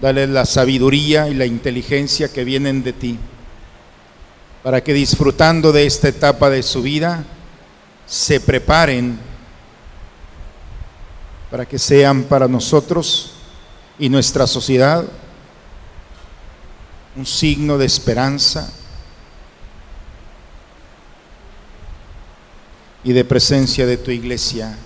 dale 0.00 0.26
la 0.26 0.46
sabiduría 0.46 1.28
y 1.28 1.34
la 1.34 1.46
inteligencia 1.46 2.32
que 2.32 2.44
vienen 2.44 2.82
de 2.82 2.92
ti. 2.92 3.18
para 4.62 4.82
que 4.82 4.92
disfrutando 4.92 5.72
de 5.72 5.86
esta 5.86 6.08
etapa 6.08 6.50
de 6.50 6.62
su 6.62 6.82
vida, 6.82 7.24
se 8.06 8.40
preparen 8.40 9.18
para 11.50 11.64
que 11.64 11.78
sean 11.78 12.24
para 12.24 12.48
nosotros 12.48 13.32
y 13.98 14.08
nuestra 14.08 14.46
sociedad 14.46 15.04
un 17.18 17.26
signo 17.26 17.76
de 17.76 17.84
esperanza 17.84 18.70
y 23.02 23.12
de 23.12 23.24
presencia 23.24 23.86
de 23.86 23.96
tu 23.96 24.12
iglesia 24.12 24.78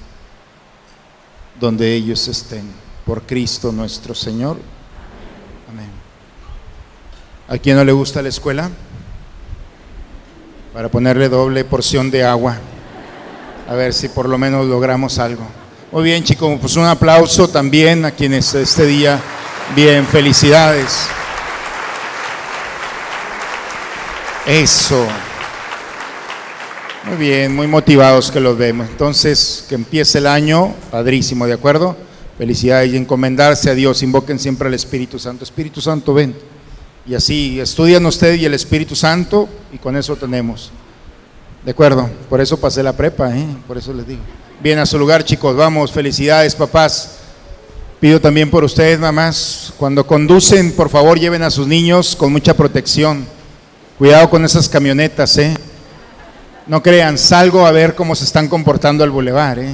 donde 1.60 1.92
ellos 1.92 2.26
estén. 2.28 2.64
Por 3.04 3.22
Cristo 3.24 3.70
nuestro 3.70 4.14
Señor. 4.14 4.56
Amén. 5.70 5.90
¿A 7.48 7.58
quién 7.58 7.76
no 7.76 7.84
le 7.84 7.92
gusta 7.92 8.22
la 8.22 8.30
escuela? 8.30 8.70
Para 10.72 10.88
ponerle 10.88 11.28
doble 11.28 11.66
porción 11.66 12.10
de 12.10 12.24
agua. 12.24 12.56
A 13.68 13.74
ver 13.74 13.92
si 13.92 14.08
por 14.08 14.26
lo 14.26 14.38
menos 14.38 14.64
logramos 14.66 15.18
algo. 15.18 15.46
Muy 15.90 16.04
bien, 16.04 16.24
chicos, 16.24 16.58
pues 16.58 16.76
un 16.76 16.86
aplauso 16.86 17.46
también 17.46 18.06
a 18.06 18.10
quienes 18.10 18.54
este 18.54 18.86
día, 18.86 19.20
bien, 19.76 20.06
felicidades. 20.06 21.08
Eso. 24.46 25.06
Muy 27.04 27.16
bien, 27.16 27.54
muy 27.54 27.68
motivados 27.68 28.30
que 28.32 28.40
los 28.40 28.58
vemos. 28.58 28.88
Entonces, 28.88 29.64
que 29.68 29.76
empiece 29.76 30.18
el 30.18 30.26
año, 30.26 30.74
padrísimo, 30.90 31.46
¿de 31.46 31.52
acuerdo? 31.52 31.96
Felicidades 32.36 32.92
y 32.92 32.96
encomendarse 32.96 33.70
a 33.70 33.74
Dios, 33.74 34.02
invoquen 34.02 34.40
siempre 34.40 34.66
al 34.66 34.74
Espíritu 34.74 35.18
Santo. 35.20 35.44
Espíritu 35.44 35.80
Santo, 35.80 36.12
ven. 36.12 36.34
Y 37.06 37.14
así 37.14 37.60
estudian 37.60 38.04
ustedes 38.04 38.40
y 38.40 38.44
el 38.44 38.54
Espíritu 38.54 38.96
Santo 38.96 39.48
y 39.72 39.78
con 39.78 39.96
eso 39.96 40.16
tenemos. 40.16 40.72
De 41.64 41.70
acuerdo, 41.70 42.10
por 42.28 42.40
eso 42.40 42.56
pasé 42.56 42.82
la 42.82 42.96
prepa, 42.96 43.36
¿eh? 43.36 43.46
por 43.68 43.78
eso 43.78 43.92
les 43.92 44.06
digo. 44.06 44.22
Bien, 44.60 44.80
a 44.80 44.86
su 44.86 44.98
lugar 44.98 45.24
chicos, 45.24 45.54
vamos, 45.54 45.92
felicidades 45.92 46.56
papás. 46.56 47.18
Pido 48.00 48.20
también 48.20 48.50
por 48.50 48.64
ustedes, 48.64 48.98
mamás, 48.98 49.72
cuando 49.76 50.04
conducen, 50.04 50.72
por 50.72 50.88
favor 50.88 51.18
lleven 51.18 51.44
a 51.44 51.50
sus 51.50 51.68
niños 51.68 52.16
con 52.16 52.32
mucha 52.32 52.54
protección. 52.54 53.24
Cuidado 54.02 54.28
con 54.30 54.44
esas 54.44 54.68
camionetas, 54.68 55.38
¿eh? 55.38 55.56
No 56.66 56.82
crean, 56.82 57.16
salgo 57.16 57.64
a 57.64 57.70
ver 57.70 57.94
cómo 57.94 58.16
se 58.16 58.24
están 58.24 58.48
comportando 58.48 59.04
al 59.04 59.10
bulevar. 59.10 59.60
¿eh? 59.60 59.72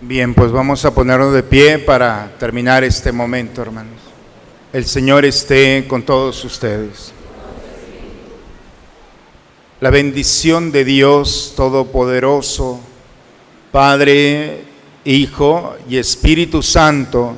Bien, 0.00 0.32
pues 0.32 0.52
vamos 0.52 0.84
a 0.84 0.94
ponernos 0.94 1.34
de 1.34 1.42
pie 1.42 1.80
para 1.80 2.30
terminar 2.38 2.84
este 2.84 3.10
momento, 3.10 3.60
hermanos. 3.60 3.98
El 4.72 4.84
Señor 4.84 5.24
esté 5.24 5.86
con 5.88 6.04
todos 6.04 6.44
ustedes. 6.44 7.12
La 9.80 9.90
bendición 9.90 10.70
de 10.70 10.84
Dios 10.84 11.54
Todopoderoso, 11.56 12.78
Padre, 13.72 14.62
Hijo 15.04 15.74
y 15.88 15.96
Espíritu 15.96 16.62
Santo, 16.62 17.36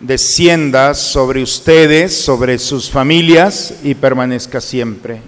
descienda 0.00 0.94
sobre 0.94 1.42
ustedes, 1.42 2.16
sobre 2.16 2.58
sus 2.58 2.90
familias 2.90 3.74
y 3.82 3.94
permanezca 3.94 4.60
siempre. 4.60 5.20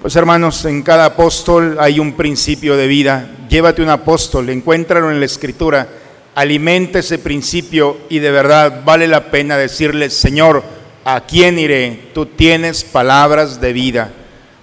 Pues 0.00 0.14
hermanos, 0.16 0.64
en 0.64 0.82
cada 0.82 1.06
apóstol 1.06 1.76
hay 1.80 1.98
un 1.98 2.12
principio 2.12 2.76
de 2.76 2.86
vida. 2.86 3.28
Llévate 3.48 3.82
un 3.82 3.90
apóstol, 3.90 4.48
encuéntralo 4.48 5.10
en 5.10 5.18
la 5.18 5.26
escritura, 5.26 5.88
alimenta 6.34 7.00
ese 7.00 7.18
principio 7.18 7.98
y 8.08 8.20
de 8.20 8.30
verdad 8.30 8.82
vale 8.84 9.08
la 9.08 9.30
pena 9.30 9.56
decirle, 9.56 10.08
Señor, 10.08 10.62
¿a 11.04 11.22
quién 11.22 11.58
iré? 11.58 12.10
Tú 12.14 12.26
tienes 12.26 12.84
palabras 12.84 13.60
de 13.60 13.72
vida. 13.72 14.12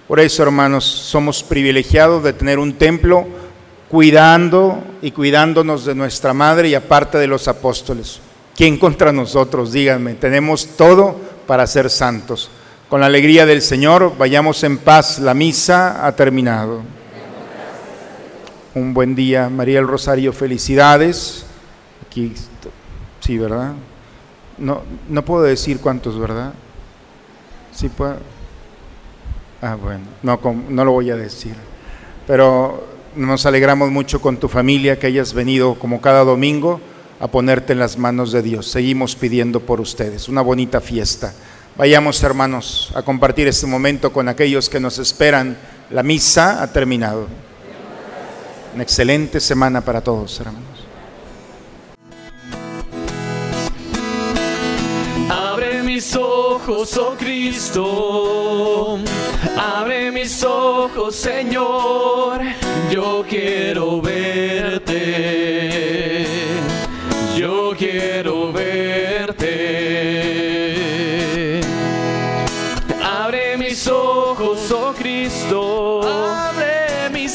Por 0.07 0.19
eso, 0.19 0.43
hermanos, 0.43 0.85
somos 0.85 1.43
privilegiados 1.43 2.23
de 2.23 2.33
tener 2.33 2.59
un 2.59 2.73
templo 2.73 3.27
cuidando 3.89 4.83
y 5.01 5.11
cuidándonos 5.11 5.85
de 5.85 5.95
nuestra 5.95 6.33
madre 6.33 6.69
y 6.69 6.75
aparte 6.75 7.17
de 7.17 7.27
los 7.27 7.47
apóstoles. 7.47 8.21
¿Quién 8.55 8.77
contra 8.77 9.11
nosotros? 9.11 9.73
Díganme, 9.73 10.13
tenemos 10.13 10.77
todo 10.77 11.15
para 11.45 11.67
ser 11.67 11.89
santos. 11.89 12.49
Con 12.89 13.01
la 13.01 13.07
alegría 13.07 13.45
del 13.45 13.61
Señor, 13.61 14.13
vayamos 14.17 14.63
en 14.63 14.77
paz. 14.77 15.19
La 15.19 15.33
misa 15.33 16.07
ha 16.07 16.15
terminado. 16.15 16.81
Un 18.73 18.93
buen 18.93 19.13
día, 19.13 19.49
María 19.49 19.79
el 19.79 19.87
Rosario, 19.87 20.31
felicidades. 20.31 21.45
Aquí, 22.07 22.33
sí, 23.19 23.37
¿verdad? 23.37 23.73
No, 24.57 24.83
no 25.09 25.25
puedo 25.25 25.43
decir 25.43 25.81
cuántos, 25.81 26.17
¿verdad? 26.17 26.53
Sí 27.73 27.89
puedo. 27.89 28.15
Ah, 29.61 29.75
bueno, 29.75 30.05
no, 30.23 30.39
no 30.69 30.85
lo 30.85 30.93
voy 30.93 31.09
a 31.11 31.17
decir. 31.17 31.55
Pero 32.25 32.87
nos 33.17 33.45
alegramos 33.45 33.91
mucho 33.91 34.21
con 34.21 34.37
tu 34.37 34.47
familia 34.47 34.97
que 34.97 35.07
hayas 35.07 35.33
venido 35.33 35.75
como 35.75 35.99
cada 35.99 36.23
domingo 36.23 36.79
a 37.19 37.27
ponerte 37.27 37.73
en 37.73 37.79
las 37.79 37.97
manos 37.97 38.31
de 38.31 38.41
Dios. 38.41 38.67
Seguimos 38.67 39.15
pidiendo 39.15 39.59
por 39.59 39.81
ustedes. 39.81 40.29
Una 40.29 40.41
bonita 40.41 40.81
fiesta. 40.81 41.33
Vayamos, 41.77 42.23
hermanos, 42.23 42.91
a 42.95 43.01
compartir 43.01 43.47
este 43.47 43.67
momento 43.67 44.13
con 44.13 44.29
aquellos 44.29 44.69
que 44.69 44.79
nos 44.79 44.97
esperan. 44.97 45.57
La 45.89 46.03
misa 46.03 46.63
ha 46.63 46.71
terminado. 46.71 47.27
Una 48.73 48.83
excelente 48.83 49.39
semana 49.39 49.81
para 49.81 50.01
todos, 50.01 50.39
hermanos. 50.39 50.61
Abre 55.29 55.83
mis 55.83 56.15
ojos, 56.15 56.97
oh 56.97 57.15
Cristo. 57.17 58.99
Abre 59.57 60.11
mis 60.11 60.43
ojos, 60.43 61.15
Señor. 61.15 62.41
Yo 62.91 63.25
quiero 63.27 64.01
verte. 64.01 65.05
Yo 67.45 67.75
quiero 67.77 68.51
verte. 68.51 69.45
Abre 73.03 73.55
mis, 73.55 73.87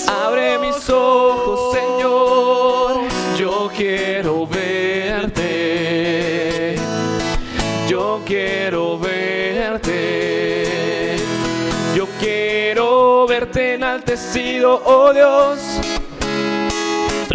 abre 0.09 0.59
mis 0.59 0.91
ojos, 0.91 1.77
Señor. 1.77 2.97
Yo 3.39 3.71
quiero 3.77 4.49
verte. 4.49 5.45
Yo 7.89 8.21
quiero 8.27 8.99
verte. 8.99 9.95
Yo 11.95 12.09
quiero 12.19 13.29
verte 13.29 13.75
enaltecido, 13.75 14.83
oh 14.85 15.13
Dios. 15.13 15.80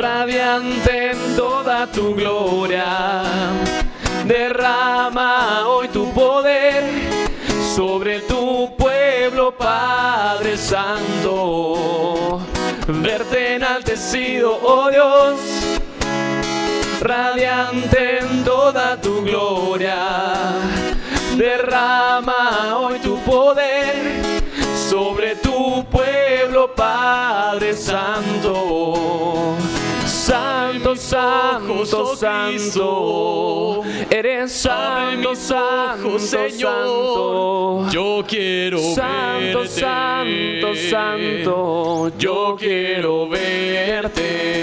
Radiante 0.05 1.11
en 1.11 1.35
toda 1.35 1.87
tu 1.87 2.13
gloria. 2.13 3.23
Derrama 4.23 5.67
hoy 5.67 5.87
tu 5.87 6.13
poder 6.13 6.83
sobre 7.75 8.19
tu 8.19 8.71
pueblo, 8.77 9.51
Padre 9.57 10.57
Santo. 10.57 12.39
Verte 12.87 13.55
enaltecido, 13.55 14.59
oh 14.61 14.91
Dios, 14.91 15.39
radiante 17.01 18.19
en 18.19 18.43
toda 18.43 19.01
tu 19.01 19.23
gloria. 19.23 19.97
Derrama 21.35 22.77
hoy 22.77 22.99
tu 22.99 23.17
poder 23.21 24.21
sobre 24.87 25.35
tu 25.37 25.83
pueblo, 25.89 26.75
Padre 26.75 27.73
Santo. 27.73 29.55
Santo, 30.25 30.95
santo, 30.95 32.15
santo, 32.15 33.83
eres 34.09 34.51
santo, 34.53 35.35
santo, 35.35 36.17
Señor. 36.17 37.91
Yo 37.91 38.23
quiero 38.27 38.79
santo. 38.95 39.67
Santo, 39.67 40.73
santo, 40.89 42.11
yo 42.17 42.55
quiero 42.57 43.29
verte. 43.29 44.55